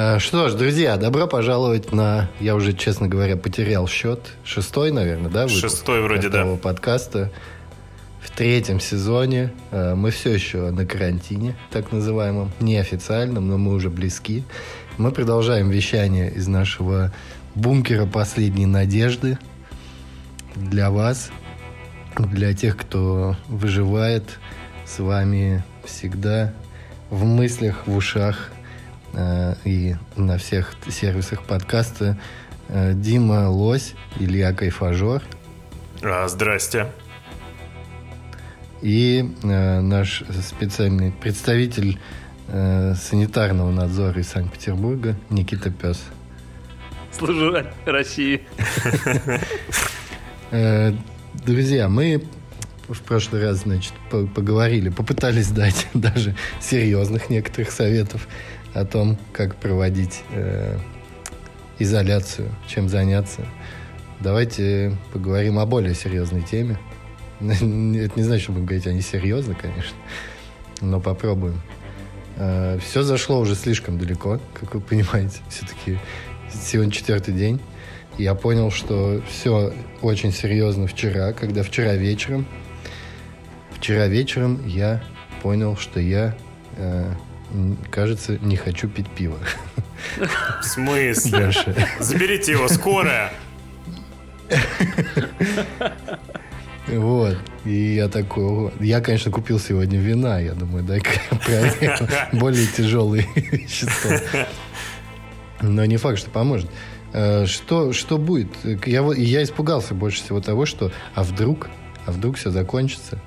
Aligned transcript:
Э, 0.00 0.20
что 0.20 0.48
ж, 0.48 0.54
друзья, 0.54 0.96
добро 0.96 1.26
пожаловать 1.26 1.92
на, 1.92 2.30
я 2.38 2.54
уже, 2.54 2.72
честно 2.72 3.08
говоря, 3.08 3.36
потерял 3.36 3.88
счет, 3.88 4.20
шестой, 4.44 4.92
наверное, 4.92 5.28
да? 5.28 5.48
Шестой 5.48 6.02
вроде, 6.02 6.28
да. 6.28 6.44
подкаста. 6.54 7.32
В 8.20 8.30
третьем 8.30 8.78
сезоне 8.78 9.52
э, 9.72 9.96
мы 9.96 10.12
все 10.12 10.32
еще 10.32 10.70
на 10.70 10.86
карантине, 10.86 11.56
так 11.72 11.90
называемом, 11.90 12.52
неофициальном, 12.60 13.48
но 13.48 13.58
мы 13.58 13.74
уже 13.74 13.90
близки. 13.90 14.44
Мы 14.98 15.10
продолжаем 15.10 15.68
вещание 15.68 16.30
из 16.32 16.46
нашего 16.46 17.12
бункера 17.56 18.06
последней 18.06 18.66
надежды 18.66 19.36
для 20.54 20.92
вас, 20.92 21.32
для 22.16 22.54
тех, 22.54 22.76
кто 22.76 23.36
выживает 23.48 24.38
с 24.86 25.00
вами 25.00 25.64
всегда 25.84 26.54
в 27.10 27.24
мыслях, 27.24 27.88
в 27.88 27.96
ушах 27.96 28.52
и 29.64 29.96
на 30.16 30.38
всех 30.38 30.74
сервисах 30.88 31.44
подкаста 31.44 32.18
э, 32.68 32.92
Дима 32.94 33.48
Лось, 33.48 33.94
Илья 34.18 34.52
Кайфажор. 34.52 35.22
А, 36.02 36.28
здрасте. 36.28 36.86
И 38.82 39.28
э, 39.42 39.80
наш 39.80 40.22
специальный 40.46 41.10
представитель 41.10 41.98
э, 42.46 42.94
санитарного 42.94 43.70
надзора 43.70 44.20
из 44.20 44.28
Санкт-Петербурга 44.28 45.16
Никита 45.30 45.70
Пес. 45.70 46.00
Служу 47.10 47.54
России. 47.84 48.42
Э, 50.50 50.94
друзья, 51.44 51.90
мы 51.90 52.24
в 52.88 53.02
прошлый 53.02 53.42
раз, 53.42 53.58
значит, 53.58 53.92
поговорили, 54.10 54.88
попытались 54.88 55.50
дать 55.50 55.88
даже 55.94 56.34
серьезных 56.60 57.28
некоторых 57.28 57.70
советов 57.70 58.26
о 58.74 58.84
том, 58.84 59.16
как 59.32 59.56
проводить 59.56 60.22
э, 60.30 60.78
изоляцию, 61.78 62.48
чем 62.66 62.88
заняться. 62.88 63.46
Давайте 64.20 64.96
поговорим 65.12 65.58
о 65.58 65.66
более 65.66 65.94
серьезной 65.94 66.42
теме. 66.42 66.78
Это 67.40 67.64
не 67.64 68.22
значит, 68.22 68.42
что 68.44 68.52
будем 68.52 68.66
говорить 68.66 68.86
о 68.86 68.92
несерьезно, 68.92 69.54
конечно, 69.54 69.96
но 70.80 71.00
попробуем. 71.00 71.60
Э, 72.36 72.78
все 72.84 73.02
зашло 73.02 73.40
уже 73.40 73.54
слишком 73.54 73.98
далеко, 73.98 74.40
как 74.54 74.74
вы 74.74 74.80
понимаете. 74.80 75.40
Все-таки 75.48 75.98
сегодня 76.52 76.92
четвертый 76.92 77.34
день. 77.34 77.60
Я 78.16 78.34
понял, 78.34 78.70
что 78.70 79.22
все 79.28 79.72
очень 80.02 80.32
серьезно 80.32 80.88
вчера, 80.88 81.32
когда 81.32 81.62
вчера 81.62 81.94
вечером 81.94 82.46
Вчера 83.78 84.08
вечером 84.08 84.66
я 84.66 85.02
понял, 85.40 85.76
что 85.76 86.00
я, 86.00 86.36
э, 86.76 87.12
кажется, 87.90 88.38
не 88.40 88.56
хочу 88.56 88.88
пить 88.88 89.08
пиво. 89.08 89.38
В 90.60 90.64
смысле? 90.64 91.30
Дальше. 91.30 91.74
Заберите 92.00 92.52
его, 92.52 92.68
скорая! 92.68 93.32
Вот. 96.86 97.36
И 97.66 97.94
я 97.96 98.08
такой... 98.08 98.72
Я, 98.80 99.02
конечно, 99.02 99.30
купил 99.30 99.58
сегодня 99.58 99.98
вина. 99.98 100.40
Я 100.40 100.54
думаю, 100.54 100.82
дай-ка 100.84 101.10
проверю 101.44 102.08
более 102.32 102.66
тяжелые 102.66 103.26
вещества. 103.34 104.46
Но 105.60 105.84
не 105.84 105.98
факт, 105.98 106.18
что 106.18 106.30
поможет. 106.30 106.70
Э, 107.12 107.44
что, 107.44 107.92
что 107.92 108.16
будет? 108.16 108.48
Я, 108.86 109.02
я 109.12 109.42
испугался 109.42 109.92
больше 109.92 110.22
всего 110.22 110.40
того, 110.40 110.64
что... 110.64 110.90
А 111.14 111.24
вдруг? 111.24 111.68
А 112.06 112.12
вдруг 112.12 112.36
все 112.38 112.50
закончится? 112.50 113.20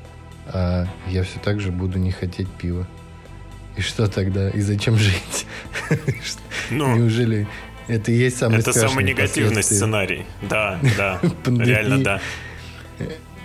а 0.54 0.86
я 1.08 1.24
все 1.24 1.40
так 1.40 1.60
же 1.60 1.72
буду 1.72 1.98
не 2.00 2.12
хотеть 2.12 2.50
пива. 2.50 2.88
И 3.78 3.82
что 3.82 4.08
тогда? 4.08 4.50
И 4.50 4.62
зачем 4.62 4.98
жить? 4.98 5.46
Ну, 6.70 6.96
Неужели 6.96 7.48
это 7.88 8.12
и 8.12 8.16
есть 8.16 8.38
самый 8.38 8.60
Это 8.60 8.72
самый 8.72 9.04
негативный 9.04 9.64
сценарий. 9.64 10.26
Да, 10.42 10.80
да. 10.98 11.20
Реально, 11.46 12.04
да. 12.04 12.22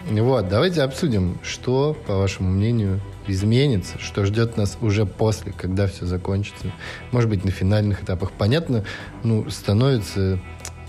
Вот, 0.08 0.48
давайте 0.48 0.82
обсудим, 0.82 1.38
что, 1.42 1.96
по 2.06 2.16
вашему 2.16 2.50
мнению, 2.50 3.00
изменится, 3.26 3.98
что 3.98 4.24
ждет 4.24 4.56
нас 4.56 4.78
уже 4.80 5.04
после, 5.04 5.52
когда 5.52 5.88
все 5.88 6.06
закончится. 6.06 6.70
Может 7.10 7.28
быть, 7.28 7.44
на 7.44 7.50
финальных 7.50 8.04
этапах. 8.04 8.30
Понятно, 8.30 8.84
ну, 9.24 9.50
становится, 9.50 10.38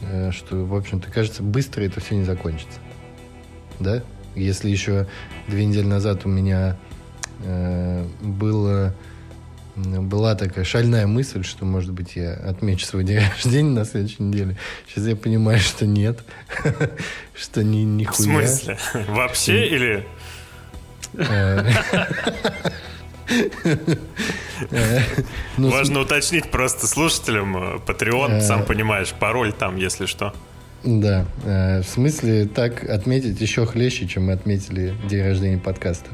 э, 0.02 0.32
что, 0.32 0.66
в 0.66 0.76
общем-то, 0.76 1.10
кажется, 1.10 1.42
быстро 1.42 1.82
это 1.82 2.00
все 2.00 2.16
не 2.16 2.26
закончится. 2.26 2.80
Да? 3.80 4.04
Если 4.36 4.70
еще 4.70 5.08
две 5.48 5.66
недели 5.66 5.88
назад 5.88 6.26
у 6.26 6.30
меня 6.30 6.78
э, 7.44 8.06
было, 8.22 8.94
была 9.78 10.36
такая 10.36 10.66
шальная 10.66 11.08
мысль, 11.08 11.44
что, 11.44 11.66
может 11.66 11.92
быть, 11.92 12.16
я 12.16 12.34
отмечу 12.34 12.86
свой 12.86 13.04
день 13.04 13.22
рождения 13.36 13.72
на 13.72 13.86
следующей 13.86 14.24
неделе. 14.24 14.58
Сейчас 14.88 15.06
я 15.06 15.16
понимаю, 15.16 15.60
что 15.60 15.86
нет. 15.86 16.20
Что 17.36 17.64
ни, 17.64 17.84
нихуя. 17.84 18.18
В 18.18 18.22
смысле? 18.22 18.78
Вообще 19.08 19.68
или... 19.68 20.08
Э, 21.14 21.72
ну, 25.58 25.70
Важно 25.70 26.00
уточнить 26.00 26.50
просто 26.50 26.88
слушателям. 26.88 27.56
Э, 27.58 27.80
Patreon, 27.86 28.42
сам 28.42 28.66
понимаешь, 28.66 29.14
пароль 29.14 29.54
там, 29.54 29.76
если 29.78 30.08
что. 30.08 30.34
Да, 30.84 31.26
э, 31.44 31.82
в 31.82 31.88
смысле 31.88 32.48
так 32.48 32.84
отметить 32.90 33.40
еще 33.40 33.66
хлеще, 33.66 34.08
чем 34.08 34.28
мы 34.28 34.34
отметили 34.34 34.96
день 35.08 35.24
рождения 35.24 35.58
подкаста. 35.58 36.10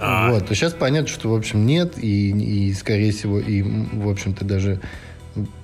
А. 0.00 0.30
Вот, 0.30 0.46
то 0.46 0.54
сейчас 0.54 0.72
понятно, 0.72 1.08
что, 1.08 1.30
в 1.30 1.34
общем, 1.34 1.66
нет, 1.66 1.94
и, 1.96 2.30
и, 2.30 2.74
скорее 2.74 3.12
всего, 3.12 3.38
и, 3.38 3.62
в 3.62 4.08
общем-то, 4.08 4.44
даже... 4.44 4.80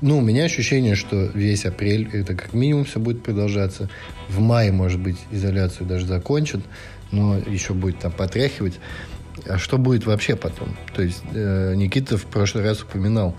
Ну, 0.03 0.19
у 0.19 0.21
меня 0.21 0.45
ощущение, 0.45 0.95
что 0.95 1.31
весь 1.33 1.65
апрель 1.65 2.09
это 2.13 2.35
как 2.35 2.53
минимум 2.53 2.85
все 2.85 3.01
будет 3.01 3.23
продолжаться. 3.23 3.89
В 4.29 4.39
мае, 4.39 4.71
может 4.71 5.01
быть, 5.01 5.17
изоляцию 5.31 5.87
даже 5.87 6.07
закончат, 6.07 6.61
но 7.11 7.39
еще 7.39 7.73
будет 7.73 7.99
там 7.99 8.13
потряхивать. 8.13 8.79
А 9.47 9.57
что 9.57 9.79
будет 9.79 10.05
вообще 10.05 10.37
потом? 10.37 10.77
То 10.95 11.03
есть 11.03 11.23
э, 11.33 11.75
Никита 11.75 12.19
в 12.19 12.27
прошлый 12.27 12.65
раз 12.65 12.83
упоминал 12.83 13.35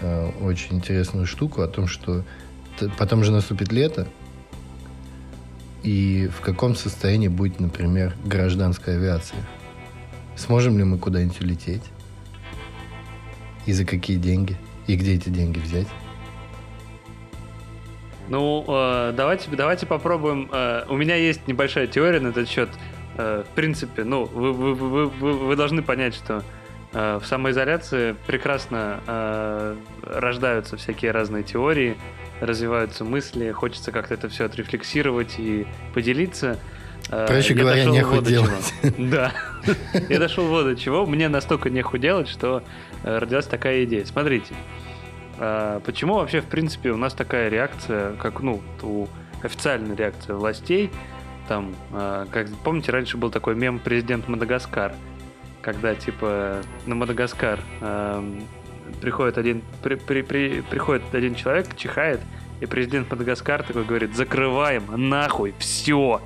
э, 0.00 0.30
очень 0.40 0.76
интересную 0.76 1.26
штуку 1.26 1.60
о 1.60 1.68
том, 1.68 1.86
что 1.88 2.24
потом 2.98 3.22
же 3.22 3.30
наступит 3.30 3.70
лето, 3.70 4.08
и 5.82 6.28
в 6.36 6.40
каком 6.40 6.74
состоянии 6.74 7.28
будет, 7.28 7.60
например, 7.60 8.16
гражданская 8.24 8.96
авиация? 8.96 9.38
Сможем 10.36 10.78
ли 10.78 10.84
мы 10.84 10.98
куда-нибудь 10.98 11.40
улететь? 11.40 11.82
И 13.64 13.72
за 13.72 13.84
какие 13.84 14.16
деньги? 14.16 14.56
И 14.86 14.94
где 14.96 15.14
эти 15.14 15.28
деньги 15.28 15.58
взять? 15.58 15.88
Ну, 18.28 18.64
э, 18.68 19.12
давайте, 19.16 19.50
давайте 19.50 19.86
попробуем. 19.86 20.48
Э, 20.52 20.84
у 20.88 20.96
меня 20.96 21.16
есть 21.16 21.46
небольшая 21.48 21.86
теория 21.86 22.20
на 22.20 22.28
этот 22.28 22.48
счет. 22.48 22.68
Э, 23.16 23.44
в 23.50 23.54
принципе, 23.54 24.04
ну, 24.04 24.24
вы, 24.24 24.52
вы, 24.52 24.74
вы, 24.74 25.06
вы, 25.06 25.32
вы 25.32 25.56
должны 25.56 25.82
понять, 25.82 26.14
что 26.14 26.42
э, 26.92 27.18
в 27.22 27.26
самоизоляции 27.26 28.14
прекрасно 28.26 29.00
э, 29.06 29.76
рождаются 30.02 30.76
всякие 30.76 31.12
разные 31.12 31.44
теории, 31.44 31.96
развиваются 32.40 33.04
мысли, 33.04 33.50
хочется 33.52 33.90
как-то 33.92 34.14
это 34.14 34.28
все 34.28 34.44
отрефлексировать 34.44 35.36
и 35.38 35.66
поделиться. 35.94 36.58
Э, 37.10 37.26
Проще 37.26 37.54
я 37.54 37.60
говоря, 37.60 37.84
нехуй 37.84 38.22
делать. 38.22 38.74
Да. 38.98 39.32
Я 40.08 40.18
дошел 40.18 40.46
вот 40.46 40.64
до 40.64 40.76
чего. 40.76 41.06
Мне 41.06 41.28
настолько 41.28 41.70
нехуй 41.70 41.98
делать, 41.98 42.28
что 42.28 42.62
э, 43.02 43.18
родилась 43.18 43.46
такая 43.46 43.84
идея. 43.84 44.04
Смотрите, 44.04 44.54
э, 45.38 45.80
почему 45.84 46.14
вообще, 46.14 46.40
в 46.40 46.46
принципе, 46.46 46.90
у 46.90 46.96
нас 46.96 47.14
такая 47.14 47.48
реакция, 47.48 48.14
как, 48.16 48.40
ну, 48.40 48.62
у 48.82 49.06
официальная 49.42 49.96
реакция 49.96 50.34
властей, 50.36 50.90
там, 51.46 51.76
как 51.92 52.48
помните, 52.64 52.90
раньше 52.90 53.16
был 53.16 53.30
такой 53.30 53.54
мем 53.54 53.78
президент 53.78 54.26
Мадагаскар, 54.26 54.94
когда 55.62 55.94
типа 55.94 56.62
на 56.86 56.96
Мадагаскар 56.96 57.60
эм, 57.80 58.42
приходит 59.00 59.38
один, 59.38 59.62
при, 59.80 59.94
при, 59.94 60.22
при, 60.22 60.62
приходит 60.62 61.02
один 61.12 61.36
человек, 61.36 61.76
чихает, 61.76 62.20
и 62.60 62.66
президент 62.66 63.08
Мадагаскар 63.10 63.62
такой 63.62 63.84
говорит, 63.84 64.16
закрываем, 64.16 64.84
нахуй, 65.08 65.54
все. 65.58 66.20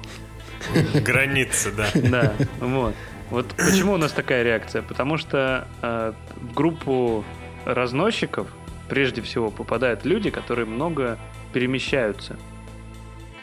Границы, 0.94 1.72
да. 1.72 1.88
Да, 1.94 2.34
вот. 2.60 2.94
Вот 3.30 3.46
почему 3.54 3.92
у 3.92 3.96
нас 3.96 4.10
такая 4.10 4.42
реакция? 4.42 4.82
Потому 4.82 5.16
что 5.16 5.68
э, 5.82 6.12
в 6.36 6.52
группу 6.52 7.24
разносчиков 7.64 8.48
прежде 8.88 9.22
всего 9.22 9.50
попадают 9.50 10.04
люди, 10.04 10.30
которые 10.30 10.66
много 10.66 11.16
перемещаются. 11.52 12.36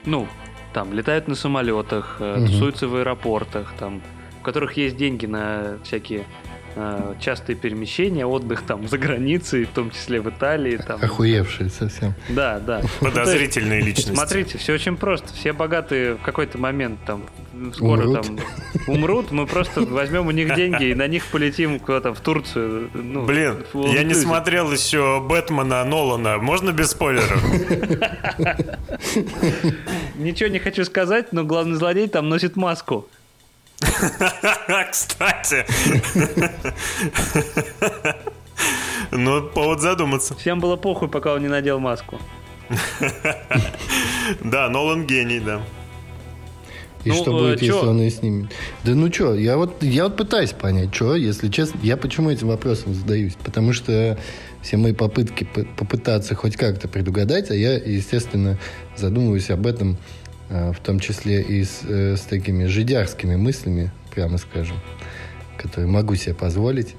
Ну, 0.06 0.28
там, 0.74 0.94
летают 0.94 1.28
на 1.28 1.36
самолетах, 1.36 2.18
э, 2.20 2.38
угу. 2.38 2.48
тусуются 2.48 2.88
в 2.88 2.96
аэропортах, 2.96 3.74
там, 3.80 4.02
у 4.42 4.44
которых 4.44 4.74
есть 4.74 4.98
деньги 4.98 5.26
на 5.26 5.78
всякие 5.84 6.26
частые 7.20 7.56
перемещения, 7.56 8.26
отдых 8.26 8.64
там 8.64 8.88
за 8.88 8.98
границей, 8.98 9.66
в 9.66 9.70
том 9.70 9.92
числе 9.92 10.22
в 10.22 10.30
Италии. 10.30 10.78
Там. 10.78 11.02
Охуевшие 11.02 11.70
совсем. 11.70 12.14
Да, 12.30 12.60
да. 12.60 12.82
Подозрительные 13.00 13.82
личности. 13.82 14.14
Смотрите, 14.14 14.58
все 14.58 14.74
очень 14.74 14.98
просто. 14.98 15.34
Все 15.34 15.54
богатые 15.54 16.16
в 16.16 16.22
какой-то 16.22 16.58
момент 16.58 17.00
там 17.06 17.24
скоро 17.74 18.06
умрут. 18.06 18.26
там 18.26 18.40
умрут, 18.88 19.32
мы 19.32 19.48
просто 19.48 19.82
возьмем 19.82 20.28
у 20.28 20.32
них 20.32 20.54
деньги 20.56 20.86
и 20.86 20.96
на 20.96 21.08
них 21.08 21.26
полетим 21.28 21.80
куда-то 21.80 22.14
в 22.14 22.20
Турцию. 22.20 22.90
Ну, 22.94 23.26
Блин, 23.26 23.64
я 23.74 24.04
не 24.04 24.14
смотрел 24.14 24.72
еще 24.72 25.22
Бэтмена 25.22 25.84
Нолана. 25.84 26.38
Можно 26.38 26.72
без 26.72 26.92
спойлеров? 26.92 27.44
Ничего 30.16 30.50
не 30.50 30.60
хочу 30.60 30.86
сказать, 30.86 31.34
но 31.34 31.44
главный 31.44 31.76
злодей 31.76 32.08
там 32.08 32.30
носит 32.30 32.56
маску. 32.56 33.08
Кстати. 34.92 35.66
Ну, 39.12 39.48
повод 39.48 39.82
задуматься. 39.82 40.36
Всем 40.36 40.60
было 40.60 40.76
похуй, 40.76 41.08
пока 41.08 41.34
он 41.34 41.42
не 41.42 41.48
надел 41.48 41.80
маску. 41.80 42.20
Да, 44.44 44.70
Нолан 44.70 45.06
гений, 45.06 45.40
да. 45.40 45.62
И 47.06 47.10
ну, 47.10 47.16
что 47.16 47.32
будет, 47.32 47.60
чё? 47.60 47.66
если 47.66 47.88
он 47.88 48.02
и 48.02 48.10
снимет? 48.10 48.52
Да 48.84 48.94
ну 48.94 49.14
что, 49.14 49.36
я 49.36 49.56
вот, 49.56 49.82
я 49.82 50.04
вот 50.04 50.18
пытаюсь 50.18 50.52
понять, 50.52 50.94
что, 50.94 51.16
если 51.16 51.48
честно, 51.48 51.80
я 51.82 51.96
почему 51.96 52.30
этим 52.30 52.50
вопросом 52.50 52.94
задаюсь? 52.94 53.38
Потому 53.42 53.72
что 53.72 54.18
все 54.62 54.76
мои 54.76 54.92
попытки 54.92 55.46
попытаться 55.46 56.36
хоть 56.36 56.58
как-то 56.58 56.90
предугадать, 56.90 57.50
а 57.50 57.56
я, 57.56 57.76
естественно, 57.76 58.60
задумываюсь 58.98 59.50
об 59.52 59.68
этом 59.68 59.98
в 60.50 60.80
том 60.82 61.00
числе 61.00 61.42
и 61.42 61.64
с, 61.64 61.82
э, 61.84 62.16
с 62.16 62.22
такими 62.22 62.66
жидярскими 62.66 63.36
мыслями, 63.36 63.92
прямо 64.14 64.38
скажем, 64.38 64.78
которые 65.58 65.90
могу 65.90 66.16
себе 66.16 66.34
позволить, 66.34 66.96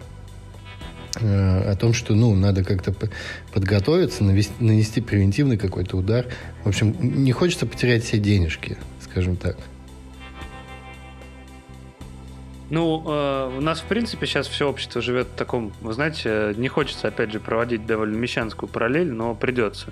э, 1.21 1.71
о 1.71 1.75
том, 1.77 1.95
что, 1.95 2.15
ну, 2.15 2.35
надо 2.35 2.63
как-то 2.63 2.95
подготовиться, 3.53 4.23
навести, 4.25 4.53
нанести 4.61 5.01
превентивный 5.01 5.57
какой-то 5.57 5.97
удар. 5.97 6.27
В 6.65 6.69
общем, 6.69 6.95
не 7.01 7.33
хочется 7.33 7.67
потерять 7.67 8.05
все 8.05 8.19
денежки, 8.19 8.77
скажем 9.01 9.37
так. 9.37 9.57
Ну, 12.71 13.03
э, 13.07 13.57
у 13.57 13.61
нас, 13.63 13.81
в 13.81 13.85
принципе, 13.85 14.27
сейчас 14.27 14.47
все 14.47 14.69
общество 14.69 15.01
живет 15.01 15.29
в 15.29 15.37
таком, 15.37 15.73
вы 15.81 15.95
знаете, 15.95 16.55
не 16.59 16.69
хочется, 16.69 17.09
опять 17.09 17.33
же, 17.33 17.41
проводить 17.41 17.87
довольно 17.87 18.17
мещанскую 18.17 18.69
параллель, 18.69 19.11
но 19.11 19.35
придется. 19.35 19.91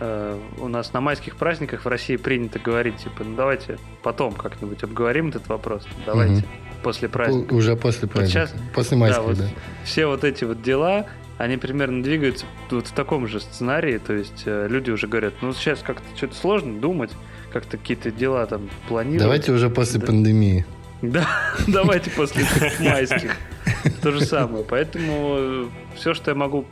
Э, 0.00 0.38
у 0.58 0.68
нас 0.68 0.92
на 0.92 1.00
майских 1.00 1.36
праздниках 1.36 1.84
в 1.84 1.88
России 1.88 2.16
принято 2.16 2.58
говорить, 2.58 2.98
типа, 2.98 3.24
ну 3.24 3.34
давайте 3.34 3.78
потом 4.02 4.32
как-нибудь 4.32 4.82
обговорим 4.84 5.28
этот 5.28 5.48
вопрос, 5.48 5.86
давайте 6.06 6.34
угу. 6.34 6.82
после 6.84 7.08
праздника. 7.08 7.52
Уже 7.52 7.74
после 7.74 8.06
праздника, 8.08 8.42
вот 8.42 8.48
сейчас, 8.48 8.54
после 8.74 8.96
майских, 8.96 9.22
да, 9.22 9.28
вот 9.28 9.38
да. 9.38 9.48
Все 9.84 10.06
вот 10.06 10.22
эти 10.22 10.44
вот 10.44 10.62
дела, 10.62 11.06
они 11.36 11.56
примерно 11.56 12.02
двигаются 12.02 12.46
вот 12.70 12.86
в 12.86 12.92
таком 12.92 13.26
же 13.26 13.40
сценарии, 13.40 13.98
то 13.98 14.12
есть 14.12 14.44
э, 14.46 14.68
люди 14.70 14.90
уже 14.90 15.08
говорят, 15.08 15.34
ну 15.40 15.52
сейчас 15.52 15.80
как-то 15.80 16.04
что-то 16.16 16.36
сложно 16.36 16.80
думать, 16.80 17.10
как-то 17.52 17.76
какие-то 17.76 18.12
дела 18.12 18.46
там 18.46 18.70
планировать. 18.86 19.22
Давайте 19.22 19.52
уже 19.52 19.68
после 19.68 19.98
да. 19.98 20.06
пандемии. 20.06 20.64
Да, 21.02 21.28
давайте 21.66 22.10
после 22.10 22.44
майских. 22.80 23.36
То 24.02 24.12
же 24.12 24.24
самое. 24.24 24.64
Поэтому 24.64 25.36
э, 25.38 25.66
все, 25.96 26.14
что 26.14 26.30
я 26.30 26.34
могу 26.34 26.66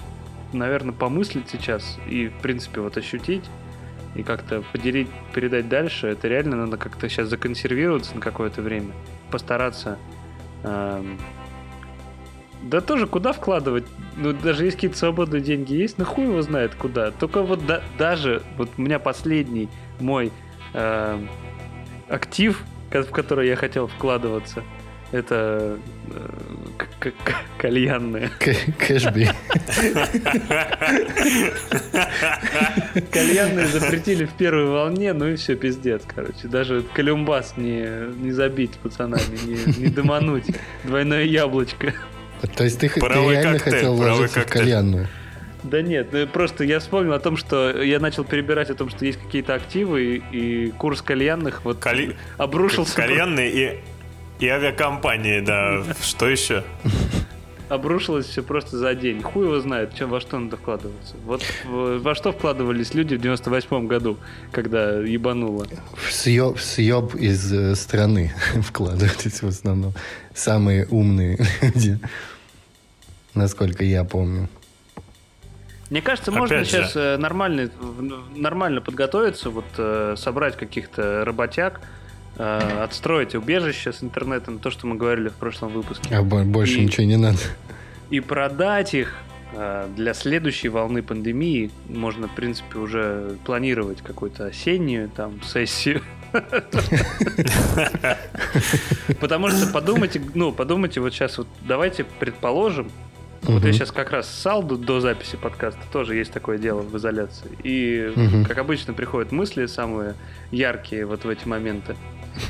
наверное, 0.53 0.93
помыслить 0.93 1.49
сейчас 1.51 1.99
и, 2.07 2.29
в 2.29 2.41
принципе, 2.41 2.81
вот 2.81 2.97
ощутить 2.97 3.45
и 4.15 4.23
как-то 4.23 4.63
поделить, 4.73 5.09
передать 5.35 5.69
дальше, 5.69 6.09
это 6.09 6.29
реально 6.29 6.57
надо 6.57 6.77
как-то 6.77 7.09
сейчас 7.09 7.29
законсервироваться 7.29 8.15
на 8.15 8.21
какое-то 8.21 8.63
время, 8.63 8.93
постараться. 9.31 9.99
Эм, 10.65 11.19
да 12.63 12.81
тоже 12.81 13.07
куда 13.07 13.33
вкладывать? 13.33 13.85
Ну, 14.17 14.33
даже 14.33 14.65
если 14.65 14.77
какие-то 14.77 14.97
свободные 14.97 15.43
деньги 15.43 15.75
есть, 15.75 15.99
ну 15.99 16.05
хуй 16.05 16.25
его 16.25 16.41
знает 16.41 16.75
куда. 16.75 17.11
Только 17.11 17.43
вот 17.43 17.67
да, 17.67 17.83
даже, 17.99 18.43
вот 18.57 18.71
у 18.79 18.83
меня 18.83 18.99
последний 18.99 19.69
мой 20.01 20.33
э, 20.73 21.27
актив, 22.09 22.63
в 22.91 23.11
который 23.11 23.49
я 23.49 23.57
хотел 23.57 23.87
вкладываться– 23.87 24.63
это 25.13 25.79
э, 26.11 27.11
кальянные. 27.59 28.31
Кэшби. 28.79 29.31
Кальянные 33.13 33.67
запретили 33.69 34.25
в 34.25 34.33
первой 34.33 34.67
волне, 34.67 35.13
ну 35.13 35.29
и 35.29 35.37
все, 35.37 35.55
пиздец, 35.55 36.03
короче. 36.07 36.49
Даже 36.49 36.83
колюмбас 36.95 37.55
не, 37.57 38.13
не 38.17 38.33
забить 38.33 38.73
пацанами, 38.83 39.39
не, 39.45 39.85
не 39.85 39.89
домануть. 39.89 40.47
Двойное 40.85 41.25
яблочко. 41.25 41.95
То 42.57 42.65
есть 42.65 42.81
ты, 42.81 42.89
ты 42.89 43.01
реально 43.01 43.55
коктейль, 43.55 43.75
хотел 43.75 43.95
вложиться 43.95 44.41
в 44.41 44.47
кальянную? 44.47 45.09
Да 45.63 45.83
нет, 45.83 46.09
ну, 46.13 46.27
просто 46.29 46.65
я 46.65 46.79
вспомнил 46.79 47.13
о 47.15 47.19
том, 47.19 47.37
что 47.37 47.83
я 47.83 47.99
начал 47.99 48.25
перебирать 48.25 48.71
о 48.71 48.75
том, 48.75 48.89
что 48.89 49.05
есть 49.05 49.19
какие-то 49.19 49.55
активы, 49.55 50.23
и, 50.33 50.67
и 50.67 50.71
курс 50.71 51.03
кальянных 51.03 51.65
вот 51.65 51.79
Кали... 51.79 52.17
обрушился. 52.37 52.95
Кальянные 52.95 53.51
и 53.51 53.81
и 54.39 54.49
авиакомпании, 54.49 55.41
да. 55.41 55.83
Что 56.03 56.29
еще? 56.29 56.65
Обрушилось 57.69 58.27
все 58.27 58.43
просто 58.43 58.79
за 58.79 58.95
день. 58.95 59.23
Хуй 59.23 59.47
его 59.47 59.59
знает, 59.61 59.95
чем, 59.97 60.11
во 60.11 60.21
что 60.21 60.39
надо 60.39 60.57
вкладываться. 60.57 61.17
Вот 61.25 61.43
во 61.65 62.15
что 62.15 62.33
вкладывались 62.33 62.95
люди 62.95 63.17
в 63.17 63.21
98 63.21 63.89
году, 63.89 64.19
когда 64.53 65.01
ебануло? 65.01 65.67
В 65.95 66.13
съеб, 66.13 66.59
в 66.59 66.63
съеб 66.63 67.17
из 67.17 67.53
э, 67.53 67.75
страны 67.75 68.33
вкладывались 68.63 69.43
в 69.43 69.49
основном. 69.49 69.95
Самые 70.33 70.87
умные 70.87 71.39
люди. 71.61 71.99
Насколько 73.35 73.85
я 73.85 74.05
помню. 74.05 74.49
Мне 75.91 76.03
кажется, 76.03 76.33
можно 76.33 76.57
Опять 76.57 76.69
сейчас 76.69 76.93
э, 76.97 77.17
нормально, 77.17 77.71
нормально 78.35 78.81
подготовиться, 78.81 79.51
вот 79.51 79.67
э, 79.77 80.15
собрать 80.17 80.57
каких-то 80.57 81.25
работяг, 81.25 81.81
э, 82.39 82.83
отстроить 82.83 83.35
убежище 83.35 83.93
с 83.93 84.03
интернетом, 84.03 84.59
то, 84.59 84.71
что 84.71 84.87
мы 84.87 84.97
говорили 84.97 85.29
в 85.29 85.35
прошлом 85.35 85.71
выпуске. 85.73 86.15
А 86.15 86.23
больше 86.23 86.79
и, 86.79 86.85
ничего 86.85 87.05
не 87.05 87.17
надо. 87.17 87.39
И 88.11 88.21
продать 88.21 88.95
их 88.95 89.15
э, 89.53 89.89
для 89.97 90.15
следующей 90.15 90.69
волны 90.69 91.03
пандемии. 91.03 91.71
Можно, 91.89 92.29
в 92.29 92.35
принципе, 92.35 92.79
уже 92.79 93.37
планировать 93.45 94.03
какую-то 94.03 94.47
осеннюю 94.47 95.09
там 95.09 95.43
сессию. 95.43 96.03
Потому 99.21 99.49
что 99.51 99.67
подумайте, 99.73 100.21
ну, 100.35 100.53
подумайте 100.53 101.01
вот 101.01 101.15
сейчас, 101.15 101.39
вот 101.39 101.47
давайте 101.63 102.05
предположим, 102.05 102.91
вот 103.43 103.65
я 103.65 103.73
сейчас 103.73 103.93
как 103.93 104.11
раз 104.11 104.29
ссал 104.29 104.63
до, 104.63 104.77
до 104.77 105.01
записи 105.01 105.37
подкаста, 105.37 105.81
тоже 105.93 106.17
есть 106.17 106.33
такое 106.33 106.59
дело 106.59 106.83
в 106.83 106.97
изоляции. 106.97 107.49
И, 107.63 108.13
как 108.47 108.59
обычно, 108.59 108.93
приходят 108.93 109.33
мысли 109.33 109.67
самые 109.67 110.15
яркие 110.51 111.07
вот 111.07 111.25
в 111.25 111.29
эти 111.29 111.47
моменты. 111.47 111.97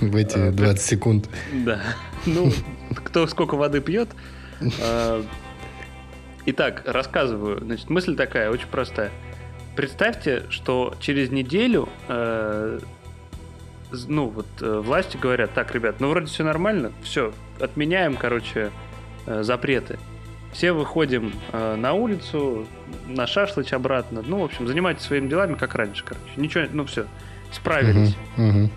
В 0.01 0.17
эти 0.17 0.51
20 0.51 0.61
а, 0.61 0.81
секунд. 0.81 1.29
Да. 1.53 1.81
Ну, 2.27 2.53
кто 2.95 3.27
сколько 3.27 3.57
воды 3.57 3.81
пьет. 3.81 4.09
А, 4.81 5.25
итак, 6.45 6.83
рассказываю. 6.87 7.61
Значит, 7.61 7.91
мысль 7.91 8.17
такая, 8.17 8.51
очень 8.51 8.69
простая. 8.69 9.11
Представьте, 9.77 10.45
что 10.49 10.95
через 11.01 11.31
неделю 11.31 11.89
э, 12.09 12.79
ну, 14.09 14.29
вот 14.29 14.47
э, 14.61 14.81
власти 14.81 15.19
говорят, 15.19 15.53
так, 15.53 15.75
ребят, 15.75 15.97
ну, 16.01 16.09
вроде 16.09 16.27
все 16.27 16.45
нормально, 16.45 16.93
все, 17.03 17.35
отменяем, 17.61 18.17
короче, 18.17 18.71
э, 19.27 19.43
запреты. 19.43 19.99
Все 20.53 20.73
выходим 20.73 21.35
на 21.53 21.93
улицу, 21.93 22.67
на 23.07 23.27
шашлыч 23.27 23.75
обратно. 23.75 24.23
Ну, 24.27 24.39
в 24.39 24.45
общем, 24.45 24.67
занимайтесь 24.67 25.03
своими 25.03 25.29
делами, 25.29 25.53
как 25.55 25.75
раньше, 25.75 26.03
короче. 26.03 26.31
Ничего, 26.37 26.65
ну, 26.73 26.87
все, 26.87 27.05
справились. 27.53 28.17
Uh-huh, 28.39 28.53
uh-huh. 28.55 28.71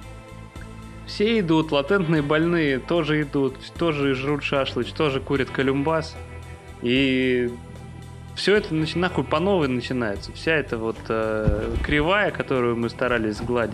Все 1.10 1.40
идут, 1.40 1.72
латентные 1.72 2.22
больные 2.22 2.78
тоже 2.78 3.24
идут, 3.24 3.56
тоже 3.80 4.14
жрут 4.14 4.44
шашлыч, 4.44 4.92
тоже 4.92 5.20
курят 5.20 5.50
колюмбас. 5.50 6.16
И 6.84 7.52
все 8.36 8.56
это 8.56 8.76
нахуй 8.96 9.24
по 9.24 9.40
новой 9.40 9.68
начинается. 9.68 10.32
Вся 10.34 10.54
эта 10.54 10.78
вот 10.78 10.98
э, 11.10 11.76
кривая, 11.84 12.30
которую 12.30 12.78
мы 12.78 12.90
старались 12.90 13.38
сгладить, 13.38 13.74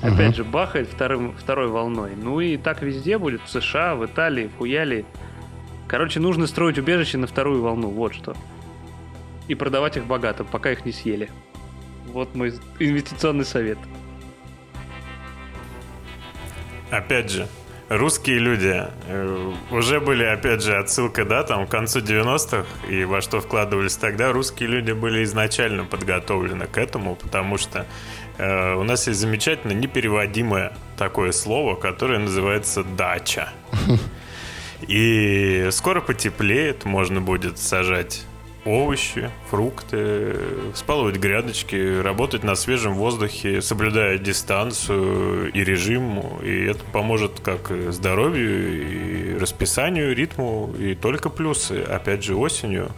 uh-huh. 0.00 0.14
опять 0.14 0.36
же, 0.36 0.42
бахает 0.42 0.88
вторым, 0.88 1.34
второй 1.36 1.68
волной. 1.68 2.12
Ну 2.16 2.40
и 2.40 2.56
так 2.56 2.80
везде 2.80 3.18
будет, 3.18 3.42
в 3.42 3.50
США, 3.50 3.94
в 3.94 4.06
Италии, 4.06 4.46
в 4.48 4.56
Хуяли. 4.56 5.04
Короче, 5.86 6.18
нужно 6.18 6.46
строить 6.46 6.78
убежище 6.78 7.18
на 7.18 7.26
вторую 7.26 7.60
волну, 7.60 7.90
вот 7.90 8.14
что. 8.14 8.34
И 9.48 9.54
продавать 9.54 9.98
их 9.98 10.06
богато, 10.06 10.44
пока 10.44 10.72
их 10.72 10.86
не 10.86 10.92
съели. 10.92 11.28
Вот 12.06 12.34
мой 12.34 12.54
инвестиционный 12.78 13.44
совет. 13.44 13.78
Опять 16.90 17.30
же, 17.30 17.48
русские 17.88 18.38
люди 18.38 18.86
э, 19.06 19.52
уже 19.70 20.00
были, 20.00 20.24
опять 20.24 20.62
же, 20.62 20.76
отсылка, 20.76 21.24
да, 21.24 21.42
там, 21.42 21.66
к 21.66 21.70
концу 21.70 22.00
90-х, 22.00 22.66
и 22.88 23.04
во 23.04 23.20
что 23.20 23.40
вкладывались 23.40 23.96
тогда, 23.96 24.32
русские 24.32 24.68
люди 24.68 24.92
были 24.92 25.24
изначально 25.24 25.84
подготовлены 25.84 26.66
к 26.66 26.78
этому, 26.78 27.16
потому 27.16 27.58
что 27.58 27.86
э, 28.38 28.74
у 28.74 28.84
нас 28.84 29.06
есть 29.06 29.20
замечательно 29.20 29.72
непереводимое 29.72 30.72
такое 30.96 31.32
слово, 31.32 31.74
которое 31.74 32.18
называется 32.18 32.84
«дача». 32.84 33.50
И 34.86 35.68
скоро 35.72 36.00
потеплеет, 36.00 36.84
можно 36.84 37.20
будет 37.20 37.58
сажать 37.58 38.24
овощи, 38.68 39.30
фрукты, 39.50 40.36
спалывать 40.74 41.16
грядочки, 41.16 42.00
работать 42.00 42.44
на 42.44 42.54
свежем 42.54 42.94
воздухе, 42.94 43.62
соблюдая 43.62 44.18
дистанцию 44.18 45.50
и 45.52 45.64
режим. 45.64 46.20
И 46.42 46.64
это 46.64 46.84
поможет 46.92 47.40
как 47.40 47.72
здоровью, 47.90 49.34
и 49.34 49.38
расписанию, 49.38 50.14
ритму, 50.14 50.74
и 50.78 50.94
только 50.94 51.30
плюсы. 51.30 51.82
Опять 51.82 52.24
же, 52.24 52.36
осенью 52.36 52.90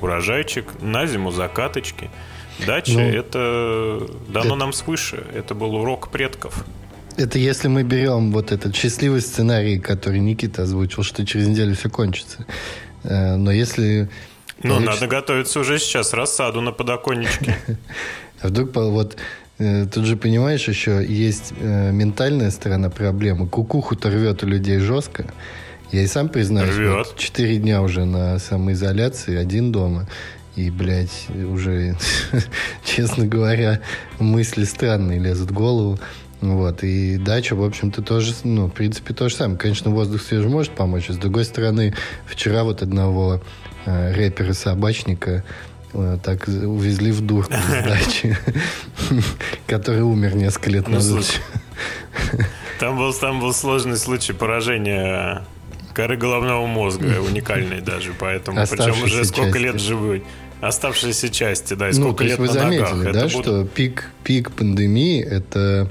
урожайчик, 0.00 0.66
на 0.80 1.06
зиму 1.06 1.30
закаточки. 1.30 2.10
Дача 2.66 2.92
ну, 2.92 3.00
это 3.00 4.08
дано 4.28 4.46
это... 4.46 4.54
нам 4.54 4.72
свыше. 4.72 5.24
Это 5.34 5.54
был 5.54 5.74
урок 5.74 6.08
предков. 6.10 6.64
Это 7.16 7.38
если 7.38 7.68
мы 7.68 7.82
берем 7.82 8.32
вот 8.32 8.52
этот 8.52 8.76
счастливый 8.76 9.20
сценарий, 9.20 9.78
который 9.78 10.20
Никита 10.20 10.62
озвучил, 10.62 11.02
что 11.02 11.24
через 11.24 11.48
неделю 11.48 11.74
все 11.74 11.88
кончится. 11.88 12.46
Э, 13.04 13.36
но 13.36 13.50
если 13.50 14.10
ну, 14.62 14.80
надо 14.80 15.06
готовиться 15.06 15.60
уже 15.60 15.78
сейчас, 15.78 16.12
рассаду 16.12 16.60
на 16.60 16.72
подоконничке. 16.72 17.58
А 18.42 18.48
вдруг 18.48 18.74
вот 18.74 19.16
э, 19.58 19.86
Тут 19.86 20.04
же, 20.04 20.18
понимаешь, 20.18 20.68
еще 20.68 21.02
есть 21.02 21.54
э, 21.58 21.90
ментальная 21.90 22.50
сторона 22.50 22.90
проблемы. 22.90 23.48
Кукуху-то 23.48 24.10
рвет 24.10 24.42
у 24.42 24.46
людей 24.46 24.78
жестко. 24.78 25.24
Я 25.90 26.02
и 26.02 26.06
сам 26.06 26.28
признаюсь, 26.28 26.76
вот, 26.76 27.16
4 27.16 27.56
дня 27.56 27.80
уже 27.80 28.04
на 28.04 28.38
самоизоляции, 28.38 29.36
один 29.36 29.72
дома. 29.72 30.06
И, 30.56 30.70
блядь, 30.70 31.28
уже, 31.30 31.96
честно 32.84 33.26
говоря, 33.26 33.80
мысли 34.18 34.64
странные 34.64 35.18
лезут 35.18 35.50
в 35.50 35.54
голову. 35.54 35.98
Вот, 36.40 36.82
и 36.82 37.16
дача, 37.16 37.56
в 37.56 37.64
общем-то, 37.64 38.02
тоже, 38.02 38.34
ну, 38.44 38.66
в 38.66 38.70
принципе, 38.70 39.14
то 39.14 39.28
же 39.28 39.34
самое. 39.34 39.58
Конечно, 39.58 39.90
воздух 39.90 40.20
свежий 40.20 40.50
может 40.50 40.72
помочь. 40.72 41.08
С 41.08 41.16
другой 41.16 41.44
стороны, 41.44 41.94
вчера 42.26 42.64
вот 42.64 42.82
одного 42.82 43.40
э, 43.86 44.12
рэпера-собачника 44.12 45.42
э, 45.94 46.18
так 46.22 46.46
увезли 46.48 47.12
в 47.12 47.22
дурку 47.22 47.54
с 47.68 47.84
дачи, 47.84 48.36
который 49.66 50.02
умер 50.02 50.36
несколько 50.36 50.70
лет 50.70 50.88
ну, 50.88 50.96
назад. 50.96 51.40
Там 52.78 52.98
был, 52.98 53.12
там 53.14 53.40
был 53.40 53.54
сложный 53.54 53.96
случай 53.96 54.32
поражения 54.32 55.42
коры 55.96 56.18
головного 56.18 56.66
мозга, 56.66 57.20
уникальный 57.26 57.80
даже, 57.80 58.12
поэтому, 58.18 58.60
причем 58.70 59.02
уже 59.02 59.24
сколько 59.24 59.58
лет 59.58 59.80
живой. 59.80 60.22
Оставшиеся 60.60 61.28
части, 61.28 61.74
да, 61.74 61.90
и 61.90 61.92
ну, 61.92 62.02
сколько 62.02 62.24
лет 62.24 62.38
вы 62.38 62.48
заметили, 62.48 63.12
да, 63.12 63.28
что 63.28 63.64
пик, 63.64 64.10
пик 64.24 64.52
пандемии– 64.52 65.22
это, 65.22 65.90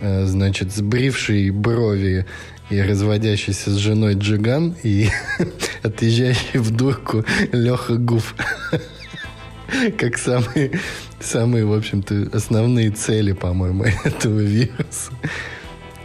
э, 0.00 0.24
значит, 0.24 0.72
сбривший 0.72 1.50
брови 1.50 2.24
и 2.70 2.80
разводящийся 2.80 3.70
с 3.70 3.76
женой 3.76 4.14
Джиган 4.14 4.76
и 4.82 5.08
отъезжающий 5.82 6.58
в 6.58 6.70
дурку 6.70 7.24
Леха 7.52 7.94
Гуф. 7.94 8.34
Как 9.98 10.16
самые, 10.16 10.80
самые, 11.20 11.64
в 11.64 11.74
общем-то, 11.74 12.30
основные 12.32 12.90
цели, 12.90 13.32
по-моему, 13.32 13.84
этого 14.04 14.40
вируса. 14.40 15.12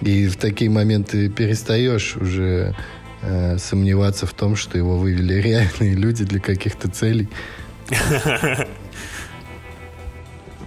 И 0.01 0.27
в 0.27 0.35
такие 0.35 0.69
моменты 0.69 1.29
перестаешь 1.29 2.17
уже 2.17 2.75
э, 3.21 3.57
сомневаться 3.57 4.25
в 4.25 4.33
том, 4.33 4.55
что 4.55 4.77
его 4.77 4.97
вывели 4.97 5.35
реальные 5.35 5.95
люди 5.95 6.25
для 6.25 6.39
каких-то 6.39 6.89
целей. 6.89 7.29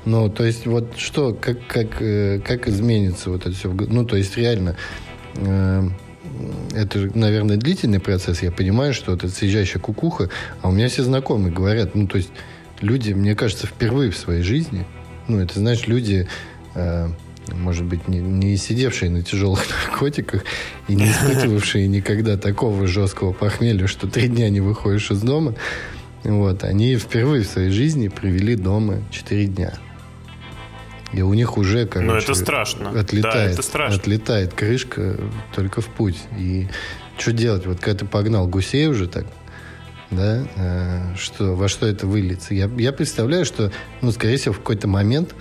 Ну, 0.06 0.30
то 0.30 0.44
есть, 0.44 0.66
вот 0.66 0.96
что, 0.96 1.34
как, 1.34 1.66
как, 1.66 2.00
э, 2.00 2.40
как 2.44 2.68
изменится 2.68 3.28
вот 3.28 3.40
это 3.40 3.50
все? 3.50 3.68
Ну, 3.68 4.04
то 4.04 4.16
есть, 4.16 4.36
реально, 4.36 4.76
это, 6.74 7.10
наверное, 7.14 7.56
длительный 7.56 8.00
процесс. 8.00 8.42
Я 8.42 8.50
понимаю, 8.50 8.92
что 8.94 9.14
это 9.14 9.28
съезжающая 9.28 9.80
кукуха, 9.80 10.30
а 10.62 10.68
у 10.68 10.72
меня 10.72 10.88
все 10.88 11.02
знакомые 11.02 11.52
говорят, 11.52 11.94
ну, 11.94 12.06
то 12.06 12.18
есть, 12.18 12.30
люди, 12.80 13.12
мне 13.12 13.34
кажется, 13.34 13.66
впервые 13.66 14.10
в 14.10 14.16
своей 14.16 14.42
жизни, 14.42 14.86
ну, 15.28 15.38
это, 15.38 15.58
знаешь, 15.58 15.86
люди, 15.86 16.28
э, 16.74 17.08
может 17.52 17.84
быть, 17.84 18.08
не, 18.08 18.18
не 18.18 18.56
сидевшие 18.56 19.10
на 19.10 19.22
тяжелых 19.22 19.64
наркотиках 19.88 20.44
и 20.88 20.94
не 20.94 21.10
испытывавшие 21.10 21.88
никогда 21.88 22.36
такого 22.36 22.86
жесткого 22.86 23.32
похмелья, 23.32 23.86
что 23.86 24.08
три 24.08 24.28
дня 24.28 24.48
не 24.50 24.60
выходишь 24.60 25.10
из 25.10 25.22
дома, 25.22 25.54
вот, 26.24 26.64
они 26.64 26.96
впервые 26.96 27.44
в 27.44 27.46
своей 27.46 27.70
жизни 27.70 28.08
провели 28.08 28.56
дома 28.56 29.02
4 29.10 29.46
дня. 29.46 29.74
И 31.16 31.22
у 31.22 31.32
них 31.32 31.56
уже, 31.56 31.86
короче, 31.86 32.12
Но 32.12 32.18
это 32.18 32.34
страшно. 32.34 32.90
Отлетает, 32.90 33.34
да, 33.34 33.44
это 33.44 33.62
страшно. 33.62 33.96
отлетает 33.96 34.52
крышка 34.52 35.16
только 35.54 35.80
в 35.80 35.86
путь. 35.86 36.18
И 36.38 36.68
что 37.16 37.32
делать? 37.32 37.64
Вот 37.64 37.80
когда 37.80 38.00
ты 38.00 38.04
погнал 38.04 38.46
гусей 38.46 38.86
уже 38.86 39.08
так, 39.08 39.24
да, 40.10 40.46
э, 40.56 41.16
что, 41.16 41.54
во 41.54 41.68
что 41.68 41.86
это 41.86 42.06
выльется? 42.06 42.54
Я, 42.54 42.70
я 42.76 42.92
представляю, 42.92 43.46
что, 43.46 43.72
ну, 44.02 44.12
скорее 44.12 44.36
всего, 44.36 44.52
в 44.52 44.58
какой-то 44.58 44.88
момент 44.88 45.34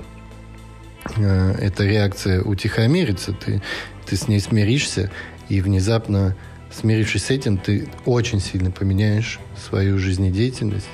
э, 1.18 1.56
эта 1.60 1.84
реакция 1.84 2.42
утихомирится, 2.42 3.34
ты, 3.34 3.62
ты 4.06 4.16
с 4.16 4.30
ней 4.30 4.40
смиришься, 4.40 5.12
и 5.50 5.60
внезапно 5.60 6.38
смирившись 6.72 7.26
с 7.26 7.30
этим, 7.32 7.58
ты 7.58 7.90
очень 8.06 8.40
сильно 8.40 8.72
поменяешь 8.72 9.40
свою 9.68 10.00
жизнедеятельность, 10.00 10.88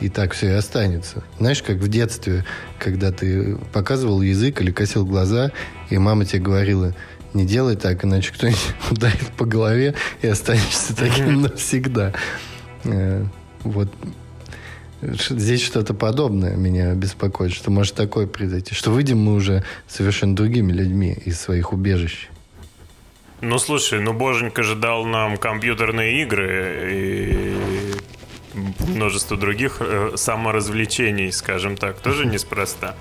и 0.00 0.08
так 0.08 0.32
все 0.32 0.48
и 0.48 0.52
останется. 0.52 1.22
Знаешь, 1.38 1.62
как 1.62 1.76
в 1.76 1.88
детстве, 1.88 2.44
когда 2.78 3.12
ты 3.12 3.56
показывал 3.72 4.22
язык 4.22 4.60
или 4.60 4.70
косил 4.70 5.06
глаза, 5.06 5.52
и 5.90 5.98
мама 5.98 6.24
тебе 6.24 6.42
говорила, 6.42 6.94
не 7.32 7.46
делай 7.46 7.76
так, 7.76 8.04
иначе 8.04 8.32
кто-нибудь 8.32 8.74
ударит 8.90 9.28
по 9.36 9.44
голове 9.44 9.94
и 10.22 10.26
останешься 10.26 10.96
таким 10.96 11.42
навсегда. 11.42 12.12
Э, 12.84 13.24
вот 13.62 13.88
здесь 15.02 15.62
что-то 15.62 15.94
подобное 15.94 16.56
меня 16.56 16.94
беспокоит, 16.94 17.52
что 17.52 17.70
может 17.70 17.94
такое 17.94 18.26
произойти, 18.26 18.74
что 18.74 18.90
выйдем 18.90 19.18
мы 19.18 19.34
уже 19.34 19.64
совершенно 19.86 20.34
другими 20.34 20.72
людьми 20.72 21.16
из 21.24 21.40
своих 21.40 21.72
убежищ. 21.72 22.28
Ну, 23.40 23.58
слушай, 23.58 24.00
ну, 24.00 24.14
Боженька 24.14 24.62
же 24.62 24.74
дал 24.74 25.04
нам 25.04 25.36
компьютерные 25.36 26.22
игры 26.22 26.88
и 26.90 27.54
множество 28.54 29.36
других 29.36 29.78
э, 29.80 30.12
саморазвлечений, 30.16 31.32
скажем 31.32 31.76
так, 31.76 32.00
тоже 32.00 32.26
неспроста. 32.26 32.94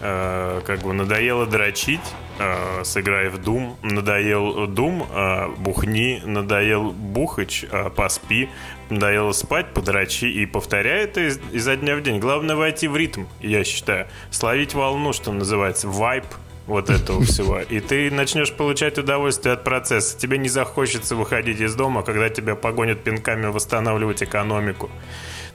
Э, 0.00 0.60
как 0.66 0.80
бы 0.80 0.92
надоело 0.92 1.46
дрочить, 1.46 2.00
э, 2.38 2.84
сыграй 2.84 3.28
в 3.28 3.36
Doom, 3.36 3.74
надоел 3.82 4.66
Doom, 4.66 5.06
э, 5.10 5.48
бухни, 5.56 6.22
надоел 6.24 6.92
бухач, 6.92 7.64
э, 7.70 7.90
поспи, 7.90 8.48
надоело 8.90 9.32
спать, 9.32 9.72
подрочи 9.72 10.26
и 10.26 10.46
повторяй 10.46 11.04
это 11.04 11.26
из, 11.28 11.40
изо 11.52 11.76
дня 11.76 11.96
в 11.96 12.02
день. 12.02 12.18
Главное 12.18 12.56
войти 12.56 12.88
в 12.88 12.96
ритм, 12.96 13.24
я 13.40 13.64
считаю, 13.64 14.06
словить 14.30 14.74
волну, 14.74 15.12
что 15.12 15.32
называется, 15.32 15.88
вайп, 15.88 16.24
вот 16.66 16.90
этого 16.90 17.22
всего. 17.24 17.60
И 17.60 17.80
ты 17.80 18.10
начнешь 18.10 18.52
получать 18.52 18.98
удовольствие 18.98 19.54
от 19.54 19.64
процесса. 19.64 20.18
Тебе 20.18 20.38
не 20.38 20.48
захочется 20.48 21.16
выходить 21.16 21.60
из 21.60 21.74
дома, 21.74 22.02
когда 22.02 22.28
тебя 22.28 22.54
погонят 22.54 23.02
пинками 23.02 23.46
восстанавливать 23.46 24.22
экономику 24.22 24.90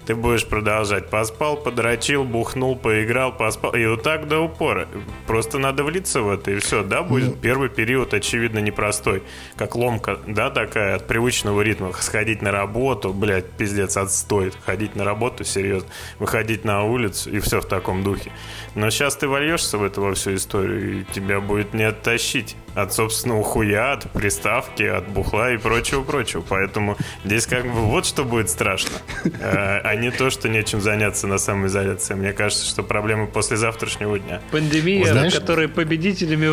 ты 0.10 0.16
будешь 0.16 0.44
продолжать. 0.44 1.12
Поспал, 1.12 1.56
подрочил, 1.56 2.24
бухнул, 2.24 2.75
поиграл, 2.75 3.32
поспал. 3.32 3.75
И 3.75 3.86
вот 3.86 4.01
так 4.01 4.28
до 4.28 4.39
упора. 4.39 4.88
Просто 5.28 5.60
надо 5.60 5.84
влиться 5.84 6.24
в 6.24 6.32
это, 6.32 6.50
и 6.50 6.58
все. 6.58 6.82
Да, 6.82 7.04
будет 7.04 7.36
ну, 7.36 7.36
первый 7.36 7.70
период, 7.70 8.16
очевидно, 8.16 8.58
непростой. 8.58 9.22
Как 9.56 9.75
ломка, 9.75 10.18
да, 10.25 10.50
такая 10.50 10.96
от 10.96 11.06
привычного 11.06 11.62
ритма. 11.62 11.94
Сходить 11.94 12.42
на 12.42 12.51
работу, 12.51 13.13
блядь, 13.13 13.51
пиздец, 13.51 13.98
отстой. 13.98 14.51
Ходить 14.66 14.96
на 14.96 15.04
работу, 15.04 15.44
серьезно. 15.44 15.88
Выходить 16.18 16.66
на 16.66 16.86
улицу, 16.86 17.30
и 17.30 17.38
все 17.38 17.62
в 17.62 17.66
таком 17.66 18.04
духе. 18.04 18.32
Но 18.74 18.89
сейчас 18.89 19.16
ты 19.16 19.28
вольешься 19.28 19.78
в 19.78 19.84
эту 19.84 20.01
во 20.01 20.16
всю 20.16 20.34
историю, 20.34 21.01
и 21.01 21.04
тебя 21.13 21.39
будет 21.39 21.75
не 21.75 21.84
оттащить 21.84 22.56
от 22.75 22.94
собственного 22.94 23.44
хуя, 23.44 23.94
от 23.94 24.12
приставки, 24.12 24.84
от 24.84 25.08
бухла 25.08 25.51
и 25.51 25.58
прочего-прочего. 25.58 26.44
Поэтому 26.48 26.98
здесь 27.24 27.46
как 27.46 27.66
бы 27.66 27.82
вот 27.82 28.06
что 28.06 28.24
будет 28.24 28.50
страшно. 28.50 28.98
Э, 29.24 29.80
а 29.84 29.96
не 30.00 30.12
то, 30.12 30.29
что 30.29 30.50
нечем 30.50 30.82
заняться 30.82 31.27
на 31.27 31.38
самоизоляции. 31.38 32.13
Мне 32.13 32.34
кажется, 32.34 32.65
что 32.65 32.84
проблемы 32.84 33.27
после 33.27 33.58
завтрашнего 33.58 34.20
дня. 34.20 34.41
Пандемия, 34.51 35.12
Знаешь... 35.12 35.34
в 35.34 35.39
которой 35.39 35.68
победителями 35.68 36.48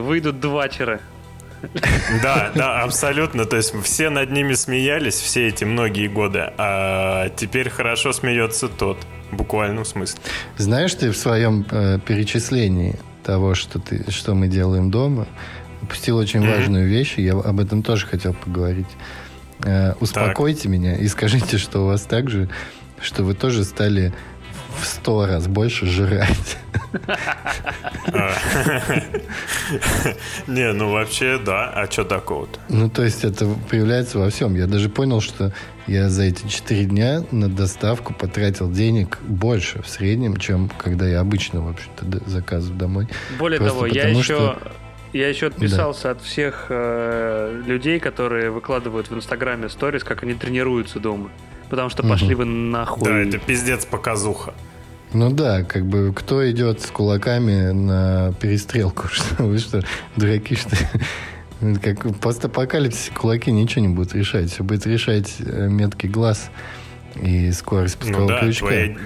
выйдут 0.00 0.40
два 0.40 0.68
вчера. 0.68 1.00
Да, 2.22 2.50
да, 2.54 2.82
абсолютно. 2.82 3.44
То 3.44 3.56
есть 3.56 3.74
все 3.84 4.10
над 4.10 4.30
ними 4.30 4.54
смеялись 4.54 5.14
все 5.14 5.48
эти 5.48 5.64
многие 5.64 6.08
годы, 6.08 6.52
а 6.58 7.28
теперь 7.36 7.70
хорошо 7.70 8.12
смеется 8.12 8.68
тот, 8.68 8.98
в 9.30 9.36
буквальном 9.36 9.84
смысле. 9.84 10.20
Знаешь, 10.58 10.94
ты 10.94 11.10
в 11.10 11.16
своем 11.16 11.64
э, 11.70 11.98
перечислении 12.04 12.96
того, 13.22 13.54
что, 13.54 13.78
ты, 13.78 14.10
что 14.10 14.34
мы 14.34 14.48
делаем 14.48 14.90
дома, 14.90 15.26
упустил 15.80 16.16
очень 16.16 16.46
важную 16.46 16.88
вещь, 16.88 17.14
и 17.16 17.22
я 17.22 17.32
об 17.34 17.60
этом 17.60 17.82
тоже 17.82 18.06
хотел 18.06 18.34
поговорить. 18.34 18.88
Э, 19.64 19.94
успокойте 20.00 20.62
так. 20.62 20.70
меня 20.70 20.96
и 20.96 21.08
скажите, 21.08 21.58
что 21.58 21.80
у 21.80 21.86
вас 21.86 22.02
так 22.02 22.30
же, 22.30 22.48
что 23.00 23.24
вы 23.24 23.34
тоже 23.34 23.64
стали 23.64 24.12
в 24.80 24.84
сто 24.86 25.26
раз 25.26 25.46
больше 25.46 25.86
жрать. 25.86 26.58
Не, 30.46 30.72
ну 30.72 30.90
вообще, 30.90 31.38
да. 31.38 31.70
А 31.70 31.90
что 31.90 32.04
такого-то? 32.04 32.58
Ну, 32.68 32.88
то 32.90 33.02
есть 33.02 33.24
это 33.24 33.46
проявляется 33.68 34.18
во 34.18 34.30
всем. 34.30 34.54
Я 34.54 34.66
даже 34.66 34.88
понял, 34.88 35.20
что 35.20 35.52
я 35.86 36.08
за 36.08 36.24
эти 36.24 36.46
четыре 36.48 36.84
дня 36.84 37.22
на 37.30 37.48
доставку 37.48 38.14
потратил 38.14 38.70
денег 38.70 39.18
больше 39.22 39.82
в 39.82 39.88
среднем, 39.88 40.36
чем 40.36 40.70
когда 40.78 41.06
я 41.06 41.20
обычно, 41.20 41.62
в 41.62 41.68
общем-то, 41.70 42.30
заказываю 42.30 42.78
домой. 42.78 43.08
Более 43.38 43.60
того, 43.60 43.86
я 43.86 44.08
еще... 44.08 44.56
Я 45.12 45.28
еще 45.28 45.48
отписался 45.48 46.04
да. 46.04 46.10
от 46.12 46.22
всех 46.22 46.66
э, 46.70 47.62
людей, 47.66 48.00
которые 48.00 48.50
выкладывают 48.50 49.10
в 49.10 49.14
Инстаграме 49.14 49.68
сторис, 49.68 50.04
как 50.04 50.22
они 50.22 50.34
тренируются 50.34 51.00
дома. 51.00 51.30
Потому 51.68 51.90
что 51.90 52.02
пошли 52.02 52.34
угу. 52.34 52.42
вы 52.42 52.44
нахуй. 52.46 53.04
Да, 53.04 53.18
это 53.18 53.38
пиздец 53.38 53.84
показуха. 53.84 54.54
Ну 55.12 55.30
да, 55.30 55.62
как 55.64 55.84
бы 55.84 56.12
кто 56.14 56.50
идет 56.50 56.80
с 56.80 56.86
кулаками 56.86 57.72
на 57.72 58.32
перестрелку? 58.40 59.08
Что 59.12 59.44
вы 59.44 59.58
что, 59.58 59.82
дураки, 60.16 60.54
что 60.54 60.76
как 61.82 62.18
постапокалипсис 62.18 63.10
кулаки 63.14 63.52
ничего 63.52 63.82
не 63.86 63.94
будут 63.94 64.14
решать. 64.14 64.50
Все 64.50 64.64
будет 64.64 64.86
решать 64.86 65.34
э, 65.38 65.68
меткий 65.68 66.08
глаз 66.08 66.50
и 67.14 67.52
скорость 67.52 67.98
ну 68.00 68.06
пускового 68.06 68.28
ну, 68.28 68.34
да, 68.34 68.40
крючка. 68.40 68.66
Твои, 68.66 68.96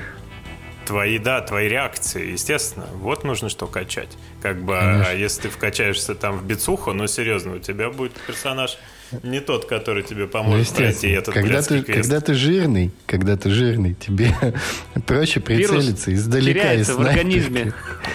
твои, 0.86 1.18
да, 1.18 1.40
твои 1.40 1.68
реакции, 1.68 2.32
естественно. 2.32 2.86
Вот 2.94 3.24
нужно 3.24 3.48
что 3.48 3.66
качать. 3.66 4.10
Как 4.40 4.62
бы, 4.62 4.76
а 4.76 5.12
если 5.12 5.42
ты 5.42 5.48
вкачаешься 5.50 6.14
там 6.14 6.38
в 6.38 6.44
бицуху, 6.46 6.92
ну 6.92 7.06
серьезно, 7.06 7.56
у 7.56 7.58
тебя 7.58 7.90
будет 7.90 8.12
персонаж 8.26 8.78
не 9.22 9.40
тот, 9.40 9.66
который 9.66 10.02
тебе 10.02 10.26
поможет 10.26 10.70
ну, 10.70 10.76
пройти 10.76 11.08
этот 11.10 11.32
когда 11.34 11.62
ты, 11.62 11.82
квест. 11.82 12.00
Когда 12.02 12.20
ты 12.20 12.34
жирный, 12.34 12.90
когда 13.06 13.36
ты 13.36 13.50
жирный, 13.50 13.94
тебе 13.94 14.34
проще 15.06 15.40
прицелиться 15.40 16.10
Вирус 16.10 16.24
издалека 16.24 16.72
из 16.72 16.88
в 16.88 17.00
организме. 17.00 17.72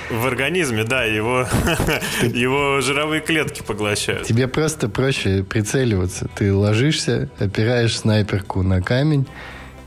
В 0.10 0.26
организме, 0.26 0.84
да, 0.84 1.06
его, 1.06 1.48
его 2.22 2.82
жировые 2.82 3.22
клетки 3.22 3.62
поглощают. 3.62 4.28
Тебе 4.28 4.48
просто 4.48 4.90
проще 4.90 5.44
прицеливаться. 5.44 6.30
Ты 6.36 6.54
ложишься, 6.54 7.30
опираешь 7.40 7.98
снайперку 7.98 8.62
на 8.62 8.82
камень, 8.82 9.28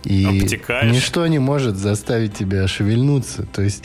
и 0.05 0.43
Обтекаешь. 0.43 0.93
ничто 0.93 1.27
не 1.27 1.39
может 1.39 1.77
заставить 1.77 2.35
тебя 2.35 2.69
шевельнуться. 2.69 3.47
То 3.53 3.63
есть 3.63 3.85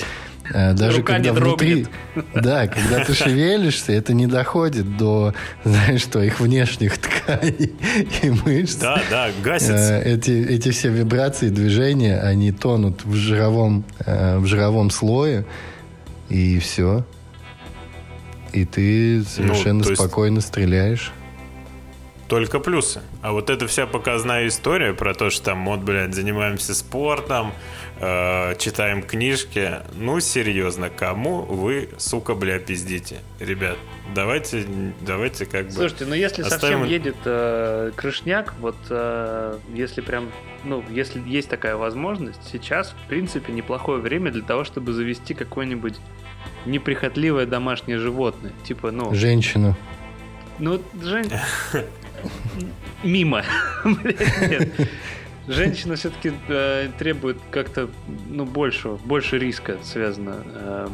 Э, 0.54 0.74
даже 0.74 0.98
Рука 0.98 1.14
когда 1.14 1.34
внутри, 1.34 1.88
да, 2.34 2.68
когда 2.68 3.04
ты 3.06 3.14
шевелишься, 3.14 3.92
это 3.92 4.14
не 4.14 4.28
доходит 4.28 4.98
до, 4.98 5.34
знаешь, 5.64 6.04
твоих 6.06 6.40
внешних 6.40 6.98
тканей 6.98 7.74
и 8.22 8.30
мышц. 8.30 8.76
Да, 8.76 9.02
да, 9.10 9.30
гасится. 9.44 10.02
Э, 10.04 10.16
эти, 10.16 10.32
эти 10.32 10.72
все 10.72 10.90
вибрации, 10.90 11.50
движения, 11.50 12.20
они 12.20 12.52
тонут 12.52 13.06
в 13.06 13.14
жировом, 13.14 13.86
э, 14.06 14.38
в 14.38 14.46
жировом 14.46 14.90
слое, 14.90 15.46
и 16.30 16.60
все. 16.60 17.06
И 18.52 18.66
ты 18.66 19.24
совершенно 19.24 19.84
ну, 19.88 19.96
спокойно 19.96 20.38
есть... 20.38 20.48
стреляешь 20.48 21.14
только 22.30 22.60
плюсы. 22.60 23.02
А 23.24 23.32
вот 23.32 23.50
эта 23.50 23.68
вся 23.68 23.88
показная 23.88 24.48
история 24.48 24.94
про 24.94 25.14
то, 25.16 25.32
что 25.32 25.46
там, 25.46 25.66
вот, 25.66 25.80
блядь, 25.80 26.14
занимаемся 26.14 26.76
спортом, 26.76 27.52
э, 28.00 28.56
читаем 28.60 29.02
книжки. 29.02 29.78
Ну, 29.96 30.20
серьезно, 30.20 30.92
кому 30.92 31.42
вы, 31.42 31.90
сука, 31.98 32.36
бля, 32.36 32.60
пиздите? 32.60 33.18
Ребят, 33.40 33.78
давайте, 34.14 34.64
давайте 35.02 35.48
как 35.48 35.66
бы... 35.66 35.72
Слушайте, 35.72 36.06
ну 36.06 36.14
если 36.14 36.44
оставим... 36.44 36.82
совсем 36.82 36.84
едет 36.84 37.18
э, 37.26 37.92
крышняк, 37.96 38.54
вот 38.60 38.78
э, 38.92 39.58
если 39.74 40.02
прям, 40.02 40.30
ну, 40.64 40.84
если 40.92 41.20
есть 41.28 41.50
такая 41.50 41.78
возможность, 41.78 42.42
сейчас, 42.52 42.92
в 43.06 43.10
принципе, 43.10 43.52
неплохое 43.52 44.00
время 44.00 44.32
для 44.32 44.44
того, 44.44 44.64
чтобы 44.66 44.94
завести 44.94 45.34
какое-нибудь 45.34 45.96
неприхотливое 46.68 47.48
домашнее 47.48 47.98
животное. 47.98 48.52
Типа, 48.66 48.92
ну... 48.92 49.16
Женщину. 49.16 49.76
Ну, 50.60 50.80
Жень... 51.02 51.32
Мимо. 53.04 53.44
Женщина 55.48 55.96
все-таки 55.96 56.32
э, 56.48 56.90
требует 57.00 57.38
как-то 57.50 57.90
ну, 58.30 58.46
больше, 58.46 58.90
больше 58.90 59.40
риска 59.40 59.78
связано 59.84 60.44
э, 60.46 60.88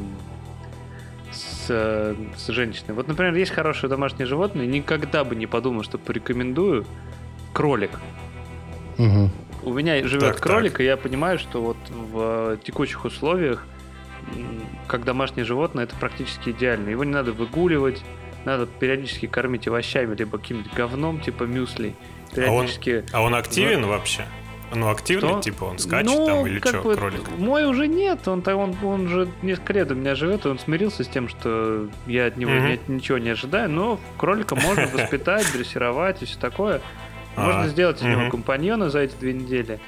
с, 1.33 1.65
э, 1.67 2.15
с 2.37 2.47
женщиной. 2.47 2.93
Вот, 2.93 3.09
например, 3.09 3.33
есть 3.35 3.51
хорошее 3.51 3.89
домашнее 3.89 4.25
животное, 4.25 4.65
никогда 4.65 5.25
бы 5.25 5.35
не 5.35 5.45
подумал, 5.45 5.83
что 5.83 5.97
порекомендую 5.97 6.85
кролик. 7.51 7.91
Угу. 8.97 9.29
У 9.63 9.73
меня 9.73 10.07
живет 10.07 10.35
так, 10.35 10.39
кролик, 10.39 10.73
так. 10.73 10.81
и 10.81 10.85
я 10.85 10.95
понимаю, 10.95 11.37
что 11.37 11.61
вот 11.61 11.77
в 11.89 12.57
текущих 12.63 13.03
условиях, 13.03 13.65
как 14.87 15.03
домашнее 15.03 15.43
животное, 15.43 15.83
это 15.83 15.95
практически 15.97 16.51
идеально. 16.51 16.89
Его 16.89 17.03
не 17.03 17.11
надо 17.11 17.33
выгуливать, 17.33 18.03
надо 18.45 18.65
периодически 18.65 19.27
кормить 19.27 19.67
овощами, 19.67 20.15
либо 20.15 20.37
каким-то 20.37 20.69
говном, 20.75 21.19
типа 21.19 21.43
мюсли. 21.43 21.95
Периодически... 22.33 23.05
А 23.11 23.21
он, 23.21 23.25
а 23.25 23.27
он 23.27 23.35
активен 23.35 23.85
в... 23.85 23.87
вообще? 23.89 24.25
Ну, 24.73 24.89
активный, 24.89 25.29
что? 25.29 25.41
типа, 25.41 25.65
он 25.65 25.79
скачет 25.79 26.11
ну, 26.11 26.25
там 26.25 26.47
или 26.47 26.59
что, 26.59 26.81
бы, 26.81 26.95
кролик? 26.95 27.21
Мой 27.37 27.65
уже 27.65 27.87
нет, 27.87 28.27
он, 28.27 28.43
он, 28.45 28.75
он 28.83 29.07
же 29.07 29.27
несколько 29.41 29.73
лет 29.73 29.91
у 29.91 29.95
меня 29.95 30.15
живет, 30.15 30.45
и 30.45 30.49
он 30.49 30.59
смирился 30.59 31.03
с 31.03 31.07
тем, 31.07 31.29
что 31.29 31.87
я 32.07 32.25
от 32.25 32.37
него 32.37 32.51
mm-hmm. 32.51 32.79
не, 32.87 32.95
ничего 32.95 33.17
не 33.17 33.29
ожидаю, 33.29 33.69
но 33.69 33.99
кролика 34.17 34.55
можно 34.55 34.87
воспитать, 34.93 35.45
дрессировать 35.53 36.21
и 36.23 36.25
все 36.25 36.39
такое. 36.39 36.81
Можно 37.35 37.63
а, 37.63 37.67
сделать 37.67 37.97
из 37.97 38.03
него 38.03 38.29
компаньона 38.29 38.89
за 38.89 38.99
эти 38.99 39.15
две 39.19 39.33
недели. 39.33 39.79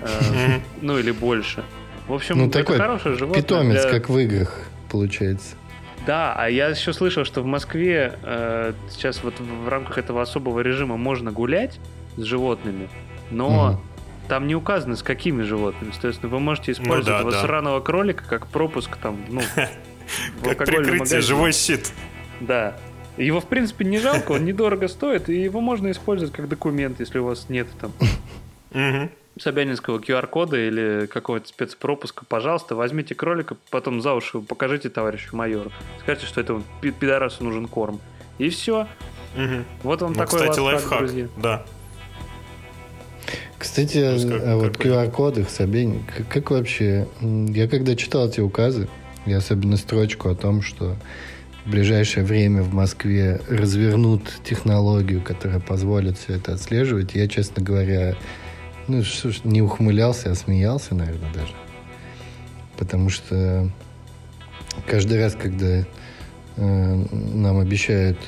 Э, 0.00 0.60
ну, 0.80 0.98
или 0.98 1.10
больше. 1.10 1.64
В 2.06 2.12
общем, 2.12 2.38
ну, 2.38 2.46
это 2.46 2.60
такой 2.60 2.78
хорошее 2.78 3.16
животное. 3.16 3.42
Питомец, 3.42 3.86
как 3.86 4.08
в 4.08 4.18
играх, 4.18 4.58
получается. 4.90 5.56
Да, 6.06 6.34
а 6.34 6.48
я 6.48 6.68
еще 6.68 6.92
слышал, 6.92 7.24
что 7.24 7.42
в 7.42 7.46
Москве 7.46 8.18
э, 8.22 8.72
сейчас 8.90 9.22
вот 9.22 9.38
в 9.38 9.68
рамках 9.68 9.98
этого 9.98 10.22
особого 10.22 10.60
режима 10.60 10.96
можно 10.96 11.30
гулять 11.30 11.78
с 12.16 12.22
животными, 12.22 12.88
но 13.30 13.72
угу. 13.72 13.80
там 14.28 14.46
не 14.46 14.54
указано, 14.54 14.96
с 14.96 15.02
какими 15.02 15.42
животными. 15.42 15.90
Соответственно, 15.92 16.32
вы 16.32 16.40
можете 16.40 16.72
использовать 16.72 17.06
ну, 17.06 17.12
да, 17.12 17.18
этого 17.18 17.32
да. 17.32 17.40
сраного 17.42 17.80
кролика 17.80 18.24
как 18.24 18.46
пропуск 18.46 18.96
там, 18.96 19.18
ну, 19.28 19.42
Как 20.42 20.66
прикрытие, 20.66 21.20
живой 21.20 21.52
щит. 21.52 21.92
Да. 22.40 22.76
Его, 23.16 23.40
в 23.40 23.46
принципе, 23.46 23.84
не 23.84 23.98
жалко, 23.98 24.32
он 24.32 24.44
недорого 24.44 24.88
стоит, 24.88 25.28
и 25.28 25.40
его 25.40 25.60
можно 25.60 25.90
использовать 25.90 26.32
как 26.32 26.48
документ, 26.48 27.00
если 27.00 27.18
у 27.18 27.26
вас 27.26 27.48
нет 27.48 27.68
там 27.80 27.92
Собянинского 29.40 29.98
QR-кода 29.98 30.56
или 30.56 31.06
какого-то 31.06 31.48
спецпропуска, 31.48 32.24
пожалуйста, 32.26 32.74
возьмите 32.74 33.14
кролика, 33.14 33.56
потом 33.70 34.02
за 34.02 34.14
уши 34.14 34.40
покажите 34.40 34.90
товарищу 34.90 35.34
майору. 35.34 35.72
Скажите, 36.00 36.26
что 36.26 36.40
этому 36.40 36.62
пидорасу 36.80 37.44
нужен 37.44 37.66
корм. 37.66 38.00
И 38.38 38.48
все. 38.50 38.86
Угу. 39.36 39.64
Вот 39.82 40.02
вам 40.02 40.12
ну, 40.12 40.18
такой 40.18 40.40
кстати, 40.40 40.58
лайфхак, 40.58 40.98
друзья. 40.98 41.28
Да. 41.36 41.64
Кстати, 43.58 43.98
о 43.98 44.56
вот 44.56 44.76
QR-кодах, 44.76 45.50
Собянин, 45.50 46.02
как, 46.04 46.28
как 46.28 46.50
вообще... 46.50 47.06
Я 47.20 47.68
когда 47.68 47.94
читал 47.94 48.28
эти 48.28 48.40
указы, 48.40 48.88
и 49.26 49.32
особенно 49.32 49.76
строчку 49.76 50.30
о 50.30 50.34
том, 50.34 50.62
что 50.62 50.96
в 51.66 51.70
ближайшее 51.70 52.24
время 52.24 52.62
в 52.62 52.72
Москве 52.72 53.40
развернут 53.48 54.22
технологию, 54.44 55.20
которая 55.20 55.60
позволит 55.60 56.18
все 56.18 56.36
это 56.36 56.54
отслеживать, 56.54 57.14
я, 57.14 57.28
честно 57.28 57.62
говоря, 57.62 58.16
ну, 58.90 59.04
что 59.04 59.30
ж, 59.30 59.40
не 59.44 59.62
ухмылялся, 59.62 60.32
а 60.32 60.34
смеялся, 60.34 60.94
наверное, 60.94 61.32
даже. 61.32 61.52
Потому 62.76 63.08
что 63.08 63.70
каждый 64.86 65.18
раз, 65.18 65.34
когда 65.34 65.84
э, 66.56 67.04
нам 67.12 67.58
обещают, 67.60 68.18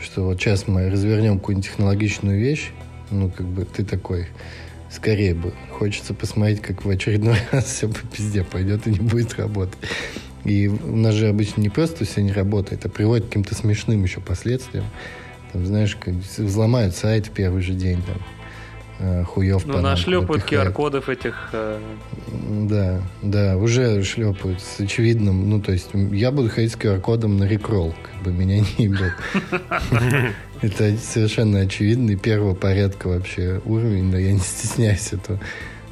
что 0.00 0.24
вот 0.24 0.40
сейчас 0.40 0.68
мы 0.68 0.88
развернем 0.88 1.38
какую-нибудь 1.38 1.68
технологичную 1.68 2.38
вещь, 2.38 2.70
ну, 3.10 3.30
как 3.30 3.46
бы 3.46 3.64
ты 3.64 3.84
такой, 3.84 4.28
скорее 4.90 5.34
бы. 5.34 5.52
Хочется 5.72 6.14
посмотреть, 6.14 6.60
как 6.60 6.84
в 6.84 6.90
очередной 6.90 7.38
раз 7.50 7.64
все 7.64 7.88
по 7.88 8.06
пизде 8.06 8.44
пойдет 8.44 8.86
и 8.86 8.90
не 8.90 9.00
будет 9.00 9.34
работать. 9.38 9.78
И 10.44 10.68
у 10.68 10.96
нас 10.96 11.14
же 11.14 11.28
обычно 11.28 11.60
не 11.60 11.68
просто 11.68 12.04
все 12.04 12.22
не 12.22 12.32
работает, 12.32 12.86
а 12.86 12.88
приводит 12.88 13.24
к 13.24 13.28
каким-то 13.28 13.54
смешным 13.54 14.02
еще 14.02 14.20
последствиям. 14.20 14.84
Там, 15.52 15.66
знаешь, 15.66 15.98
взломают 16.38 16.94
сайт 16.94 17.26
в 17.26 17.30
первый 17.30 17.60
же 17.60 17.72
день, 17.72 18.00
там, 18.02 18.16
хуев 19.26 19.66
Ну, 19.66 19.80
нашлепают 19.80 20.44
QR-кодов 20.44 21.08
этих... 21.08 21.50
Э... 21.52 21.78
Да, 22.68 23.00
да, 23.22 23.56
уже 23.56 24.02
шлепают 24.02 24.60
с 24.60 24.80
очевидным, 24.80 25.48
ну, 25.48 25.60
то 25.60 25.72
есть 25.72 25.90
я 26.12 26.30
буду 26.30 26.50
ходить 26.50 26.72
с 26.72 26.76
QR-кодом 26.76 27.36
на 27.38 27.44
рекролл, 27.44 27.94
как 28.02 28.22
бы 28.22 28.32
меня 28.32 28.64
не 28.78 28.88
было. 28.88 29.12
Это 30.62 30.96
совершенно 30.98 31.60
очевидный 31.60 32.16
первого 32.16 32.54
порядка 32.54 33.08
вообще 33.08 33.60
уровень, 33.64 34.10
но 34.10 34.18
я 34.18 34.32
не 34.32 34.40
стесняюсь 34.40 35.12
этого. 35.12 35.40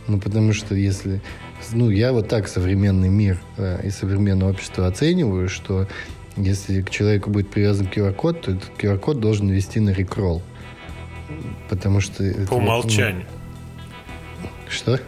Ну, 0.06 0.18
потому 0.20 0.52
что 0.52 0.74
если... 0.74 1.20
Ну, 1.72 1.90
я 1.90 2.12
вот 2.12 2.28
так 2.28 2.48
современный 2.48 3.08
мир 3.08 3.38
э, 3.56 3.86
и 3.86 3.90
современное 3.90 4.48
общество 4.50 4.86
оцениваю, 4.86 5.48
что 5.48 5.88
если 6.36 6.82
к 6.82 6.90
человеку 6.90 7.30
будет 7.30 7.50
привязан 7.50 7.86
QR-код, 7.86 8.42
то 8.42 8.52
этот 8.52 8.70
QR-код 8.78 9.20
должен 9.20 9.48
вести 9.48 9.80
на 9.80 9.90
рекролл. 9.90 10.42
Потому 11.68 12.00
что... 12.00 12.24
По 12.48 12.54
умолчанию. 12.54 13.26
Что? 14.68 15.00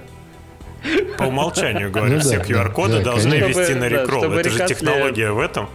По 1.19 1.25
умолчанию, 1.25 1.91
говорят, 1.93 2.15
Ну 2.15 2.21
все 2.21 2.39
да, 2.39 2.45
QR-коды 2.45 2.99
да, 2.99 3.05
должны 3.05 3.39
конечно. 3.39 3.49
вести 3.61 3.63
Чтобы- 3.73 3.81
на 3.81 3.81
да, 3.91 4.03
рекрол. 4.03 4.23
чтобы 4.23 4.37
Это 4.41 4.51
же 4.51 4.67
технология 4.67 5.31
в 5.33 5.39
этом. 5.39 5.69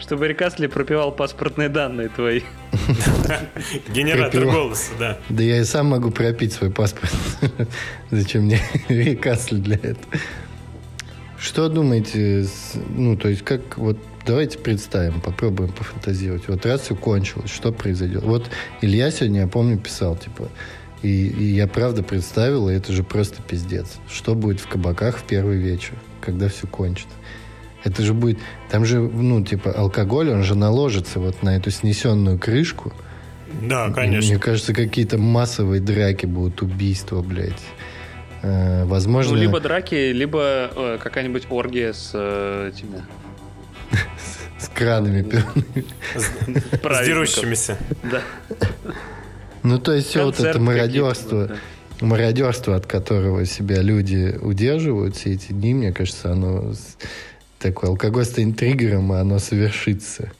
Чтобы 0.00 0.28
Рикасли 0.28 0.66
пропивал 0.66 1.12
паспортные 1.12 1.68
данные 1.68 2.08
твои. 2.08 2.40
Генератор 3.88 4.44
голоса, 4.44 4.92
да. 4.98 5.18
Да 5.28 5.42
я 5.42 5.58
и 5.58 5.64
сам 5.64 5.88
могу 5.88 6.10
пропить 6.10 6.52
свой 6.54 6.70
паспорт. 6.70 7.12
Зачем 8.10 8.44
мне 8.44 8.60
рекасли 8.88 9.60
для 9.60 9.76
этого? 9.76 10.06
Что 11.40 11.70
думаете, 11.70 12.46
ну, 12.94 13.16
то 13.16 13.28
есть, 13.28 13.42
как 13.42 13.78
вот 13.78 13.96
давайте 14.26 14.58
представим, 14.58 15.20
попробуем 15.20 15.72
пофантазировать. 15.72 16.46
Вот 16.48 16.66
раз 16.66 16.82
все 16.82 16.94
кончилось, 16.94 17.50
что 17.50 17.72
произойдет? 17.72 18.22
Вот 18.22 18.50
Илья 18.82 19.10
сегодня, 19.10 19.40
я 19.40 19.46
помню, 19.46 19.78
писал, 19.78 20.16
типа, 20.16 20.50
и, 21.02 21.28
и 21.28 21.44
я 21.44 21.66
правда 21.66 22.02
представил, 22.02 22.68
и 22.68 22.74
это 22.74 22.92
же 22.92 23.02
просто 23.02 23.42
пиздец. 23.42 23.96
Что 24.10 24.34
будет 24.34 24.60
в 24.60 24.68
кабаках 24.68 25.16
в 25.16 25.22
первый 25.22 25.56
вечер, 25.56 25.94
когда 26.20 26.48
все 26.48 26.66
кончится? 26.66 27.14
Это 27.84 28.02
же 28.02 28.12
будет... 28.12 28.38
Там 28.70 28.84
же, 28.84 29.00
ну, 29.00 29.42
типа, 29.42 29.72
алкоголь, 29.72 30.30
он 30.30 30.42
же 30.42 30.54
наложится 30.54 31.18
вот 31.20 31.42
на 31.42 31.56
эту 31.56 31.70
снесенную 31.70 32.38
крышку. 32.38 32.92
Да, 33.62 33.86
Мне 33.86 33.94
конечно. 33.94 34.38
кажется, 34.38 34.74
какие-то 34.74 35.16
массовые 35.16 35.80
драки 35.80 36.26
будут, 36.26 36.60
убийства, 36.60 37.22
блядь. 37.22 37.62
Э, 38.42 38.84
возможно... 38.84 39.34
Ну, 39.34 39.40
либо 39.40 39.60
драки, 39.60 40.12
либо 40.12 40.70
э, 40.74 40.98
какая-нибудь 41.02 41.46
оргия 41.50 41.92
с 41.92 42.12
э, 42.14 42.70
этими 42.72 43.04
С 44.58 44.68
кранами 44.68 45.22
пивными. 45.22 45.84
С 46.14 47.04
дерущимися. 47.06 47.76
Да. 48.02 48.22
Ну, 49.62 49.78
то 49.78 49.92
есть 49.92 50.08
все 50.08 50.24
вот 50.24 50.40
это 50.40 50.58
мародерство, 50.58 51.50
мародерство, 52.00 52.76
от 52.76 52.86
которого 52.86 53.44
себя 53.44 53.82
люди 53.82 54.38
удерживают 54.40 55.16
все 55.16 55.34
эти 55.34 55.52
дни, 55.52 55.74
мне 55.74 55.92
кажется, 55.92 56.32
оно 56.32 56.72
такое 57.58 57.90
алкоголь 57.90 58.24
станет 58.24 58.56
триггером, 58.56 59.12
и 59.12 59.18
оно 59.18 59.38
совершится. 59.38 60.32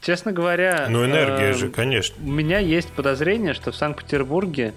Честно 0.00 0.32
говоря... 0.32 0.88
Ну, 0.90 1.04
энергия 1.04 1.50
э, 1.50 1.54
же, 1.54 1.70
конечно. 1.70 2.16
У 2.22 2.30
меня 2.30 2.58
есть 2.58 2.88
подозрение, 2.88 3.54
что 3.54 3.72
в 3.72 3.76
Санкт-Петербурге 3.76 4.74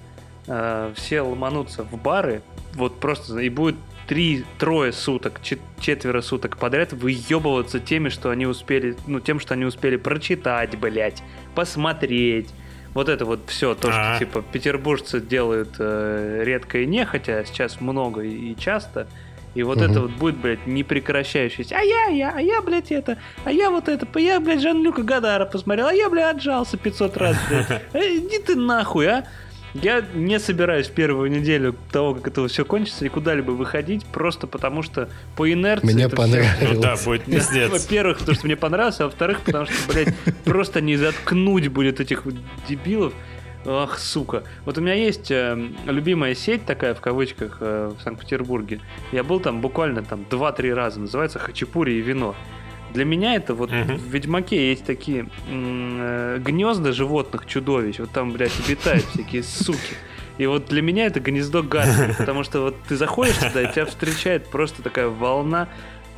э, 0.48 0.92
все 0.96 1.22
ломанутся 1.22 1.84
в 1.84 2.02
бары, 2.02 2.42
вот 2.74 3.00
просто, 3.00 3.38
и 3.40 3.50
будет 3.50 3.76
три, 4.08 4.46
трое 4.58 4.94
суток, 4.94 5.42
чет- 5.44 5.60
четверо 5.80 6.22
суток 6.22 6.58
подряд 6.58 6.94
выебываться 6.94 7.80
теми, 7.80 8.10
что 8.10 8.30
они 8.30 8.46
успели, 8.46 8.96
ну, 9.06 9.20
тем, 9.20 9.40
что 9.40 9.54
они 9.54 9.66
успели 9.66 9.98
прочитать, 9.98 10.78
блять, 10.80 11.22
посмотреть. 11.56 12.50
Вот 12.94 13.10
это 13.10 13.26
вот 13.26 13.42
все, 13.48 13.76
то, 13.76 13.92
что, 13.92 14.16
А. 14.16 14.18
типа, 14.20 14.42
петербуржцы 14.42 15.20
делают 15.20 15.76
э, 15.78 16.42
редко 16.44 16.80
и 16.80 16.86
нехотя, 16.86 17.40
а 17.40 17.46
сейчас 17.46 17.80
много 17.82 18.22
и, 18.22 18.52
и 18.54 18.56
часто. 18.58 19.08
И 19.56 19.64
вот 19.64 19.82
это 19.82 20.02
вот 20.02 20.12
будет, 20.12 20.38
блядь, 20.38 20.66
непрекращающееся. 20.68 21.76
А 21.78 21.82
я, 21.82 22.06
я, 22.08 22.34
а 22.36 22.42
я, 22.42 22.62
блядь, 22.62 22.92
это, 22.92 23.18
а 23.44 23.52
я 23.52 23.70
вот 23.72 23.88
это, 23.90 24.08
я, 24.20 24.40
блядь, 24.40 24.62
Жан-Люка 24.62 25.02
Гадара 25.04 25.46
посмотрел, 25.46 25.88
а 25.88 25.94
я, 25.94 26.10
блядь, 26.10 26.36
отжался 26.38 26.78
500 26.78 27.18
раз, 27.18 27.38
блядь. 27.50 27.82
Э, 27.94 28.00
Иди 28.18 28.40
ты 28.40 28.56
нахуй, 28.56 29.08
а! 29.08 29.26
Я 29.82 30.04
не 30.14 30.40
собираюсь 30.40 30.88
в 30.88 30.92
первую 30.92 31.30
неделю 31.30 31.76
того, 31.92 32.16
как 32.16 32.28
это 32.28 32.48
все 32.48 32.66
кончится, 32.66 33.06
и 33.06 33.10
куда-либо 33.10 33.52
выходить, 33.52 34.06
просто 34.06 34.48
потому 34.48 34.82
что 34.82 35.10
по 35.36 35.52
инерции... 35.52 35.94
Мне 35.94 36.10
понравилось. 36.10 36.74
Ну 36.74 36.82
да, 36.82 36.96
будет 37.04 37.26
пиздец. 37.26 37.70
Во-первых, 37.70 38.20
потому 38.20 38.36
что 38.36 38.46
мне 38.48 38.56
понравилось, 38.56 39.00
а 39.00 39.06
во-вторых, 39.06 39.42
потому 39.42 39.66
что, 39.66 39.76
блядь, 39.92 40.16
просто 40.46 40.82
не 40.82 40.96
заткнуть 40.96 41.68
будет 41.68 42.00
этих 42.00 42.24
дебилов. 42.68 43.14
Ах, 43.66 44.00
сука. 44.00 44.44
Вот 44.66 44.78
у 44.78 44.82
меня 44.82 44.94
есть 44.94 45.30
э, 45.30 45.58
любимая 45.86 46.36
сеть 46.36 46.66
такая, 46.66 46.94
в 46.94 47.02
кавычках, 47.02 47.58
э, 47.60 47.92
в 47.98 48.02
Санкт-Петербурге. 48.02 48.80
Я 49.12 49.24
был 49.24 49.42
там 49.42 49.60
буквально 49.60 50.04
там 50.04 50.26
2-3 50.30 50.74
раза. 50.74 51.02
Называется 51.02 51.38
«Хачапури 51.38 51.92
и 51.92 52.02
вино». 52.02 52.34
Для 52.98 53.06
меня 53.06 53.36
это 53.36 53.54
вот 53.54 53.70
Мгм. 53.72 53.96
в 53.96 54.02
Ведьмаке 54.12 54.70
есть 54.72 54.84
такие 54.84 55.28
э, 55.52 56.40
гнезда 56.40 56.92
животных 56.94 57.46
чудовищ. 57.46 58.00
Вот 58.00 58.10
там, 58.10 58.32
блядь, 58.32 58.60
обитают 58.66 59.04
всякие 59.06 59.44
суки. 59.44 59.94
И 60.40 60.48
вот 60.48 60.66
для 60.66 60.82
меня 60.82 61.06
это 61.06 61.20
гнездо 61.20 61.62
гадкое, 61.62 62.16
потому 62.18 62.44
что 62.44 62.62
вот 62.62 62.76
ты 62.90 62.96
заходишь 62.96 63.38
туда, 63.38 63.62
и 63.62 63.72
тебя 63.72 63.86
встречает 63.86 64.48
просто 64.48 64.82
такая 64.82 65.10
волна 65.10 65.68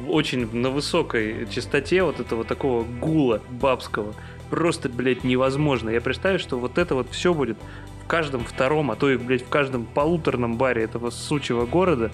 очень 0.07 0.49
на 0.55 0.69
высокой 0.69 1.49
частоте 1.51 2.01
вот 2.01 2.21
этого 2.21 2.45
такого 2.45 2.85
гула 2.85 3.41
бабского. 3.49 4.13
Просто, 4.49 4.87
блядь, 4.87 5.25
невозможно. 5.25 5.89
Я 5.89 5.99
представляю, 5.99 6.39
что 6.39 6.57
вот 6.57 6.77
это 6.77 6.95
вот 6.95 7.11
все 7.11 7.33
будет 7.33 7.57
в 8.05 8.07
каждом 8.07 8.45
втором, 8.45 8.89
а 8.89 8.95
то 8.95 9.09
и, 9.11 9.17
блядь, 9.17 9.43
в 9.45 9.49
каждом 9.49 9.83
полуторном 9.85 10.55
баре 10.55 10.83
этого 10.83 11.09
сучьего 11.09 11.65
города. 11.65 12.09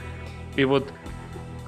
И 0.56 0.66
вот 0.66 0.92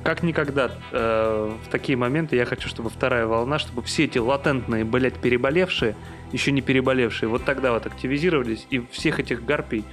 как 0.07 0.23
никогда 0.23 0.71
э, 0.93 1.51
в 1.65 1.69
такие 1.69 1.97
моменты 1.97 2.37
я 2.37 2.45
хочу, 2.45 2.69
чтобы 2.69 2.89
вторая 2.89 3.25
волна, 3.25 3.59
чтобы 3.59 3.81
все 3.83 4.05
эти 4.05 4.17
латентные, 4.17 4.85
блядь, 4.85 5.15
переболевшие, 5.15 5.97
еще 6.31 6.53
не 6.53 6.61
переболевшие, 6.61 7.27
вот 7.27 7.43
тогда 7.43 7.73
вот 7.73 7.85
активизировались 7.85 8.65
и 8.69 8.79
всех 8.89 9.19
этих 9.19 9.43
гарпий 9.43 9.83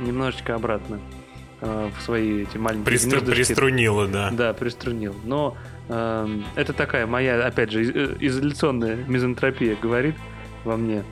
немножечко 0.00 0.56
обратно 0.56 0.98
э, 1.60 1.88
в 1.96 2.02
свои 2.02 2.42
эти 2.42 2.58
маленькие 2.58 2.84
Пристру-. 2.96 3.24
Приструнило, 3.24 4.08
да. 4.08 4.32
Да, 4.32 4.52
приструнил. 4.54 5.14
Но 5.22 5.56
эм, 5.88 6.44
это 6.56 6.72
такая 6.72 7.06
моя, 7.06 7.46
опять 7.46 7.70
же, 7.70 7.82
из- 7.82 7.90
э, 7.90 8.16
изоляционная 8.18 8.96
мизантропия 9.06 9.76
говорит 9.80 10.16
во 10.64 10.76
мне. 10.76 11.04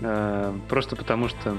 Э, 0.00 0.54
просто 0.70 0.96
потому 0.96 1.28
что 1.28 1.58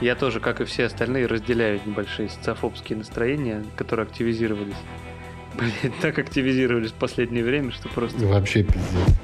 я 0.00 0.14
тоже, 0.14 0.40
как 0.40 0.60
и 0.60 0.64
все 0.64 0.84
остальные, 0.86 1.26
разделяю 1.26 1.80
небольшие 1.84 2.28
социофобские 2.28 2.98
настроения, 2.98 3.62
которые 3.76 4.04
активизировались. 4.04 4.74
Блин, 5.54 5.92
так 6.00 6.18
активизировались 6.18 6.90
в 6.90 6.94
последнее 6.94 7.44
время, 7.44 7.72
что 7.72 7.88
просто... 7.88 8.24
Вообще 8.26 8.62
пиздец. 8.62 9.14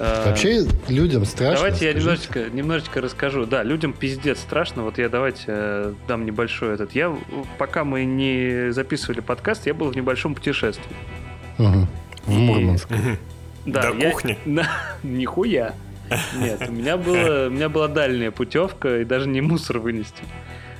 э, 0.00 0.24
Вообще 0.26 0.64
людям 0.88 1.24
страшно. 1.24 1.56
Давайте 1.66 1.84
я 1.86 1.90
скажите. 1.92 1.98
немножечко, 2.00 2.56
немножечко 2.56 3.00
расскажу. 3.00 3.44
Да, 3.46 3.62
людям 3.62 3.92
пиздец 3.92 4.38
страшно. 4.38 4.82
Вот 4.84 4.98
я 4.98 5.08
давайте 5.08 5.44
э, 5.48 5.94
дам 6.08 6.24
небольшой 6.24 6.74
этот. 6.74 6.92
Я, 6.94 7.14
пока 7.58 7.84
мы 7.84 8.04
не 8.04 8.72
записывали 8.72 9.20
подкаст, 9.20 9.66
я 9.66 9.74
был 9.74 9.90
в 9.90 9.96
небольшом 9.96 10.34
путешествии. 10.34 10.96
Мгм. 11.58 11.88
В 12.26 12.32
И- 12.32 12.38
Мурманск. 12.40 12.90
Мгм. 12.90 13.18
Да, 13.66 13.82
До 13.92 13.98
я- 13.98 14.10
кухни? 14.10 14.38
Да, 14.46 14.68
нихуя. 15.02 15.74
Нет, 16.34 16.68
у 16.68 16.72
меня, 16.72 16.96
было, 16.96 17.46
у 17.48 17.50
меня 17.50 17.68
была 17.68 17.88
дальняя 17.88 18.30
путевка, 18.30 19.00
и 19.00 19.04
даже 19.04 19.28
не 19.28 19.40
мусор 19.40 19.78
вынести. 19.78 20.22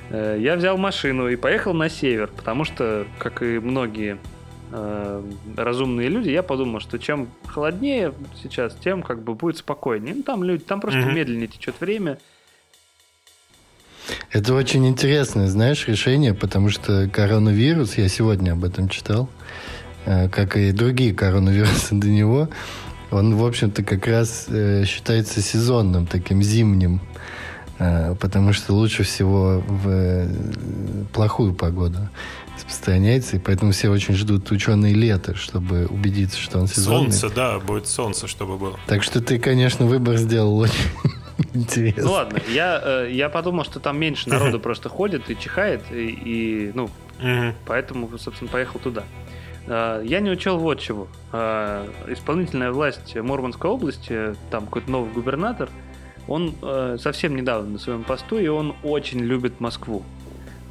Э, 0.09 0.37
Я 0.39 0.55
взял 0.55 0.77
машину 0.77 1.27
и 1.29 1.35
поехал 1.35 1.73
на 1.73 1.89
север, 1.89 2.29
потому 2.35 2.65
что, 2.65 3.05
как 3.19 3.41
и 3.41 3.59
многие 3.59 4.17
э, 4.71 5.23
разумные 5.57 6.09
люди, 6.09 6.29
я 6.29 6.43
подумал, 6.43 6.79
что 6.79 6.97
чем 6.99 7.29
холоднее 7.47 8.13
сейчас, 8.41 8.75
тем 8.83 9.01
как 9.03 9.21
бы 9.23 9.33
будет 9.35 9.57
спокойнее. 9.57 10.15
Ну, 10.15 10.23
там 10.23 10.43
люди, 10.43 10.63
там 10.63 10.81
просто 10.81 11.01
Мгм. 11.01 11.15
медленнее 11.15 11.47
течет 11.47 11.75
время. 11.79 12.17
Это 14.31 14.53
очень 14.53 14.87
интересное, 14.87 15.47
знаешь, 15.47 15.87
решение, 15.87 16.33
потому 16.33 16.69
что 16.69 17.07
коронавирус, 17.11 17.97
я 17.97 18.07
сегодня 18.09 18.51
об 18.53 18.63
этом 18.65 18.89
читал, 18.89 19.29
э, 20.05 20.27
как 20.29 20.57
и 20.57 20.71
другие 20.71 21.13
коронавирусы 21.13 21.95
до 21.95 22.07
него, 22.07 22.49
он, 23.13 23.35
в 23.35 23.45
общем-то, 23.45 23.83
как 23.83 24.07
раз 24.07 24.45
э, 24.49 24.85
считается 24.85 25.41
сезонным, 25.41 26.07
таким 26.07 26.41
зимним, 26.41 26.99
э, 27.79 28.15
потому 28.19 28.53
что 28.53 28.73
лучше 28.73 29.03
всего 29.03 29.63
в 29.67 29.87
э, 29.87 30.27
плохую 31.13 31.53
погоду 31.53 32.09
распространяется, 32.55 33.37
и 33.37 33.39
поэтому 33.39 33.71
все 33.71 33.89
очень 33.89 34.15
ждут 34.15 34.49
ученые 34.51 34.93
лета, 34.93 35.35
чтобы 35.35 35.85
убедиться, 35.87 36.39
что 36.39 36.59
он 36.59 36.67
сезонный. 36.67 37.11
Солнце, 37.11 37.29
да, 37.29 37.59
будет 37.59 37.87
солнце, 37.87 38.27
чтобы 38.27 38.57
было. 38.57 38.79
Так 38.87 39.03
что 39.03 39.21
ты, 39.21 39.39
конечно, 39.39 39.85
выбор 39.85 40.17
сделал 40.17 40.57
очень 40.57 40.89
интересный. 41.53 42.03
Ну 42.03 42.11
ладно, 42.11 42.39
я, 42.49 42.81
э, 42.83 43.09
я 43.11 43.29
подумал, 43.29 43.63
что 43.63 43.79
там 43.79 43.99
меньше 43.99 44.29
народу 44.29 44.59
просто 44.61 44.89
ходит 44.89 45.29
и 45.29 45.37
чихает, 45.37 45.83
и, 45.91 46.09
и, 46.09 46.71
ну, 46.73 46.89
Мгм. 47.23 47.55
Поэтому, 47.65 48.09
собственно, 48.17 48.51
поехал 48.51 48.79
туда. 48.79 49.03
А, 49.67 50.01
Я 50.01 50.19
не 50.19 50.29
учел 50.29 50.57
вот 50.57 50.79
чего. 50.79 51.07
А, 51.31 51.87
Исполнительная 52.07 52.71
власть 52.71 53.15
Мурманской 53.15 53.69
области, 53.69 54.35
там 54.51 54.65
какой-то 54.65 54.91
новый 54.91 55.11
губернатор, 55.11 55.69
он 56.27 56.55
э, 56.61 56.97
совсем 57.01 57.35
недавно 57.35 57.71
на 57.71 57.79
своем 57.79 58.03
посту, 58.03 58.37
и 58.37 58.47
он 58.47 58.75
очень 58.83 59.19
любит 59.19 59.59
Москву. 59.59 60.03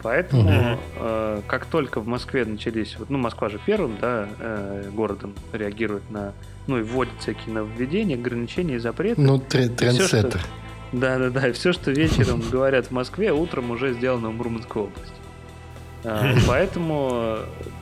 Поэтому, 0.03 0.79
э, 0.97 1.43
как 1.47 1.67
только 1.67 2.01
в 2.01 2.07
Москве 2.07 2.45
начались, 2.45 2.97
вот, 2.99 3.11
ну, 3.11 3.19
Москва 3.19 3.49
же 3.49 3.61
первым, 3.65 3.97
да, 4.01 4.29
э, 4.41 4.91
городом 4.93 5.35
реагирует 5.53 6.11
на, 6.11 6.33
ну, 6.67 6.79
и 6.79 6.83
вводит 6.83 7.13
всякие 7.21 7.55
нововведения, 7.55 8.17
ограничения 8.17 8.77
и 8.77 8.79
запреты. 8.79 9.21
Ну, 9.21 9.39
трендсеттер. 9.39 10.41
Да, 10.93 11.19
да, 11.19 11.31
да. 11.31 11.49
И 11.49 11.53
все, 11.53 11.73
что 11.73 11.91
вечером 11.91 12.43
говорят 12.51 12.87
в 12.87 12.91
Москве, 12.91 13.33
утром 13.33 13.71
уже 13.71 13.93
сделано 13.95 14.31
в 14.31 14.35
Мурманской 14.35 14.83
области. 14.83 15.22
А, 16.05 16.35
Поэтому 16.49 17.39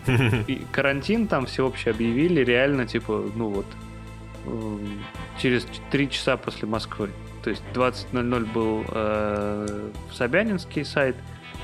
э, 0.07 0.57
карантин 0.73 1.27
там 1.27 1.47
всеобщий 1.47 1.91
объявили 1.91 2.45
реально, 2.45 2.87
типа, 2.87 3.25
ну 3.35 3.49
вот, 3.49 3.67
м, 4.47 5.03
через 5.39 5.67
3 5.91 6.11
часа 6.11 6.37
после 6.37 6.69
Москвы. 6.69 7.11
То 7.43 7.51
есть 7.51 7.63
20.00 7.73 8.53
был 8.53 8.85
э, 8.89 9.91
Собянинский 10.13 10.85
сайт, 10.85 11.17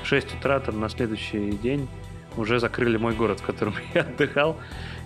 в 0.03 0.07
6 0.07 0.35
утра 0.35 0.59
там 0.59 0.79
на 0.79 0.89
следующий 0.89 1.51
день 1.51 1.87
уже 2.35 2.59
закрыли 2.59 2.97
мой 2.97 3.13
город, 3.13 3.39
в 3.39 3.45
котором 3.45 3.75
я 3.93 4.01
отдыхал. 4.01 4.57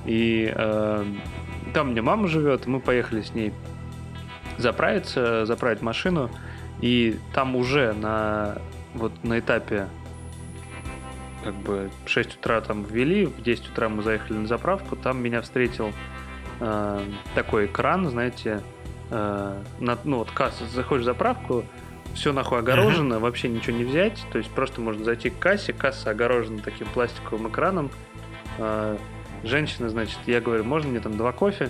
И 0.05 0.51
э, 0.53 1.05
там 1.73 1.91
меня 1.91 2.01
мама 2.01 2.27
живет, 2.27 2.65
мы 2.67 2.79
поехали 2.79 3.21
с 3.21 3.33
ней 3.33 3.53
заправиться, 4.57 5.45
заправить 5.45 5.81
машину. 5.81 6.29
И 6.81 7.17
там 7.33 7.55
уже 7.55 7.93
на, 7.93 8.57
вот 8.93 9.11
на 9.23 9.39
этапе 9.39 9.87
как 11.43 11.55
бы 11.55 11.89
6 12.05 12.37
утра 12.37 12.61
там 12.61 12.83
ввели, 12.83 13.25
в 13.25 13.41
10 13.41 13.69
утра 13.69 13.89
мы 13.89 14.03
заехали 14.03 14.37
на 14.37 14.47
заправку, 14.47 14.95
там 14.95 15.21
меня 15.21 15.41
встретил 15.41 15.91
э, 16.59 16.99
такой 17.35 17.65
экран, 17.65 18.09
знаете, 18.09 18.61
э, 19.09 19.63
на, 19.79 19.97
ну 20.03 20.19
вот 20.19 20.31
касса, 20.31 20.65
заходишь 20.67 21.03
в 21.03 21.05
заправку, 21.05 21.65
все 22.13 22.33
нахуй 22.33 22.59
огорожено, 22.59 23.15
uh-huh. 23.15 23.19
вообще 23.19 23.47
ничего 23.49 23.75
не 23.75 23.83
взять, 23.83 24.23
то 24.31 24.37
есть 24.37 24.49
просто 24.51 24.81
можно 24.81 25.03
зайти 25.03 25.29
к 25.29 25.39
кассе, 25.39 25.73
касса 25.73 26.11
огорожена 26.11 26.59
таким 26.59 26.87
пластиковым 26.87 27.49
экраном, 27.49 27.89
э, 28.57 28.97
женщина, 29.43 29.89
значит, 29.89 30.19
я 30.25 30.41
говорю, 30.41 30.63
можно 30.63 30.89
мне 30.89 30.99
там 30.99 31.17
два 31.17 31.31
кофе, 31.31 31.69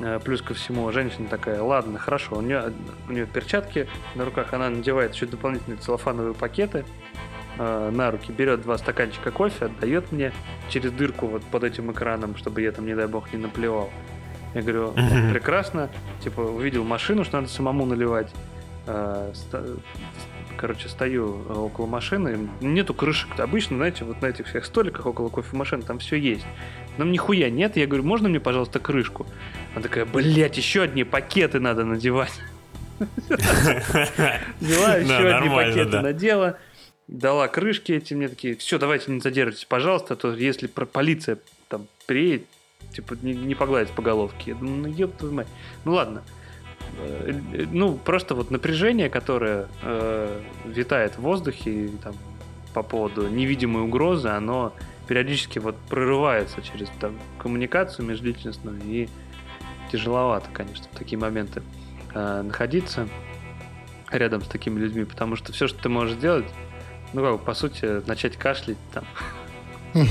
э, 0.00 0.18
плюс 0.24 0.42
ко 0.42 0.54
всему, 0.54 0.90
женщина 0.92 1.28
такая, 1.28 1.62
ладно, 1.62 1.98
хорошо, 1.98 2.36
у 2.36 2.40
нее, 2.40 2.72
у 3.08 3.12
нее 3.12 3.26
перчатки 3.26 3.88
на 4.14 4.24
руках, 4.24 4.52
она 4.52 4.70
надевает 4.70 5.14
еще 5.14 5.26
дополнительные 5.26 5.78
целлофановые 5.78 6.34
пакеты, 6.34 6.84
э, 7.60 7.90
на 7.92 8.10
руки, 8.10 8.32
берет 8.32 8.62
два 8.62 8.78
стаканчика 8.78 9.30
кофе, 9.30 9.66
отдает 9.66 10.10
мне 10.12 10.32
через 10.70 10.90
дырку 10.92 11.26
вот 11.26 11.42
под 11.44 11.64
этим 11.64 11.92
экраном, 11.92 12.36
чтобы 12.36 12.62
я 12.62 12.72
там, 12.72 12.86
не 12.86 12.94
дай 12.94 13.06
бог, 13.06 13.32
не 13.32 13.38
наплевал. 13.38 13.90
Я 14.54 14.62
говорю, 14.62 14.92
прекрасно, 15.30 15.90
типа, 16.24 16.40
увидел 16.40 16.82
машину, 16.84 17.24
что 17.24 17.36
надо 17.36 17.48
самому 17.48 17.84
наливать. 17.84 18.32
Э, 18.86 19.30
короче, 20.56 20.88
стою 20.88 21.42
около 21.48 21.86
машины, 21.86 22.48
нету 22.60 22.94
крышек. 22.94 23.38
Обычно, 23.38 23.76
знаете, 23.76 24.04
вот 24.04 24.22
на 24.22 24.26
этих 24.26 24.46
всех 24.46 24.64
столиках 24.64 25.06
около 25.06 25.28
кофемашин 25.28 25.82
там 25.82 25.98
все 25.98 26.16
есть. 26.16 26.46
Но 26.96 27.04
нихуя 27.04 27.50
нет. 27.50 27.76
Я 27.76 27.86
говорю, 27.86 28.04
можно 28.04 28.28
мне, 28.28 28.40
пожалуйста, 28.40 28.78
крышку? 28.78 29.26
Она 29.74 29.82
такая, 29.82 30.06
блядь, 30.06 30.56
еще 30.56 30.82
одни 30.82 31.04
пакеты 31.04 31.60
надо 31.60 31.84
надевать. 31.84 32.40
Взяла 34.60 34.96
еще 34.96 35.28
одни 35.28 35.48
пакеты 35.48 36.00
надела 36.00 36.58
дала 37.10 37.48
крышки 37.48 37.92
эти, 37.92 38.14
мне 38.14 38.28
такие, 38.28 38.56
все, 38.56 38.78
давайте 38.78 39.10
не 39.10 39.20
задерживайтесь, 39.20 39.64
пожалуйста, 39.64 40.14
а 40.14 40.16
то 40.16 40.32
если 40.32 40.68
полиция 40.68 41.38
там 41.68 41.88
приедет, 42.06 42.46
типа, 42.94 43.16
не, 43.22 43.34
не 43.34 43.54
погладить 43.54 43.92
по 43.92 44.02
головке. 44.02 44.52
Я 44.52 44.54
думаю, 44.54 44.76
ну, 44.82 44.88
ёб 44.88 45.16
твою 45.16 45.34
мать. 45.34 45.48
Ну, 45.84 45.92
ладно. 45.92 46.22
Э, 46.98 47.32
э, 47.52 47.66
ну, 47.70 47.96
просто 47.96 48.34
вот 48.34 48.50
напряжение, 48.50 49.10
которое 49.10 49.68
э, 49.82 50.40
витает 50.64 51.14
в 51.16 51.22
воздухе 51.22 51.90
там, 52.02 52.14
по 52.74 52.82
поводу 52.82 53.28
невидимой 53.28 53.82
угрозы, 53.82 54.28
оно 54.28 54.72
периодически 55.08 55.58
вот 55.58 55.76
прорывается 55.88 56.62
через 56.62 56.88
там, 57.00 57.18
коммуникацию 57.38 58.06
межличностную, 58.06 58.80
и 58.84 59.08
тяжеловато, 59.90 60.48
конечно, 60.52 60.86
в 60.92 60.96
такие 60.96 61.18
моменты 61.18 61.62
э, 62.14 62.42
находиться 62.42 63.08
рядом 64.12 64.42
с 64.42 64.46
такими 64.46 64.78
людьми, 64.78 65.04
потому 65.04 65.34
что 65.34 65.52
все, 65.52 65.66
что 65.66 65.82
ты 65.82 65.88
можешь 65.88 66.16
сделать, 66.16 66.46
ну, 67.12 67.22
как, 67.36 67.44
по 67.44 67.54
сути, 67.54 68.06
начать 68.06 68.36
кашлять 68.36 68.78
там. 68.92 69.04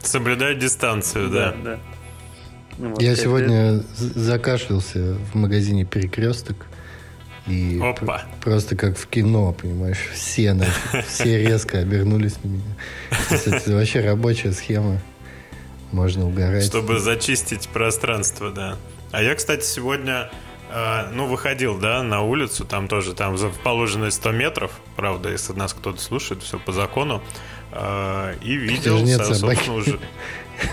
Соблюдать 0.00 0.58
дистанцию, 0.58 1.30
да. 1.30 1.54
Да, 1.62 1.78
Ну, 2.78 2.90
вот, 2.90 3.02
Я 3.02 3.14
сегодня 3.16 3.76
это... 3.78 3.84
закашлялся 3.96 5.16
в 5.32 5.34
магазине 5.34 5.84
«Перекресток». 5.84 6.66
И 7.48 7.80
Опа. 7.82 8.22
просто 8.40 8.76
как 8.76 8.96
в 8.96 9.08
кино, 9.08 9.52
понимаешь, 9.52 9.98
все, 10.12 10.56
все 11.08 11.38
резко 11.38 11.78
обернулись 11.78 12.36
на 12.44 12.48
меня. 12.48 12.76
Это 13.30 13.72
вообще 13.72 14.00
рабочая 14.00 14.52
схема. 14.52 15.00
Можно 15.90 16.26
угорать. 16.26 16.64
Чтобы 16.64 17.00
зачистить 17.00 17.68
пространство, 17.68 18.52
да. 18.52 18.76
А 19.10 19.22
я, 19.22 19.34
кстати, 19.34 19.64
сегодня 19.64 20.30
а, 20.74 21.10
ну, 21.12 21.26
выходил, 21.26 21.78
да, 21.78 22.02
на 22.02 22.22
улицу, 22.22 22.64
там 22.64 22.88
тоже, 22.88 23.12
там 23.14 23.36
в 23.36 23.58
положенные 23.60 24.10
100 24.10 24.32
метров, 24.32 24.72
правда, 24.96 25.28
если 25.28 25.52
нас 25.52 25.74
кто-то 25.74 26.00
слушает, 26.00 26.42
все 26.42 26.58
по 26.58 26.72
закону, 26.72 27.22
а, 27.72 28.34
и 28.40 28.54
видел, 28.56 29.06
собственно, 29.06 29.74
уже... 29.74 29.98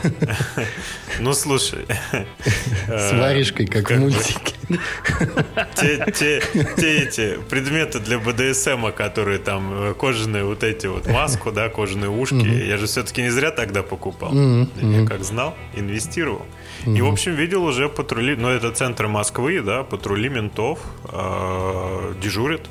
Ну, 1.19 1.33
слушай. 1.33 1.85
С 2.87 3.11
варежкой, 3.11 3.65
как 3.65 3.91
в 3.91 3.99
мультике. 3.99 4.53
Те 5.75 7.01
эти 7.01 7.37
предметы 7.49 7.99
для 7.99 8.19
БДСМа, 8.19 8.91
которые 8.91 9.39
там 9.39 9.89
э, 9.89 9.93
кожаные 9.95 10.45
вот 10.45 10.63
эти 10.63 10.87
вот 10.87 11.07
маску, 11.07 11.51
да, 11.51 11.67
кожаные 11.69 12.09
ушки. 12.09 12.45
Я 12.45 12.77
же 12.77 12.85
все-таки 12.85 13.21
не 13.21 13.31
зря 13.31 13.51
тогда 13.51 13.83
покупал. 13.83 14.33
Я 14.33 15.05
как 15.05 15.23
знал, 15.23 15.55
инвестировал. 15.75 16.45
И, 16.85 17.01
в 17.01 17.07
общем, 17.07 17.35
видел 17.35 17.65
уже 17.65 17.89
патрули, 17.89 18.35
ну, 18.35 18.47
это 18.49 18.71
центр 18.71 19.07
Москвы, 19.07 19.61
да, 19.61 19.83
патрули 19.83 20.29
ментов 20.29 20.79
э, 21.11 22.13
дежурят 22.21 22.61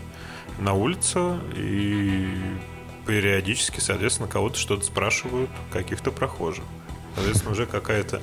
на 0.59 0.72
улице 0.72 1.38
и 1.54 2.28
периодически, 3.07 3.81
соответственно, 3.81 4.28
кого-то 4.28 4.59
что-то 4.59 4.85
спрашивают, 4.85 5.50
каких-то 5.72 6.11
прохожих. 6.11 6.64
Соответственно, 7.18 7.52
уже 7.52 7.66
какая-то 7.66 8.22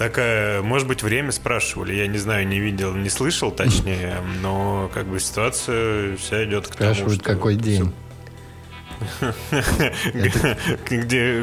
такая, 0.00 0.62
может 0.62 0.88
быть, 0.88 1.02
время 1.02 1.30
спрашивали, 1.30 1.92
я 1.92 2.06
не 2.06 2.16
знаю, 2.16 2.48
не 2.48 2.58
видел, 2.58 2.94
не 2.94 3.10
слышал, 3.10 3.50
точнее, 3.50 4.16
но 4.40 4.90
как 4.94 5.06
бы 5.06 5.20
ситуация 5.20 6.16
вся 6.16 6.44
идет 6.44 6.68
к 6.68 6.76
тому, 6.76 6.94
Спрашивают, 6.94 7.22
какой 7.22 7.56
день. 7.56 7.92
Где, 10.90 11.42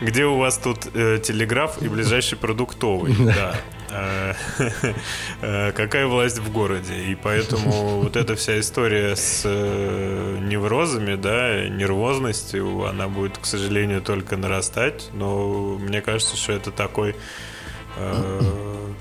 где 0.00 0.24
у 0.24 0.38
вас 0.38 0.56
тут 0.56 0.86
э, 0.94 1.18
телеграф 1.22 1.82
и 1.82 1.88
ближайший 1.88 2.38
продуктовый? 2.38 3.14
Да. 3.18 3.54
Э, 3.90 4.34
э, 5.42 5.72
какая 5.72 6.06
власть 6.06 6.38
в 6.38 6.52
городе? 6.52 6.94
И 6.94 7.14
поэтому 7.14 7.70
вот 8.02 8.16
эта 8.16 8.36
вся 8.36 8.58
история 8.60 9.16
с 9.16 9.42
э, 9.44 10.38
неврозами, 10.40 11.14
да, 11.14 11.68
нервозностью, 11.68 12.86
она 12.86 13.08
будет, 13.08 13.38
к 13.38 13.46
сожалению, 13.46 14.02
только 14.02 14.36
нарастать. 14.36 15.10
Но 15.12 15.76
мне 15.78 16.00
кажется, 16.00 16.36
что 16.36 16.52
это 16.52 16.70
такой 16.70 17.16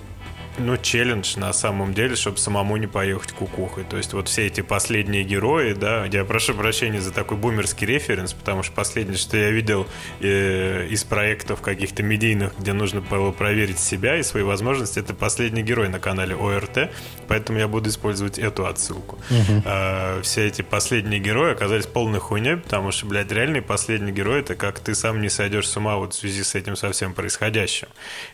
ну, 0.57 0.77
челлендж 0.77 1.37
на 1.37 1.51
самом 1.53 1.93
деле, 1.93 2.15
чтобы 2.15 2.37
самому 2.37 2.77
не 2.77 2.87
поехать 2.87 3.31
кукухой. 3.31 3.83
То 3.83 3.97
есть 3.97 4.13
вот 4.13 4.27
все 4.27 4.47
эти 4.47 4.61
последние 4.61 5.23
герои, 5.23 5.73
да, 5.73 6.05
я 6.05 6.25
прошу 6.25 6.53
прощения 6.53 7.01
за 7.01 7.11
такой 7.11 7.37
бумерский 7.37 7.85
референс, 7.87 8.33
потому 8.33 8.63
что 8.63 8.73
последнее, 8.73 9.17
что 9.17 9.37
я 9.37 9.51
видел 9.51 9.87
э, 10.19 10.87
из 10.87 11.03
проектов 11.03 11.61
каких-то 11.61 12.03
медийных, 12.03 12.53
где 12.57 12.73
нужно 12.73 13.01
было 13.01 13.31
проверить 13.31 13.79
себя 13.79 14.17
и 14.17 14.23
свои 14.23 14.43
возможности, 14.43 14.99
это 14.99 15.13
последний 15.13 15.63
герой 15.63 15.89
на 15.89 15.99
канале 15.99 16.35
ОРТ, 16.35 16.91
поэтому 17.27 17.59
я 17.59 17.67
буду 17.67 17.89
использовать 17.89 18.39
эту 18.39 18.65
отсылку. 18.65 19.17
Угу. 19.29 19.63
Э, 19.65 20.21
все 20.21 20.47
эти 20.47 20.61
последние 20.61 21.19
герои 21.19 21.51
оказались 21.51 21.85
полной 21.85 22.19
хуйней, 22.19 22.57
потому 22.57 22.91
что, 22.91 23.05
блядь, 23.05 23.31
реальный 23.31 23.61
последний 23.61 24.11
герой 24.11 24.39
это 24.39 24.55
как 24.55 24.79
ты 24.79 24.95
сам 24.95 25.21
не 25.21 25.29
сойдешь 25.29 25.67
с 25.67 25.77
ума 25.77 25.97
вот 25.97 26.13
в 26.13 26.17
связи 26.17 26.43
с 26.43 26.55
этим 26.55 26.75
совсем 26.75 27.13
происходящим. 27.13 27.87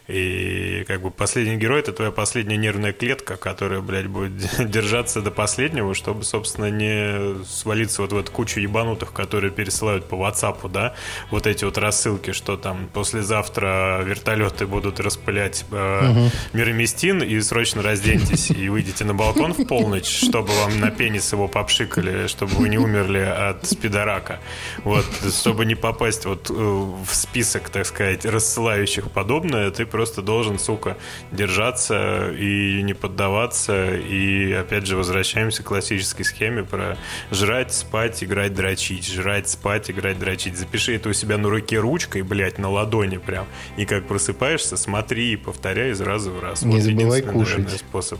И 0.07 0.84
как 0.88 1.01
бы 1.01 1.12
последний 1.12 1.57
герой 1.57 1.79
это 1.79 1.93
твоя 1.93 2.11
последняя 2.12 2.58
нервная 2.58 2.93
клетка, 2.93 3.38
которая, 3.38 3.82
блядь, 3.82 4.08
будет 4.08 4.34
держаться 4.69 5.21
до 5.21 5.32
последнего, 5.32 5.93
чтобы, 5.93 6.24
собственно, 6.24 6.69
не 6.69 7.43
свалиться 7.45 8.02
вот 8.02 8.13
в 8.13 8.17
эту 8.17 8.32
кучу 8.32 8.60
ебанутых, 8.60 9.13
которые 9.13 9.52
пересылают 9.52 10.08
по 10.08 10.15
WhatsApp, 10.15 10.69
да, 10.69 10.95
вот 11.30 11.47
эти 11.47 11.65
вот 11.65 11.78
рассылки, 11.78 12.32
что 12.32 12.58
там 12.58 12.88
послезавтра 12.93 14.02
вертолеты 14.04 14.67
будут 14.67 15.00
распылять 15.00 15.65
э, 15.71 16.10
угу. 16.10 16.32
мироместин 16.54 17.24
и 17.24 17.39
срочно 17.41 17.82
разденьтесь 17.82 18.52
и 18.52 18.69
выйдете 18.69 19.06
на 19.06 19.13
балкон 19.13 19.54
в 19.54 19.65
полночь, 19.65 20.08
чтобы 20.08 20.50
вам 20.54 20.80
на 20.80 20.91
пенис 20.91 21.32
его 21.32 21.47
попшикали, 21.47 22.28
чтобы 22.28 22.54
вы 22.56 22.69
не 22.69 22.78
умерли 22.78 23.19
от 23.19 23.65
спидорака. 23.65 24.39
Вот, 24.84 25.06
чтобы 25.34 25.65
не 25.65 25.76
попасть 25.76 26.26
вот 26.26 26.50
э, 26.50 26.54
в 26.54 27.13
список, 27.13 27.69
так 27.69 27.86
сказать, 27.86 28.26
рассылающих 28.26 29.12
подобное, 29.12 29.71
ты 29.71 29.86
просто 29.86 30.21
должен, 30.21 30.60
сука, 30.60 30.97
держаться 31.32 32.01
и 32.38 32.82
не 32.84 32.94
поддаваться. 32.94 33.96
И 33.96 34.52
опять 34.52 34.86
же 34.86 34.96
возвращаемся 34.96 35.64
к 35.64 35.68
классической 35.68 36.24
схеме 36.24 36.64
про 36.64 36.98
жрать, 37.32 37.74
спать, 37.74 38.24
играть, 38.24 38.54
дрочить. 38.54 39.12
Жрать, 39.12 39.50
спать, 39.50 39.90
играть, 39.92 40.20
дрочить. 40.20 40.58
Запиши 40.58 40.96
это 40.96 41.10
у 41.10 41.14
себя 41.14 41.38
на 41.38 41.50
руке 41.50 41.80
ручкой, 41.80 42.22
блядь, 42.22 42.58
на 42.58 42.70
ладони 42.70 43.18
прям. 43.18 43.48
И 43.78 43.86
как 43.86 44.08
просыпаешься, 44.08 44.78
смотри 44.78 45.34
и 45.34 45.36
повторяй 45.36 45.92
из 45.92 46.02
раза 46.02 46.32
в 46.32 46.42
раз. 46.42 46.64
Не 46.64 46.76
вот 46.76 46.82
забывай 46.82 47.22
кушать. 47.22 47.58
Наверное, 47.58 47.78
способ. 47.78 48.20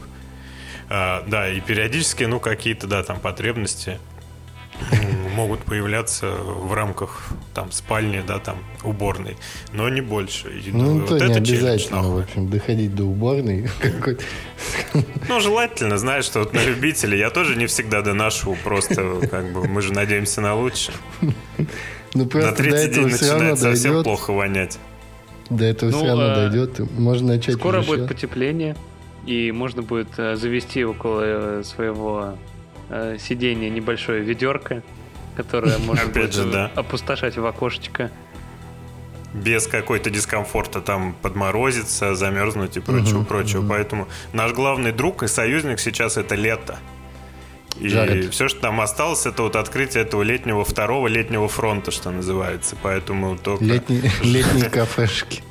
А, 0.89 1.24
да, 1.28 1.50
и 1.50 1.62
периодически, 1.62 2.26
ну, 2.26 2.39
какие-то, 2.39 2.86
да, 2.88 3.04
там 3.04 3.20
потребности 3.20 3.98
появляться 5.71 6.27
в 6.27 6.73
рамках 6.73 7.29
там 7.53 7.71
спальни, 7.71 8.21
да, 8.27 8.39
там 8.39 8.57
уборной, 8.84 9.38
но 9.71 9.88
не 9.88 10.01
больше. 10.01 10.49
И, 10.49 10.69
Ну, 10.69 10.99
вот 10.99 11.07
то 11.07 11.17
не 11.17 11.23
это 11.23 11.38
обязательно, 11.38 11.77
челлендж, 11.77 12.05
в 12.07 12.19
общем, 12.19 12.49
доходить 12.49 12.93
до 12.93 13.05
уборной. 13.05 13.69
какой-то. 13.81 14.21
Ну, 15.29 15.39
желательно, 15.39 15.97
знаешь, 15.97 16.25
что 16.25 16.39
вот 16.39 16.51
на 16.53 16.62
любителя 16.65 17.15
я 17.15 17.29
тоже 17.29 17.55
не 17.55 17.67
всегда 17.67 18.01
доношу, 18.01 18.57
просто 18.65 19.15
как 19.31 19.53
бы 19.53 19.65
мы 19.65 19.81
же 19.81 19.93
надеемся 19.93 20.41
на 20.41 20.55
лучшее. 20.55 20.97
Ну, 21.21 21.34
на 22.15 22.25
просто 22.25 22.49
до 22.51 22.55
третий 22.57 22.93
день 22.95 23.07
этого 23.12 23.29
равно 23.31 23.43
начинает 23.45 23.60
совсем 23.60 23.91
дойдет. 23.91 24.03
плохо 24.03 24.34
вонять. 24.34 24.77
До 25.49 25.63
этого 25.63 25.89
Ну, 25.91 25.97
все 25.99 26.07
равно 26.07 26.23
а, 26.31 26.36
дойдет. 26.36 26.79
и 26.81 26.84
Можно 26.84 27.27
начать 27.36 27.55
Скоро 27.55 27.81
будет 27.81 27.99
щас. 27.99 28.07
потепление, 28.10 28.75
и 29.25 29.53
можно 29.53 29.84
будет 29.84 30.10
э, 30.17 30.36
завести 30.36 30.84
около 30.84 31.21
э, 31.23 31.63
своего 31.63 32.36
э, 32.89 33.15
сидения 33.17 33.69
небольшое 33.69 34.21
ведерко, 34.21 34.84
э, 36.48 36.52
да. 36.52 36.72
опустошать 36.76 37.38
в 37.38 37.46
окошечко. 37.46 38.12
без 39.34 39.65
какой-то 39.67 40.10
дискомфорта 40.10 40.82
там 40.82 41.15
подморозиться, 41.22 42.15
замерзнуть 42.15 42.76
и 42.78 42.80
прочего, 42.82 43.20
Мгм, 43.20 43.26
прочего. 43.26 43.60
мгм. 43.62 43.70
Поэтому 43.70 44.08
наш 44.34 44.52
главный 44.52 44.91
друг 44.91 45.24
и 45.24 45.28
союзник 45.28 45.80
сейчас 45.80 46.17
это 46.17 46.36
лето. 46.36 46.80
И 47.80 47.88
Жарит. 47.88 48.34
все, 48.34 48.50
что 48.50 48.60
там 48.60 48.82
осталось, 48.82 49.26
это 49.26 49.44
вот 49.44 49.56
открытие 49.56 50.04
этого 50.04 50.22
летнего 50.24 50.65
второго 50.65 51.08
летнего 51.08 51.48
фронта, 51.48 51.91
что 51.91 52.12
называется. 52.12 52.76
Поэтому 52.84 53.38
только 53.38 53.63
Летние, 53.63 54.12
летние 54.22 54.70
кафешки. 54.70 55.41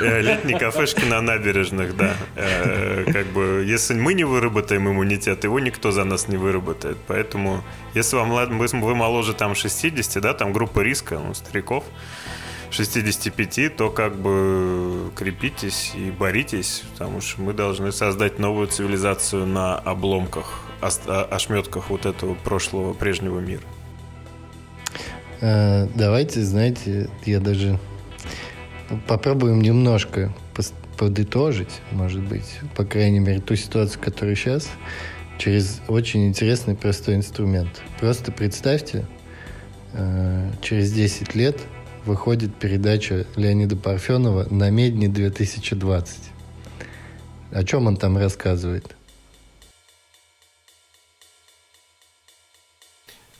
Э, 0.00 0.20
летние 0.20 0.58
кафешки 0.58 1.04
на 1.04 1.20
набережных, 1.20 1.96
да. 1.96 2.14
Э, 2.36 3.04
Как 3.12 3.26
бы, 3.26 3.64
если 3.66 3.94
мы 3.94 4.14
не 4.14 4.24
выработаем 4.24 4.88
иммунитет, 4.88 5.44
его 5.44 5.60
никто 5.60 5.90
за 5.90 6.04
нас 6.04 6.28
не 6.28 6.36
выработает. 6.36 6.96
Поэтому, 7.06 7.62
если 7.94 8.16
вам 8.16 8.30
вы, 8.30 8.94
моложе 8.94 9.34
там 9.34 9.54
60, 9.54 10.22
да, 10.22 10.34
там 10.34 10.52
группа 10.52 10.80
риска, 10.80 11.18
ну, 11.18 11.34
стариков, 11.34 11.84
65, 12.70 13.76
то 13.76 13.90
как 13.90 14.16
бы 14.16 15.10
крепитесь 15.14 15.92
и 15.94 16.10
боритесь, 16.10 16.82
потому 16.92 17.20
что 17.20 17.42
мы 17.42 17.52
должны 17.52 17.92
создать 17.92 18.38
новую 18.38 18.66
цивилизацию 18.66 19.46
на 19.46 19.76
обломках, 19.76 20.64
ошметках 20.80 21.90
вот 21.90 22.06
этого 22.06 22.34
прошлого, 22.34 22.94
прежнего 22.94 23.40
мира. 23.40 23.62
Э, 25.40 25.86
Давайте, 25.94 26.40
знаете, 26.42 27.10
я 27.24 27.40
даже 27.40 27.78
попробуем 29.06 29.60
немножко 29.60 30.32
подытожить, 30.96 31.80
может 31.90 32.22
быть, 32.22 32.60
по 32.76 32.84
крайней 32.84 33.18
мере, 33.18 33.40
ту 33.40 33.56
ситуацию, 33.56 34.00
которая 34.00 34.34
сейчас, 34.34 34.68
через 35.38 35.80
очень 35.88 36.28
интересный 36.28 36.76
простой 36.76 37.16
инструмент. 37.16 37.82
Просто 37.98 38.30
представьте, 38.30 39.06
э, 39.94 40.50
через 40.60 40.92
10 40.92 41.34
лет 41.34 41.58
выходит 42.04 42.54
передача 42.54 43.26
Леонида 43.36 43.76
Парфенова 43.76 44.46
«На 44.50 44.70
медне 44.70 45.08
2020». 45.08 46.06
О 47.52 47.64
чем 47.64 47.86
он 47.86 47.96
там 47.96 48.16
рассказывает? 48.16 48.96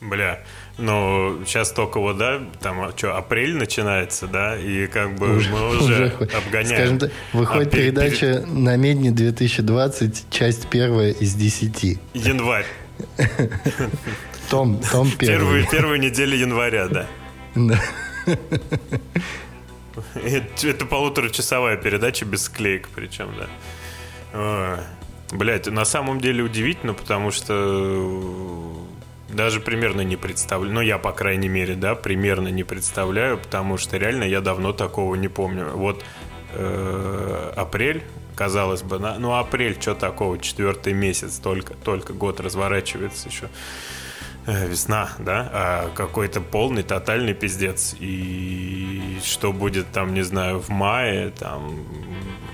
Бля, 0.00 0.40
ну, 0.78 1.40
сейчас 1.46 1.70
только 1.72 1.98
вот, 2.00 2.18
да, 2.18 2.40
там, 2.60 2.90
что, 2.96 3.16
апрель 3.16 3.54
начинается, 3.56 4.26
да, 4.26 4.56
и 4.58 4.86
как 4.86 5.14
бы 5.16 5.28
мы 5.28 5.68
уже, 5.78 6.10
хо- 6.10 6.24
обгоняем. 6.36 6.66
Скажем 6.76 6.98
так, 6.98 7.10
выходит 7.32 7.68
А 7.68 7.70
перед- 7.76 7.94
передача 7.94 8.44
«На 8.46 8.76
медне 8.76 9.10
2020», 9.10 10.24
часть 10.30 10.68
первая 10.68 11.10
из 11.12 11.34
десяти. 11.34 11.98
Январь. 12.14 12.66
Том, 14.50 14.78
том 14.90 15.10
первый. 15.10 15.36
Первую, 15.38 15.66
первую 15.70 15.98
неделю 16.00 16.36
января, 16.36 16.88
да. 16.88 17.06
Да. 17.54 17.80
Это, 20.14 20.68
это 20.68 20.86
полуторачасовая 20.86 21.76
передача 21.76 22.24
без 22.24 22.44
склеек, 22.44 22.88
причем, 22.94 23.28
да. 23.38 23.48
Ой, 24.34 24.78
Блядь, 25.38 25.66
на 25.66 25.84
самом 25.84 26.20
деле 26.20 26.42
удивительно, 26.42 26.92
потому 26.94 27.30
что 27.30 27.54
э, 27.54 28.81
даже 29.32 29.60
примерно 29.60 30.02
не 30.02 30.16
представляю. 30.16 30.74
Ну, 30.74 30.80
я, 30.80 30.98
по 30.98 31.12
крайней 31.12 31.48
мере, 31.48 31.74
да, 31.74 31.94
примерно 31.94 32.48
не 32.48 32.64
представляю, 32.64 33.38
потому 33.38 33.78
что 33.78 33.96
реально 33.96 34.24
я 34.24 34.40
давно 34.40 34.72
такого 34.72 35.14
не 35.14 35.28
помню. 35.28 35.70
Вот 35.74 36.04
э, 36.54 37.52
апрель, 37.56 38.02
казалось 38.36 38.82
бы, 38.82 38.98
на- 38.98 39.18
ну, 39.18 39.34
апрель, 39.34 39.76
что 39.80 39.94
такого, 39.94 40.38
четвертый 40.38 40.92
месяц, 40.92 41.38
только, 41.38 41.74
только 41.74 42.12
год 42.12 42.40
разворачивается 42.40 43.28
еще. 43.28 43.48
Э, 44.46 44.66
Весна, 44.68 45.10
да, 45.18 45.48
а 45.52 45.90
какой-то 45.94 46.40
полный, 46.40 46.82
тотальный 46.82 47.32
пиздец. 47.32 47.94
И 48.00 49.18
что 49.24 49.52
будет 49.52 49.86
там, 49.92 50.14
не 50.14 50.22
знаю, 50.22 50.58
в 50.58 50.68
мае, 50.68 51.30
там, 51.30 51.76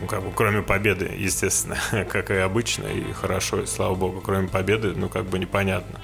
ну, 0.00 0.06
как 0.06 0.22
бы, 0.22 0.30
кроме 0.34 0.62
победы, 0.62 1.10
естественно, 1.18 1.78
как 2.10 2.30
и 2.30 2.34
обычно, 2.34 2.86
и 2.86 3.12
хорошо, 3.12 3.62
и 3.62 3.66
слава 3.66 3.94
богу, 3.94 4.20
кроме 4.20 4.48
победы, 4.48 4.92
ну, 4.94 5.08
как 5.08 5.24
бы 5.24 5.38
непонятно. 5.38 6.00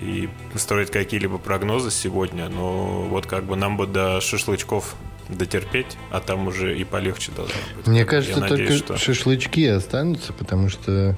И 0.00 0.28
строить 0.56 0.90
какие-либо 0.90 1.38
прогнозы 1.38 1.90
сегодня, 1.90 2.48
но 2.48 3.02
вот 3.02 3.26
как 3.26 3.44
бы 3.44 3.56
нам 3.56 3.76
бы 3.76 3.86
до 3.86 4.20
шашлычков 4.20 4.96
дотерпеть, 5.28 5.96
а 6.10 6.20
там 6.20 6.48
уже 6.48 6.76
и 6.76 6.84
полегче 6.84 7.30
должно 7.32 7.54
быть. 7.76 7.86
Мне 7.86 8.00
Я 8.00 8.04
кажется, 8.04 8.40
надеюсь, 8.40 8.80
только 8.82 8.96
что- 8.96 8.96
шашлычки 8.98 9.64
останутся, 9.66 10.32
потому 10.32 10.68
что 10.68 11.16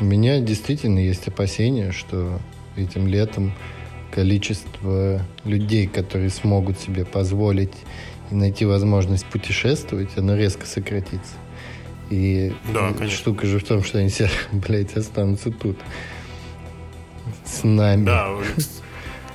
у 0.00 0.04
меня 0.04 0.40
действительно 0.40 0.98
есть 0.98 1.28
опасения, 1.28 1.92
что 1.92 2.40
этим 2.76 3.06
летом 3.06 3.52
количество 4.10 5.20
людей, 5.44 5.86
которые 5.86 6.30
смогут 6.30 6.78
себе 6.80 7.04
позволить 7.04 7.74
и 8.30 8.34
найти 8.34 8.64
возможность 8.64 9.26
путешествовать, 9.26 10.08
оно 10.16 10.34
резко 10.36 10.66
сократится. 10.66 11.34
И 12.10 12.52
Да, 12.72 12.92
конечно. 12.92 13.10
штука 13.10 13.46
же 13.46 13.58
в 13.58 13.64
том, 13.64 13.84
что 13.84 13.98
они 13.98 14.08
все, 14.08 14.28
блядь, 14.52 14.96
останутся 14.96 15.50
тут. 15.50 15.76
С 17.44 17.64
нами. 17.64 18.04
Да, 18.04 18.28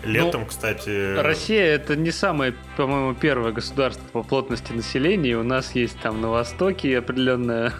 летом, 0.04 0.45
кстати... 0.45 1.19
Россия 1.21 1.75
это 1.75 1.95
не 1.95 2.12
самое, 2.12 2.54
по-моему, 2.77 3.13
первое 3.13 3.51
государство 3.51 4.04
по 4.12 4.23
плотности 4.23 4.71
населения. 4.71 5.38
У 5.38 5.43
нас 5.43 5.75
есть 5.75 5.97
там 5.99 6.21
на 6.21 6.30
востоке 6.30 6.97
определенная 6.97 7.73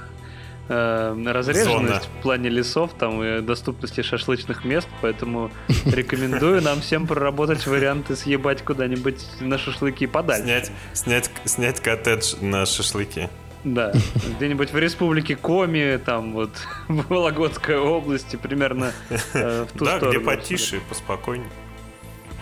э, 0.70 1.24
разреженность 1.26 2.04
Зона. 2.04 2.20
в 2.20 2.22
плане 2.22 2.50
лесов 2.50 2.92
там 2.98 3.24
и 3.24 3.42
доступности 3.42 4.02
шашлычных 4.02 4.66
мест, 4.66 4.88
поэтому 5.02 5.52
рекомендую 5.86 6.62
нам 6.62 6.82
всем 6.82 7.08
проработать 7.08 7.66
варианты 7.66 8.16
съебать 8.16 8.62
куда-нибудь 8.64 9.26
на 9.40 9.58
шашлыки 9.58 10.06
подальше. 10.08 10.44
Снять, 10.44 10.72
снять, 10.94 11.32
снять 11.46 11.80
коттедж 11.80 12.36
на 12.42 12.66
шашлыки. 12.66 13.30
Да, 13.64 13.92
где-нибудь 14.38 14.72
в 14.74 14.78
республике 14.78 15.36
Коми, 15.36 15.98
там 16.04 16.34
вот 16.34 16.50
в 16.88 17.08
Вологодской 17.10 17.78
области, 17.78 18.36
примерно 18.36 18.92
э, 19.34 19.66
в 19.70 19.78
ту 19.78 19.86
да, 19.86 19.98
сторону. 19.98 20.18
где 20.18 20.26
потише, 20.26 20.80
поспокойнее. 20.90 21.50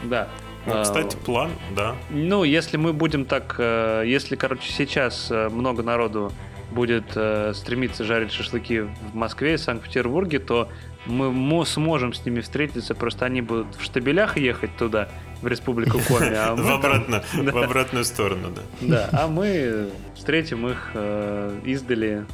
Да. 0.03 0.29
Ну, 0.65 0.73
А, 0.77 0.83
кстати, 0.83 1.17
план, 1.17 1.51
да. 1.75 1.95
Ну, 2.09 2.43
если 2.43 2.77
мы 2.77 2.93
будем 2.93 3.25
так, 3.25 3.55
э, 3.57 4.03
если, 4.05 4.35
короче, 4.35 4.71
сейчас 4.71 5.27
э, 5.29 5.49
много 5.49 5.83
народу 5.83 6.31
будет 6.71 7.05
э, 7.15 7.53
стремиться 7.55 8.03
жарить 8.03 8.31
шашлыки 8.31 8.81
в 8.81 9.15
Москве 9.15 9.55
и 9.55 9.57
Санкт-Петербурге, 9.57 10.39
то 10.39 10.69
мы 11.05 11.31
мо- 11.31 11.65
сможем 11.65 12.13
с 12.13 12.23
ними 12.25 12.41
встретиться, 12.41 12.93
просто 12.95 13.25
они 13.25 13.41
будут 13.41 13.75
в 13.75 13.83
штабелях 13.83 14.37
ехать 14.37 14.75
туда, 14.77 15.09
в 15.41 15.47
Республику 15.47 15.99
Коми, 16.07 16.33
а 16.35 16.55
мы 16.55 16.63
В, 16.63 16.65
там- 16.67 16.75
обратно, 16.79 17.23
Да. 17.43 17.51
в 17.51 17.57
обратную 17.57 18.05
сторону, 18.05 18.49
да. 18.55 18.61
Да, 18.81 19.09
а 19.13 19.27
мы 19.27 19.89
встретим 20.15 20.67
их 20.67 20.91
э, 20.93 21.59
издали 21.65 22.25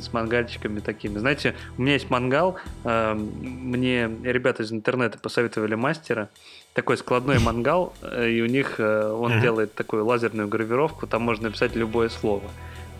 с 0.00 0.12
мангальчиками 0.12 0.80
такими. 0.80 1.18
Знаете, 1.18 1.54
у 1.78 1.82
меня 1.82 1.92
есть 1.92 2.10
мангал, 2.10 2.56
э, 2.84 3.14
мне 3.14 4.10
ребята 4.24 4.62
из 4.62 4.72
интернета 4.72 5.18
посоветовали 5.18 5.74
мастера, 5.74 6.28
такой 6.72 6.96
складной 6.96 7.38
мангал, 7.38 7.94
э, 8.02 8.30
и 8.30 8.42
у 8.42 8.46
них 8.46 8.76
э, 8.78 9.10
он 9.10 9.40
делает 9.40 9.74
такую 9.74 10.04
лазерную 10.04 10.48
гравировку, 10.48 11.06
там 11.06 11.22
можно 11.22 11.44
написать 11.48 11.76
любое 11.76 12.08
слово. 12.08 12.42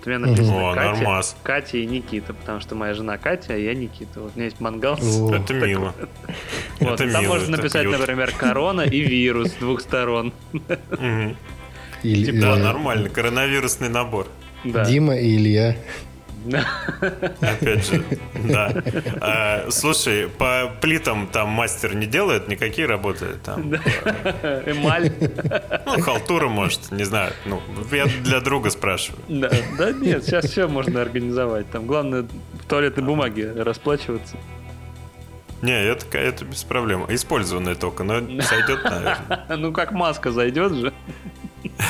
Вот 0.06 0.12
у 0.12 0.18
меня 0.18 0.28
написано 0.28 0.70
О, 0.70 0.74
Катя, 0.74 0.92
нормас. 1.00 1.36
Катя 1.42 1.76
и 1.78 1.86
Никита, 1.86 2.32
потому 2.32 2.60
что 2.60 2.76
моя 2.76 2.94
жена 2.94 3.18
Катя, 3.18 3.54
а 3.54 3.56
я 3.56 3.74
Никита. 3.74 4.20
Вот 4.20 4.32
у 4.34 4.36
меня 4.38 4.44
есть 4.44 4.60
мангал. 4.60 4.94
О, 4.94 5.34
Это 5.34 5.52
мило. 5.52 5.94
Вот, 6.78 7.00
Это 7.00 7.12
там 7.12 7.22
мило, 7.22 7.34
можно 7.34 7.56
написать, 7.56 7.86
например, 7.86 8.32
корона 8.32 8.82
и 8.82 9.00
вирус 9.00 9.48
с 9.48 9.54
двух 9.54 9.80
сторон. 9.80 10.32
Или, 12.02 12.26
Типа, 12.26 12.38
Да, 12.38 12.56
нормально. 12.56 13.08
Коронавирусный 13.08 13.88
набор. 13.88 14.28
Да. 14.62 14.84
Дима 14.84 15.16
и 15.16 15.34
Илья. 15.36 15.76
Опять 17.40 17.86
же, 17.86 18.04
да. 18.44 18.82
А, 19.20 19.70
слушай, 19.70 20.28
по 20.28 20.70
плитам 20.80 21.26
там 21.26 21.48
мастер 21.48 21.94
не 21.94 22.06
делает 22.06 22.48
никакие 22.48 22.86
работы 22.86 23.26
там. 23.44 23.74
Эмаль. 23.74 25.12
Ну, 25.86 26.00
халтура, 26.00 26.48
может, 26.48 26.90
не 26.90 27.04
знаю. 27.04 27.32
Ну, 27.44 27.60
я 27.92 28.06
для 28.06 28.40
друга 28.40 28.70
спрашиваю. 28.70 29.22
Да, 29.28 29.50
да 29.78 29.92
нет, 29.92 30.24
сейчас 30.24 30.46
все 30.46 30.68
можно 30.68 31.00
организовать. 31.00 31.70
Там 31.70 31.86
главное 31.86 32.22
в 32.22 32.66
туалетной 32.68 33.04
бумаге 33.04 33.52
расплачиваться. 33.52 34.36
Не, 35.62 35.72
это, 35.72 36.18
это 36.18 36.44
без 36.44 36.64
проблем. 36.64 37.06
Использованная 37.08 37.74
только, 37.74 38.04
но 38.04 38.14
сойдет, 38.42 38.84
наверное. 38.84 39.56
Ну, 39.56 39.72
как 39.72 39.92
маска 39.92 40.30
зайдет 40.30 40.72
же. 40.72 40.92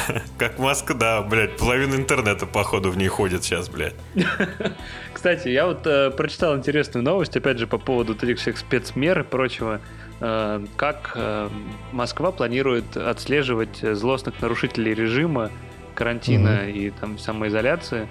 Как 0.38 0.58
маска, 0.58 0.94
да, 0.94 1.22
блядь, 1.22 1.56
половина 1.56 1.94
интернета, 1.94 2.46
походу, 2.46 2.90
в 2.90 2.96
ней 2.96 3.08
ходит 3.08 3.44
сейчас, 3.44 3.68
блядь. 3.68 3.94
Кстати, 5.12 5.48
я 5.48 5.66
вот 5.66 5.86
э, 5.86 6.10
прочитал 6.10 6.56
интересную 6.56 7.04
новость, 7.04 7.36
опять 7.36 7.58
же, 7.58 7.66
по 7.66 7.78
поводу 7.78 8.14
вот 8.14 8.22
этих 8.22 8.38
всех 8.38 8.58
спецмер 8.58 9.20
и 9.20 9.22
прочего. 9.22 9.80
Э, 10.20 10.64
как 10.76 11.12
э, 11.14 11.48
Москва 11.92 12.32
планирует 12.32 12.96
отслеживать 12.96 13.78
злостных 13.78 14.40
нарушителей 14.40 14.94
режима, 14.94 15.50
карантина 15.94 16.60
mm-hmm. 16.60 16.72
и 16.72 16.90
там 16.90 17.18
самоизоляции. 17.18 18.08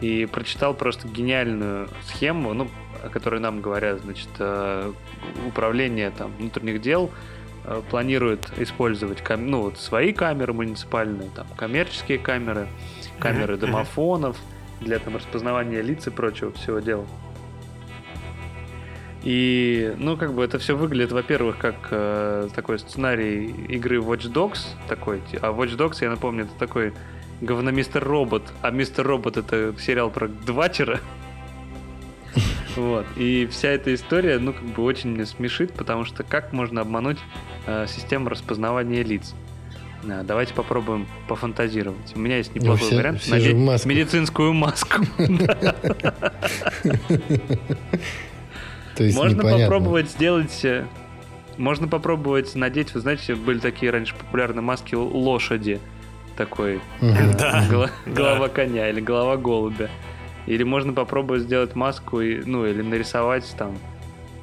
И 0.00 0.26
прочитал 0.26 0.74
просто 0.74 1.06
гениальную 1.06 1.88
схему, 2.06 2.54
ну, 2.54 2.68
о 3.02 3.08
которой 3.08 3.40
нам 3.40 3.60
говорят, 3.60 4.00
значит, 4.00 4.28
э, 4.38 4.92
управление 5.46 6.10
там 6.10 6.32
внутренних 6.36 6.80
дел 6.80 7.10
планирует 7.90 8.52
использовать 8.58 9.22
ну, 9.38 9.62
вот 9.62 9.78
свои 9.78 10.12
камеры 10.12 10.52
муниципальные, 10.52 11.30
там, 11.34 11.46
коммерческие 11.56 12.18
камеры, 12.18 12.66
камеры 13.18 13.56
домофонов 13.56 14.36
для 14.80 14.98
там, 14.98 15.16
распознавания 15.16 15.80
лиц 15.80 16.06
и 16.06 16.10
прочего 16.10 16.52
всего 16.52 16.80
дела. 16.80 17.06
И, 19.22 19.94
ну, 19.98 20.16
как 20.16 20.34
бы 20.34 20.44
это 20.44 20.58
все 20.58 20.76
выглядит, 20.76 21.12
во-первых, 21.12 21.56
как 21.56 21.76
э, 21.92 22.48
такой 22.54 22.80
сценарий 22.80 23.46
игры 23.68 23.98
Watch 23.98 24.32
Dogs 24.32 24.66
такой. 24.88 25.22
А 25.40 25.52
Watch 25.52 25.76
Dogs, 25.76 25.98
я 26.00 26.10
напомню, 26.10 26.44
это 26.44 26.54
такой 26.58 26.92
говномистер 27.40 28.02
Робот. 28.02 28.42
А 28.62 28.70
Мистер 28.70 29.06
Робот 29.06 29.36
это 29.36 29.74
сериал 29.78 30.10
про 30.10 30.28
Двачера. 30.28 31.00
Вот. 32.76 33.06
И 33.16 33.46
вся 33.50 33.68
эта 33.68 33.94
история, 33.94 34.38
ну, 34.38 34.52
как 34.52 34.64
бы 34.64 34.82
очень 34.82 35.10
меня 35.10 35.26
смешит, 35.26 35.72
потому 35.72 36.04
что 36.04 36.22
как 36.22 36.52
можно 36.52 36.80
обмануть 36.80 37.18
э, 37.66 37.86
систему 37.88 38.28
распознавания 38.28 39.02
лиц? 39.02 39.34
Да, 40.02 40.22
давайте 40.22 40.52
попробуем 40.54 41.06
пофантазировать. 41.28 42.16
У 42.16 42.18
меня 42.18 42.38
есть 42.38 42.54
неплохой 42.54 42.80
ну, 42.80 42.86
все, 42.86 42.96
вариант. 42.96 43.20
Все 43.20 43.30
надеть 43.30 43.84
медицинскую 43.86 44.52
маску. 44.52 45.02
То 48.96 49.04
есть 49.04 49.16
Можно 49.16 49.42
попробовать 49.42 50.10
сделать... 50.10 50.64
Э, 50.64 50.86
можно 51.58 51.86
попробовать 51.86 52.54
надеть, 52.54 52.94
вы 52.94 53.00
знаете, 53.00 53.34
были 53.34 53.58
такие 53.58 53.92
раньше 53.92 54.14
популярные 54.14 54.62
маски 54.62 54.94
лошади. 54.94 55.80
Такой 56.36 56.80
голова 58.06 58.48
коня 58.48 58.88
или 58.88 59.00
голова 59.00 59.36
голубя. 59.36 59.90
Или 60.46 60.62
можно 60.64 60.92
попробовать 60.92 61.42
сделать 61.42 61.74
маску, 61.74 62.20
и, 62.20 62.42
ну, 62.44 62.66
или 62.66 62.82
нарисовать 62.82 63.54
там 63.56 63.78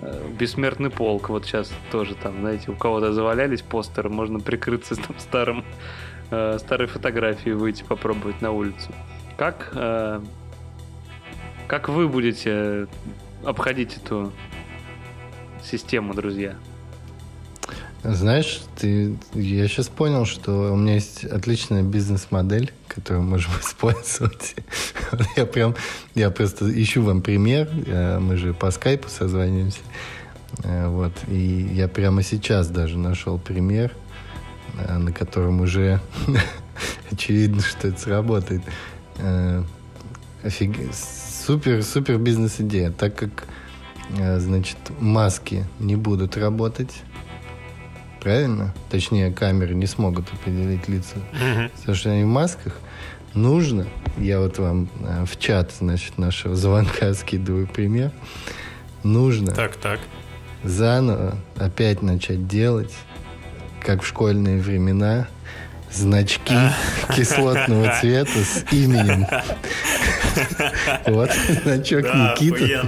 э, 0.01 0.27
бессмертный 0.37 0.89
полк. 0.89 1.29
Вот 1.29 1.45
сейчас 1.45 1.71
тоже 1.91 2.15
там, 2.15 2.39
знаете, 2.39 2.71
у 2.71 2.75
кого-то 2.75 3.11
завалялись 3.11 3.61
постеры, 3.61 4.09
можно 4.09 4.39
прикрыться 4.39 4.95
там 4.95 5.15
старым, 5.19 5.65
э, 6.31 6.57
старой 6.59 6.87
фотографией, 6.87 7.53
выйти 7.53 7.83
попробовать 7.83 8.41
на 8.41 8.51
улицу. 8.51 8.93
Как, 9.37 9.71
э, 9.73 10.21
как 11.67 11.89
вы 11.89 12.07
будете 12.07 12.87
обходить 13.43 13.97
эту 13.97 14.31
систему, 15.61 16.13
друзья? 16.13 16.55
Знаешь, 18.03 18.61
ты, 18.77 19.17
я 19.33 19.67
сейчас 19.67 19.89
понял, 19.89 20.25
что 20.25 20.71
у 20.71 20.75
меня 20.77 20.93
есть 20.93 21.25
отличная 21.25 21.83
бизнес-модель, 21.83 22.71
которую 22.87 23.23
можем 23.23 23.51
использовать. 23.61 24.55
я 25.35 25.45
прям, 25.45 25.75
я 26.15 26.29
просто 26.29 26.69
ищу 26.81 27.03
вам 27.03 27.21
пример. 27.21 27.67
Э, 27.87 28.19
мы 28.19 28.37
же 28.37 28.53
по 28.53 28.71
скайпу 28.71 29.09
созваниваемся. 29.09 29.79
Э, 30.63 30.87
вот. 30.87 31.11
И 31.27 31.69
я 31.73 31.89
прямо 31.89 32.23
сейчас 32.23 32.69
даже 32.69 32.97
нашел 32.97 33.37
пример, 33.37 33.91
э, 34.77 34.97
на 34.97 35.11
котором 35.11 35.59
уже 35.59 35.99
очевидно, 37.11 37.61
что 37.61 37.89
это 37.89 37.99
сработает. 37.99 38.61
Офиг... 40.41 40.77
Супер, 41.45 41.83
супер 41.83 42.17
бизнес-идея. 42.17 42.91
Так 42.91 43.15
как, 43.15 43.47
значит, 44.37 44.77
маски 44.99 45.65
не 45.79 45.95
будут 45.95 46.37
работать, 46.37 47.01
правильно? 48.19 48.73
Точнее, 48.89 49.31
камеры 49.31 49.75
не 49.75 49.85
смогут 49.85 50.25
определить 50.31 50.87
лица, 50.87 51.15
потому 51.79 51.95
что 51.95 52.11
они 52.11 52.23
в 52.23 52.27
масках. 52.27 52.75
Нужно, 53.33 53.85
я 54.17 54.39
вот 54.39 54.57
вам 54.57 54.89
э, 55.01 55.25
в 55.25 55.37
чат, 55.37 55.71
значит, 55.77 56.17
нашего 56.17 56.55
звонка 56.55 57.13
скидываю 57.13 57.67
пример. 57.67 58.11
Нужно 59.03 59.53
так, 59.53 59.75
так. 59.75 59.99
заново 60.63 61.37
опять 61.55 62.01
начать 62.01 62.47
делать, 62.47 62.93
как 63.85 64.01
в 64.01 64.07
школьные 64.07 64.59
времена, 64.59 65.27
значки 65.91 66.55
кислотного 67.15 67.95
цвета 67.99 68.39
с 68.43 68.65
именем. 68.71 69.25
Вот 71.07 71.31
значок 71.63 72.05
Никита. 72.05 72.87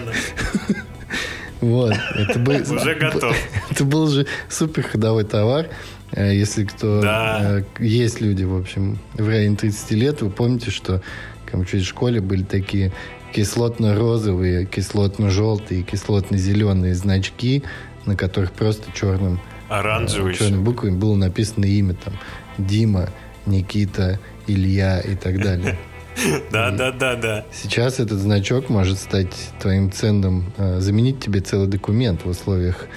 Вот, 1.61 1.95
это 2.15 2.39
был... 2.39 2.55
Уже 2.75 2.95
готов. 2.95 3.35
Это 3.69 3.85
был 3.85 4.07
же 4.07 4.25
супер 4.49 4.83
ходовой 4.83 5.23
товар. 5.23 5.67
Э, 6.11 6.35
если 6.35 6.65
кто... 6.65 7.01
Да. 7.01 7.59
Э, 7.59 7.63
есть 7.79 8.19
люди, 8.19 8.43
в 8.43 8.57
общем, 8.57 8.97
в 9.13 9.27
районе 9.27 9.55
30 9.55 9.91
лет, 9.91 10.21
вы 10.21 10.31
помните, 10.31 10.71
что 10.71 11.01
короче, 11.45 11.77
в 11.77 11.85
школе 11.85 12.19
были 12.19 12.43
такие 12.43 12.91
кислотно-розовые, 13.33 14.65
кислотно-желтые, 14.65 15.83
кислотно-зеленые 15.83 16.95
значки, 16.95 17.63
на 18.05 18.15
которых 18.15 18.51
просто 18.51 18.91
черным... 18.93 19.39
Оранжевый. 19.69 20.33
Э, 20.33 20.37
черной 20.37 20.59
буквой 20.59 20.91
было 20.91 21.15
написано 21.15 21.65
имя 21.65 21.93
там 21.93 22.13
Дима, 22.57 23.09
Никита, 23.45 24.19
Илья 24.47 24.99
и 24.99 25.15
так 25.15 25.41
далее. 25.41 25.77
Да, 26.51 26.71
да, 26.71 26.91
да, 26.91 27.15
да. 27.15 27.45
Сейчас 27.51 27.99
этот 27.99 28.19
значок 28.19 28.69
может 28.69 28.99
стать 28.99 29.33
твоим 29.59 29.91
ценным, 29.91 30.51
э, 30.57 30.79
заменить 30.79 31.19
тебе 31.19 31.41
целый 31.41 31.67
документ 31.67 32.25
в 32.25 32.29
условиях 32.29 32.87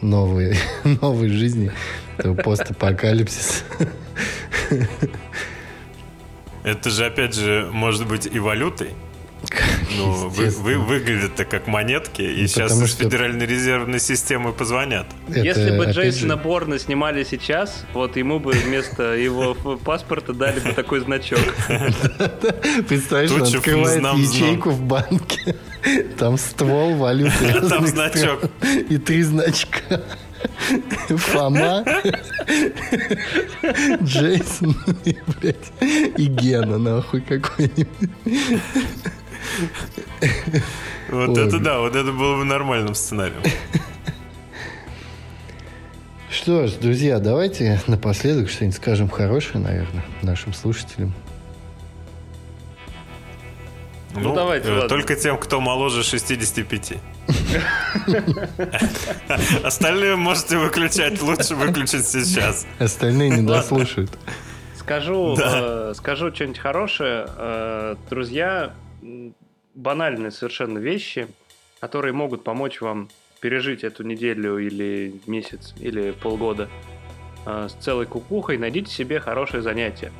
новой, 0.00 0.56
новой 1.02 1.28
жизни, 1.28 1.72
постапокалипсис. 2.44 3.64
Это 6.62 6.90
же, 6.90 7.06
опять 7.06 7.34
же, 7.34 7.68
может 7.72 8.06
быть 8.06 8.26
и 8.26 8.38
валютой. 8.38 8.90
Ну, 9.96 10.28
вы, 10.28 10.50
вы, 10.50 10.78
выглядят-то 10.78 11.44
как 11.44 11.66
монетки, 11.66 12.22
и 12.22 12.42
ну, 12.42 12.46
сейчас 12.48 12.80
из 12.80 12.90
что... 12.90 13.04
Федеральной 13.04 13.46
резервной 13.46 14.00
системы 14.00 14.52
позвонят. 14.52 15.06
Это, 15.28 15.40
Если 15.40 15.76
бы 15.76 15.86
Джейсона 15.86 16.36
же... 16.36 16.42
Борна 16.42 16.78
снимали 16.78 17.24
сейчас, 17.24 17.84
вот 17.92 18.16
ему 18.16 18.38
бы 18.38 18.52
вместо 18.52 19.14
его 19.14 19.54
паспорта 19.84 20.32
дали 20.32 20.60
бы 20.60 20.72
такой 20.72 21.00
значок. 21.00 21.40
Представляешь, 22.88 23.30
он 23.32 23.42
открывает 23.42 24.02
ячейку 24.18 24.70
в 24.70 24.82
банке, 24.82 25.56
там 26.18 26.36
ствол 26.36 26.94
валюты. 26.94 27.60
Там 27.68 27.86
значок. 27.86 28.44
И 28.88 28.98
три 28.98 29.22
значка. 29.22 30.02
Фома, 31.08 31.84
Джейсон 34.02 34.76
и, 35.04 35.16
блядь, 35.26 35.72
и 36.16 36.26
Гена, 36.26 36.78
нахуй, 36.78 37.20
какой-нибудь. 37.20 38.10
Вот 41.08 41.36
это 41.36 41.58
да, 41.58 41.80
вот 41.80 41.96
это 41.96 42.12
было 42.12 42.36
бы 42.36 42.44
нормальным 42.44 42.94
сценарием. 42.94 43.42
Что 46.30 46.68
ж, 46.68 46.74
друзья, 46.74 47.18
давайте 47.18 47.80
напоследок 47.88 48.48
что-нибудь 48.48 48.76
скажем 48.76 49.08
хорошее, 49.08 49.58
наверное, 49.58 50.04
нашим 50.22 50.54
слушателям. 50.54 51.12
Ну, 54.14 54.20
ну 54.20 54.34
давайте. 54.34 54.68
Э, 54.68 54.88
только 54.88 55.16
тем, 55.16 55.38
кто 55.38 55.60
моложе 55.60 56.02
65. 56.02 56.94
Остальные 59.64 60.16
можете 60.16 60.58
выключать, 60.58 61.22
лучше 61.22 61.54
выключить 61.54 62.06
сейчас. 62.06 62.66
Остальные 62.78 63.30
не 63.30 63.42
дослушают. 63.42 64.10
Скажу, 64.76 65.36
э, 65.40 65.92
скажу 65.96 66.34
что-нибудь 66.34 66.58
хорошее. 66.58 67.26
Э, 67.36 67.96
друзья, 68.08 68.72
банальные 69.80 70.30
совершенно 70.30 70.78
вещи, 70.78 71.28
которые 71.80 72.12
могут 72.12 72.44
помочь 72.44 72.80
вам 72.80 73.08
пережить 73.40 73.84
эту 73.84 74.02
неделю 74.02 74.58
или 74.58 75.14
месяц, 75.26 75.74
или 75.80 76.10
полгода 76.10 76.68
э, 77.46 77.68
с 77.70 77.72
целой 77.82 78.06
кукухой, 78.06 78.58
найдите 78.58 78.92
себе 78.92 79.18
хорошее 79.18 79.62
занятие. 79.62 80.12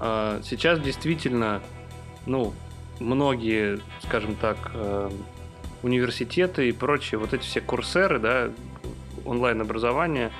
Э, 0.00 0.40
сейчас 0.44 0.80
действительно, 0.80 1.62
ну, 2.26 2.52
многие, 2.98 3.78
скажем 4.02 4.34
так, 4.34 4.72
э, 4.74 5.10
университеты 5.82 6.68
и 6.68 6.72
прочие, 6.72 7.18
вот 7.18 7.32
эти 7.32 7.42
все 7.42 7.60
курсеры, 7.60 8.18
да, 8.18 8.50
онлайн-образование, 9.24 10.32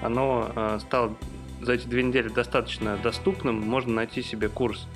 оно 0.00 0.80
стало 0.80 1.14
за 1.60 1.74
эти 1.74 1.86
две 1.86 2.02
недели 2.02 2.28
достаточно 2.28 2.96
доступным, 2.96 3.60
можно 3.60 3.92
найти 3.92 4.22
себе 4.22 4.48
курс 4.48 4.88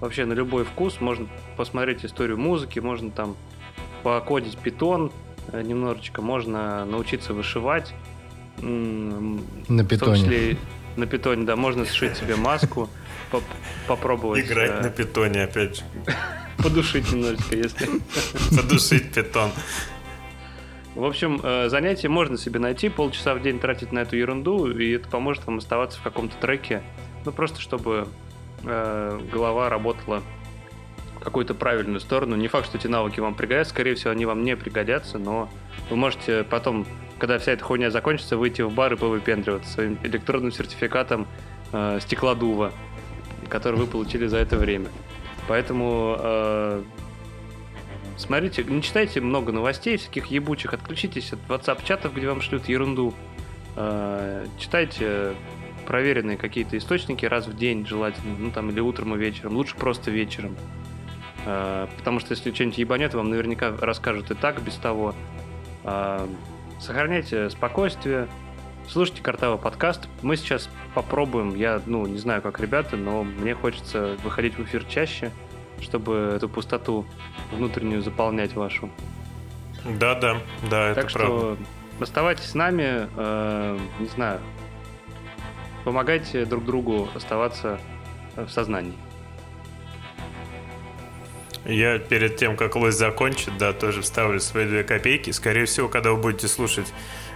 вообще 0.00 0.24
на 0.24 0.32
любой 0.32 0.64
вкус. 0.64 1.00
Можно 1.00 1.28
посмотреть 1.56 2.04
историю 2.04 2.38
музыки, 2.38 2.78
можно 2.78 3.10
там 3.10 3.36
покодить 4.02 4.56
питон, 4.58 5.12
э, 5.52 5.62
немножечко. 5.62 6.22
Можно 6.22 6.84
научиться 6.84 7.34
вышивать. 7.34 7.94
на 8.60 9.84
питоне. 9.84 9.96
В 9.96 9.98
том 9.98 10.14
числе 10.16 10.56
на 10.96 11.06
питоне, 11.06 11.44
да, 11.44 11.56
можно 11.56 11.84
сшить 11.84 12.16
себе 12.16 12.36
маску, 12.36 12.88
поп 13.30 13.44
попробовать. 13.86 14.44
Играть 14.46 14.70
э, 14.70 14.82
на 14.82 14.90
питоне, 14.90 15.44
опять 15.44 15.78
же. 15.78 15.82
Подушить 16.58 17.12
немножечко, 17.12 17.56
если... 17.56 17.88
Подушить 18.56 19.12
питон. 19.12 19.50
В 20.94 21.04
общем, 21.04 21.40
э, 21.42 21.68
занятие 21.68 22.08
можно 22.08 22.36
себе 22.36 22.58
найти, 22.58 22.88
полчаса 22.88 23.34
в 23.34 23.42
день 23.42 23.60
тратить 23.60 23.92
на 23.92 24.00
эту 24.00 24.16
ерунду, 24.16 24.68
и 24.68 24.90
это 24.90 25.08
поможет 25.08 25.46
вам 25.46 25.58
оставаться 25.58 26.00
в 26.00 26.02
каком-то 26.02 26.36
треке, 26.38 26.82
ну 27.24 27.30
просто 27.30 27.60
чтобы 27.60 28.08
э, 28.64 29.20
голова 29.32 29.68
работала 29.68 30.22
в 31.16 31.20
какую-то 31.20 31.54
правильную 31.54 32.00
сторону. 32.00 32.36
Не 32.36 32.48
факт, 32.48 32.66
что 32.66 32.78
эти 32.78 32.86
навыки 32.86 33.20
вам 33.20 33.34
пригодятся, 33.34 33.74
скорее 33.74 33.94
всего, 33.94 34.10
они 34.10 34.26
вам 34.26 34.44
не 34.44 34.56
пригодятся, 34.56 35.18
но 35.18 35.48
вы 35.90 35.96
можете 35.96 36.44
потом, 36.44 36.86
когда 37.18 37.38
вся 37.38 37.52
эта 37.52 37.64
хуйня 37.64 37.90
закончится, 37.90 38.36
выйти 38.36 38.62
в 38.62 38.72
бар 38.72 38.94
и 38.94 38.96
повыпендриваться 38.96 39.72
своим 39.72 39.98
электронным 40.02 40.52
сертификатом 40.52 41.26
э, 41.72 41.98
стеклодува, 42.00 42.72
который 43.48 43.78
вы 43.78 43.86
получили 43.86 44.26
за 44.26 44.38
это 44.38 44.56
время. 44.56 44.88
Поэтому 45.48 46.16
э, 46.18 46.82
смотрите, 48.16 48.64
не 48.64 48.82
читайте 48.82 49.20
много 49.20 49.50
новостей 49.50 49.96
всяких 49.96 50.26
ебучих, 50.26 50.74
отключитесь 50.74 51.32
от 51.32 51.40
WhatsApp-чатов, 51.48 52.14
где 52.14 52.28
вам 52.28 52.42
шлют 52.42 52.68
ерунду. 52.68 53.14
Э, 53.76 54.46
читайте 54.58 55.34
проверенные 55.88 56.36
какие-то 56.36 56.76
источники 56.76 57.24
раз 57.24 57.46
в 57.46 57.56
день 57.56 57.86
желательно, 57.86 58.36
ну 58.38 58.50
там 58.50 58.68
или 58.68 58.78
утром 58.78 59.14
и 59.14 59.18
вечером, 59.18 59.56
лучше 59.56 59.74
просто 59.74 60.10
вечером. 60.10 60.54
Э, 61.46 61.86
потому 61.96 62.20
что 62.20 62.34
если 62.34 62.52
что-нибудь 62.52 62.76
ебанет, 62.76 63.14
вам 63.14 63.30
наверняка 63.30 63.74
расскажут 63.80 64.30
и 64.30 64.34
так, 64.34 64.60
без 64.62 64.74
того. 64.74 65.14
Э, 65.84 66.28
сохраняйте 66.78 67.48
спокойствие, 67.48 68.28
слушайте 68.86 69.22
Картава 69.22 69.56
подкаст. 69.56 70.10
Мы 70.20 70.36
сейчас 70.36 70.68
попробуем, 70.94 71.54
я, 71.56 71.80
ну, 71.86 72.04
не 72.06 72.18
знаю, 72.18 72.42
как 72.42 72.60
ребята, 72.60 72.98
но 72.98 73.24
мне 73.24 73.54
хочется 73.54 74.18
выходить 74.22 74.58
в 74.58 74.64
эфир 74.64 74.84
чаще, 74.84 75.30
чтобы 75.80 76.34
эту 76.36 76.50
пустоту 76.50 77.06
внутреннюю 77.50 78.02
заполнять 78.02 78.52
вашу. 78.52 78.90
Да, 79.98 80.14
да, 80.16 80.36
да, 80.68 80.92
так 80.92 81.06
это 81.06 81.08
что 81.08 81.18
правда. 81.18 81.56
Оставайтесь 81.98 82.44
с 82.44 82.54
нами, 82.54 83.08
э, 83.16 83.78
не 84.00 84.06
знаю, 84.08 84.38
помогайте 85.88 86.44
друг 86.44 86.66
другу 86.66 87.08
оставаться 87.14 87.80
в 88.36 88.50
сознании. 88.50 88.92
Я 91.64 91.98
перед 91.98 92.36
тем, 92.36 92.58
как 92.58 92.76
лось 92.76 92.94
закончит, 92.94 93.56
да, 93.58 93.72
тоже 93.72 94.02
вставлю 94.02 94.38
свои 94.38 94.66
две 94.66 94.84
копейки. 94.84 95.30
Скорее 95.30 95.64
всего, 95.64 95.88
когда 95.88 96.10
вы 96.12 96.20
будете 96.20 96.46
слушать 96.46 96.92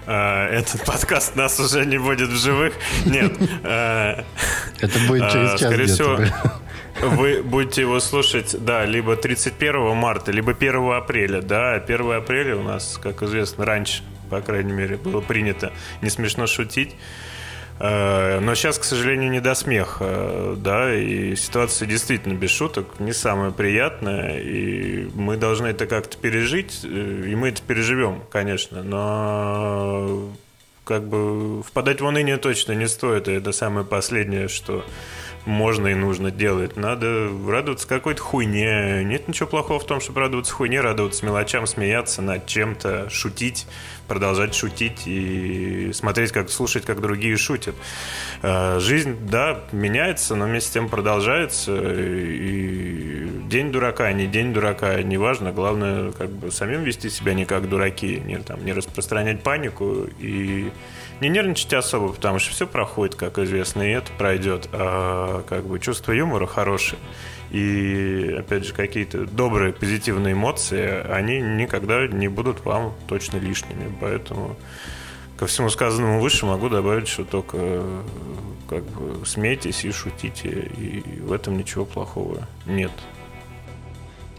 э, 0.07 0.59
этот 0.59 0.85
подкаст, 0.87 1.35
нас 1.35 1.59
уже 1.61 1.87
не 1.87 1.97
будет 1.97 2.29
в 2.29 2.37
живых. 2.37 2.75
Нет. 3.07 3.33
Э, 3.65 4.23
Это 4.81 4.99
будет 5.09 5.31
через 5.31 5.53
час 5.53 5.61
Скорее 5.63 5.87
всего, 5.87 6.19
вы 7.01 7.43
будете 7.43 7.81
его 7.81 8.01
слушать, 8.01 8.55
да, 8.63 8.85
либо 8.85 9.17
31 9.17 9.97
марта, 9.97 10.31
либо 10.31 10.53
1 10.53 10.93
апреля, 10.93 11.41
да. 11.41 11.73
1 11.73 12.13
апреля 12.13 12.57
у 12.57 12.63
нас, 12.63 13.01
как 13.03 13.23
известно, 13.23 13.65
раньше, 13.65 14.03
по 14.29 14.43
крайней 14.43 14.75
мере, 14.75 14.99
было 14.99 15.23
принято 15.23 15.73
не 16.03 16.11
смешно 16.11 16.47
шутить. 16.47 16.95
Э, 17.79 18.41
но 18.41 18.55
сейчас, 18.55 18.79
к 18.79 18.85
сожалению, 18.85 19.31
не 19.31 19.41
до 19.41 19.55
смеха, 19.55 20.55
да, 20.57 20.95
и 20.95 21.35
ситуация 21.37 21.89
действительно 21.89 22.35
без 22.35 22.51
шуток 22.51 23.01
не 23.01 23.13
самая 23.13 23.51
приятная, 23.51 24.39
и 24.41 25.09
мы 25.15 25.37
должны 25.37 25.69
это 25.69 25.87
как-то 25.87 26.17
пережить, 26.17 26.81
э, 26.85 27.25
и 27.27 27.35
мы 27.35 27.49
это 27.49 27.63
переживем, 27.63 28.23
конечно, 28.31 28.83
но 28.83 30.31
как 30.85 31.05
бы 31.05 31.63
впадать 31.63 32.01
в 32.01 32.05
уныние 32.05 32.37
точно 32.37 32.73
не 32.73 32.89
стоит, 32.89 33.29
и 33.29 33.33
это 33.33 33.53
самое 33.53 33.87
последнее, 33.87 34.49
что 34.49 34.85
можно 35.45 35.89
и 35.89 35.95
нужно 35.95 36.31
делать. 36.31 36.77
Надо 36.77 37.29
радоваться 37.47 37.87
какой-то 37.89 38.23
хуйне. 38.23 39.03
Нет 39.05 39.29
ничего 39.29 39.49
плохого 39.49 39.81
в 39.81 39.87
том, 39.87 40.01
чтобы 40.01 40.21
радоваться 40.21 40.53
хуйне, 40.53 40.81
радоваться 40.81 41.25
мелочам, 41.25 41.67
смеяться 41.67 42.23
над 42.23 42.47
чем-то, 42.47 43.11
шутить, 43.11 43.67
продолжать 44.09 44.55
шутить 44.55 45.07
и 45.07 45.91
смотреть, 45.93 46.33
как 46.33 46.51
слушать, 46.51 46.85
как 46.85 47.01
другие 47.01 47.37
шутят. 47.37 47.75
А, 48.43 48.79
жизнь, 48.79 49.17
да, 49.29 49.61
меняется, 49.73 50.37
но 50.37 50.45
вместе 50.45 50.71
с 50.71 50.73
тем 50.73 50.89
продолжается. 50.89 51.77
И 51.77 53.29
день 53.49 53.73
дурака, 53.73 54.13
не 54.13 54.27
день 54.27 54.53
дурака, 54.53 55.03
неважно. 55.03 55.53
Главное, 55.53 56.13
как 56.13 56.31
бы 56.31 56.51
самим 56.51 56.85
вести 56.85 57.11
себя 57.11 57.35
не 57.35 57.45
как 57.45 57.69
дураки, 57.69 58.23
не, 58.25 58.39
там, 58.39 58.65
не 58.65 58.73
распространять 58.73 59.43
панику 59.43 60.07
и 60.19 60.71
не 61.23 61.29
нервничать 61.29 61.73
особо, 61.73 62.13
потому 62.13 62.41
что 62.41 62.51
все 62.51 62.67
проходит, 62.67 63.15
как 63.15 63.39
известно, 63.39 63.83
и 63.83 63.91
это 63.91 64.11
пройдет. 64.19 64.69
А 64.73 65.45
как 65.49 65.65
бы 65.65 65.79
чувство 65.79 66.11
юмора 66.11 66.47
хорошее. 66.47 67.01
И, 67.53 68.35
опять 68.37 68.67
же, 68.67 68.75
какие-то 68.75 69.27
добрые, 69.27 69.73
позитивные 69.73 70.33
эмоции, 70.33 71.07
они 71.09 71.41
никогда 71.41 72.09
не 72.09 72.27
будут 72.27 72.65
вам 72.65 72.95
точно 73.07 73.37
лишними. 73.37 73.95
Поэтому 74.01 74.57
ко 75.39 75.47
всему 75.47 75.71
сказанному 75.71 76.21
выше 76.21 76.45
могу 76.45 76.69
добавить, 76.69 77.07
что 77.07 77.25
только 77.25 77.85
как 78.69 78.83
бы 78.83 79.25
смейтесь 79.25 79.85
и 79.85 79.93
шутите, 79.93 80.49
и 80.49 81.21
в 81.21 81.33
этом 81.33 81.57
ничего 81.57 81.85
плохого 81.85 82.49
нет. 82.67 82.91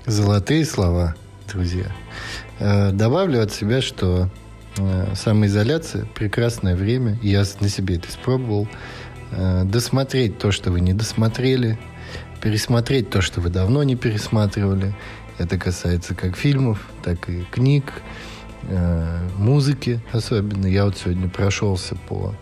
Золотые 0.06 0.66
слова, 0.66 1.16
друзья. 1.48 1.86
Э, 2.60 2.92
добавлю 2.92 3.42
от 3.42 3.54
себя, 3.54 3.82
что 3.82 4.30
самоизоляция– 5.16 6.06
прекрасное 6.16 6.76
время. 6.76 7.18
Я 7.22 7.44
на 7.60 7.70
себе 7.70 7.96
это 7.98 8.10
испробовал. 8.10 8.68
Э, 9.32 9.64
досмотреть 9.66 10.38
то, 10.38 10.52
что 10.52 10.72
вы 10.72 10.82
не 10.82 10.94
досмотрели. 10.94 11.78
Пересмотреть 12.42 13.10
то, 13.10 13.22
что 13.22 13.42
вы 13.42 13.50
давно 13.50 13.84
не 13.84 13.96
пересматривали. 13.96 14.96
Это 15.38 15.58
касается 15.58 16.16
как 16.16 16.36
фильмов, 16.36 16.88
так 17.04 17.30
и 17.30 17.44
книг, 17.52 17.94
э, 18.64 19.28
музыки 19.38 20.02
особенно. 20.12 20.68
Я 20.68 20.86
вот 20.86 20.98
сегодня 20.98 21.30
прошелся 21.30 21.96
по 22.08 22.36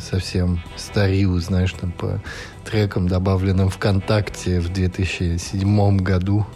совсем 0.00 0.62
старью, 0.78 1.38
знаешь, 1.38 1.74
там 1.74 1.92
по 1.92 2.22
трекам, 2.64 3.08
добавленным 3.08 3.68
ВКонтакте 3.68 4.58
в 4.58 4.72
2007 4.72 5.98
году, 5.98 6.46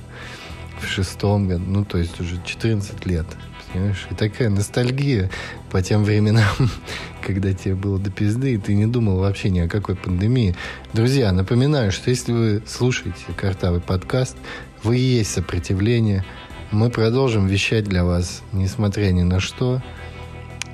в 0.80 0.86
шестом 0.86 1.46
году, 1.46 1.64
ну, 1.66 1.84
то 1.84 1.98
есть 1.98 2.18
уже 2.18 2.40
14 2.42 3.04
лет 3.04 3.26
понимаешь? 3.74 4.06
И 4.10 4.14
такая 4.14 4.48
ностальгия 4.48 5.28
по 5.70 5.82
тем 5.82 6.04
временам, 6.04 6.70
когда 7.26 7.52
тебе 7.52 7.74
было 7.74 7.98
до 7.98 8.10
пизды, 8.10 8.54
и 8.54 8.58
ты 8.58 8.74
не 8.74 8.86
думал 8.86 9.18
вообще 9.18 9.50
ни 9.50 9.58
о 9.58 9.68
какой 9.68 9.96
пандемии. 9.96 10.54
Друзья, 10.92 11.32
напоминаю, 11.32 11.92
что 11.92 12.10
если 12.10 12.32
вы 12.32 12.62
слушаете 12.66 13.24
Картавый 13.36 13.80
подкаст, 13.80 14.36
вы 14.82 14.98
и 14.98 15.02
есть 15.18 15.32
сопротивление. 15.32 16.24
Мы 16.70 16.90
продолжим 16.90 17.46
вещать 17.46 17.84
для 17.84 18.04
вас, 18.04 18.42
несмотря 18.52 19.10
ни 19.10 19.22
на 19.22 19.40
что. 19.40 19.82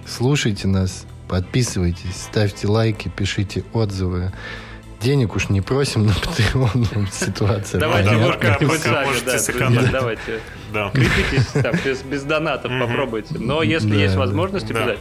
Слушайте 0.07 0.69
нас, 0.69 1.07
подписывайтесь, 1.29 2.17
ставьте 2.17 2.69
лайки, 2.69 3.11
пишите 3.15 3.65
отзывы. 3.73 4.33
Денег 5.01 5.35
уж 5.35 5.49
не 5.49 5.63
просим 5.63 6.05
на 6.07 6.11
Patreon, 6.11 7.11
ситуация 7.13 7.81
Давайте, 7.81 8.11
пока, 8.11 8.59
пока 8.59 9.07
давайте. 9.91 10.41
Да. 10.73 10.91
Крепитесь 10.91 11.47
там, 11.47 11.75
без, 11.85 12.03
без 12.03 12.23
донатов 12.25 12.71
попробуйте. 12.79 13.35
Но 13.39 13.63
если 13.63 13.97
есть 13.97 14.17
возможность, 14.17 14.71
обязательно. 14.71 14.99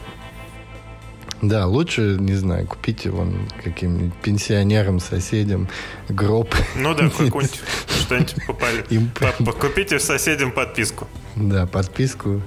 Да, 1.42 1.68
лучше, 1.68 2.18
не 2.20 2.36
знаю, 2.36 2.68
купите 2.68 3.10
вон 3.10 3.48
каким-нибудь 3.64 4.14
пенсионерам, 4.22 5.00
соседям 5.00 5.70
гроб. 6.10 6.54
Ну 6.76 6.94
да, 6.94 7.10
какую-нибудь 7.10 7.62
что-нибудь 7.88 8.36
попали. 8.46 8.86
Им... 8.90 9.12
Купите 9.60 10.00
соседям 10.00 10.52
подписку. 10.52 11.08
Да, 11.36 11.66
подписку. 11.66 12.42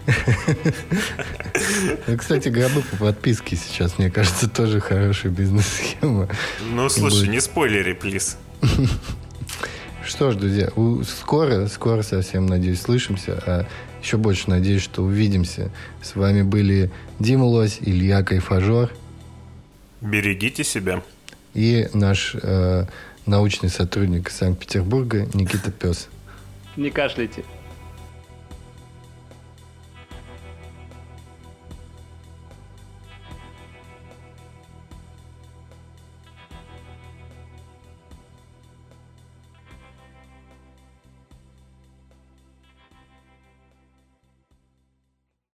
Ну, 2.07 2.17
кстати, 2.19 2.49
гробы 2.49 2.83
по 2.83 2.97
подписке 2.97 3.57
сейчас, 3.57 3.99
мне 3.99 4.11
кажется, 4.11 4.49
тоже 4.49 4.81
хорошая 4.81 5.33
бизнес-схема. 5.33 6.29
Ну, 6.71 6.89
слушай, 6.91 7.29
не 7.29 7.41
спойлери, 7.41 7.95
плиз. 7.95 8.37
Что 10.05 10.33
ж, 10.33 10.35
друзья, 10.35 10.69
скоро, 11.07 11.69
скоро 11.69 12.03
совсем, 12.03 12.47
надеюсь, 12.47 12.83
слышимся. 12.83 13.43
А 13.47 13.67
еще 14.03 14.17
больше 14.17 14.51
надеюсь, 14.51 14.83
что 14.83 15.03
увидимся. 15.03 15.71
С 16.03 16.17
вами 16.17 16.43
были 16.43 16.91
Дима 17.19 17.45
Лось, 17.45 17.79
Илья 17.81 18.23
Кайфажор. 18.23 18.91
Берегите 20.01 20.65
себя. 20.65 21.03
И 21.55 21.89
наш 21.95 22.35
э, 22.35 22.87
научный 23.27 23.69
сотрудник 23.69 24.31
Санкт-Петербурга 24.31 25.29
Никита 25.35 25.71
Пес. 25.71 26.09
Не 26.77 26.91
кашляйте. 26.91 27.45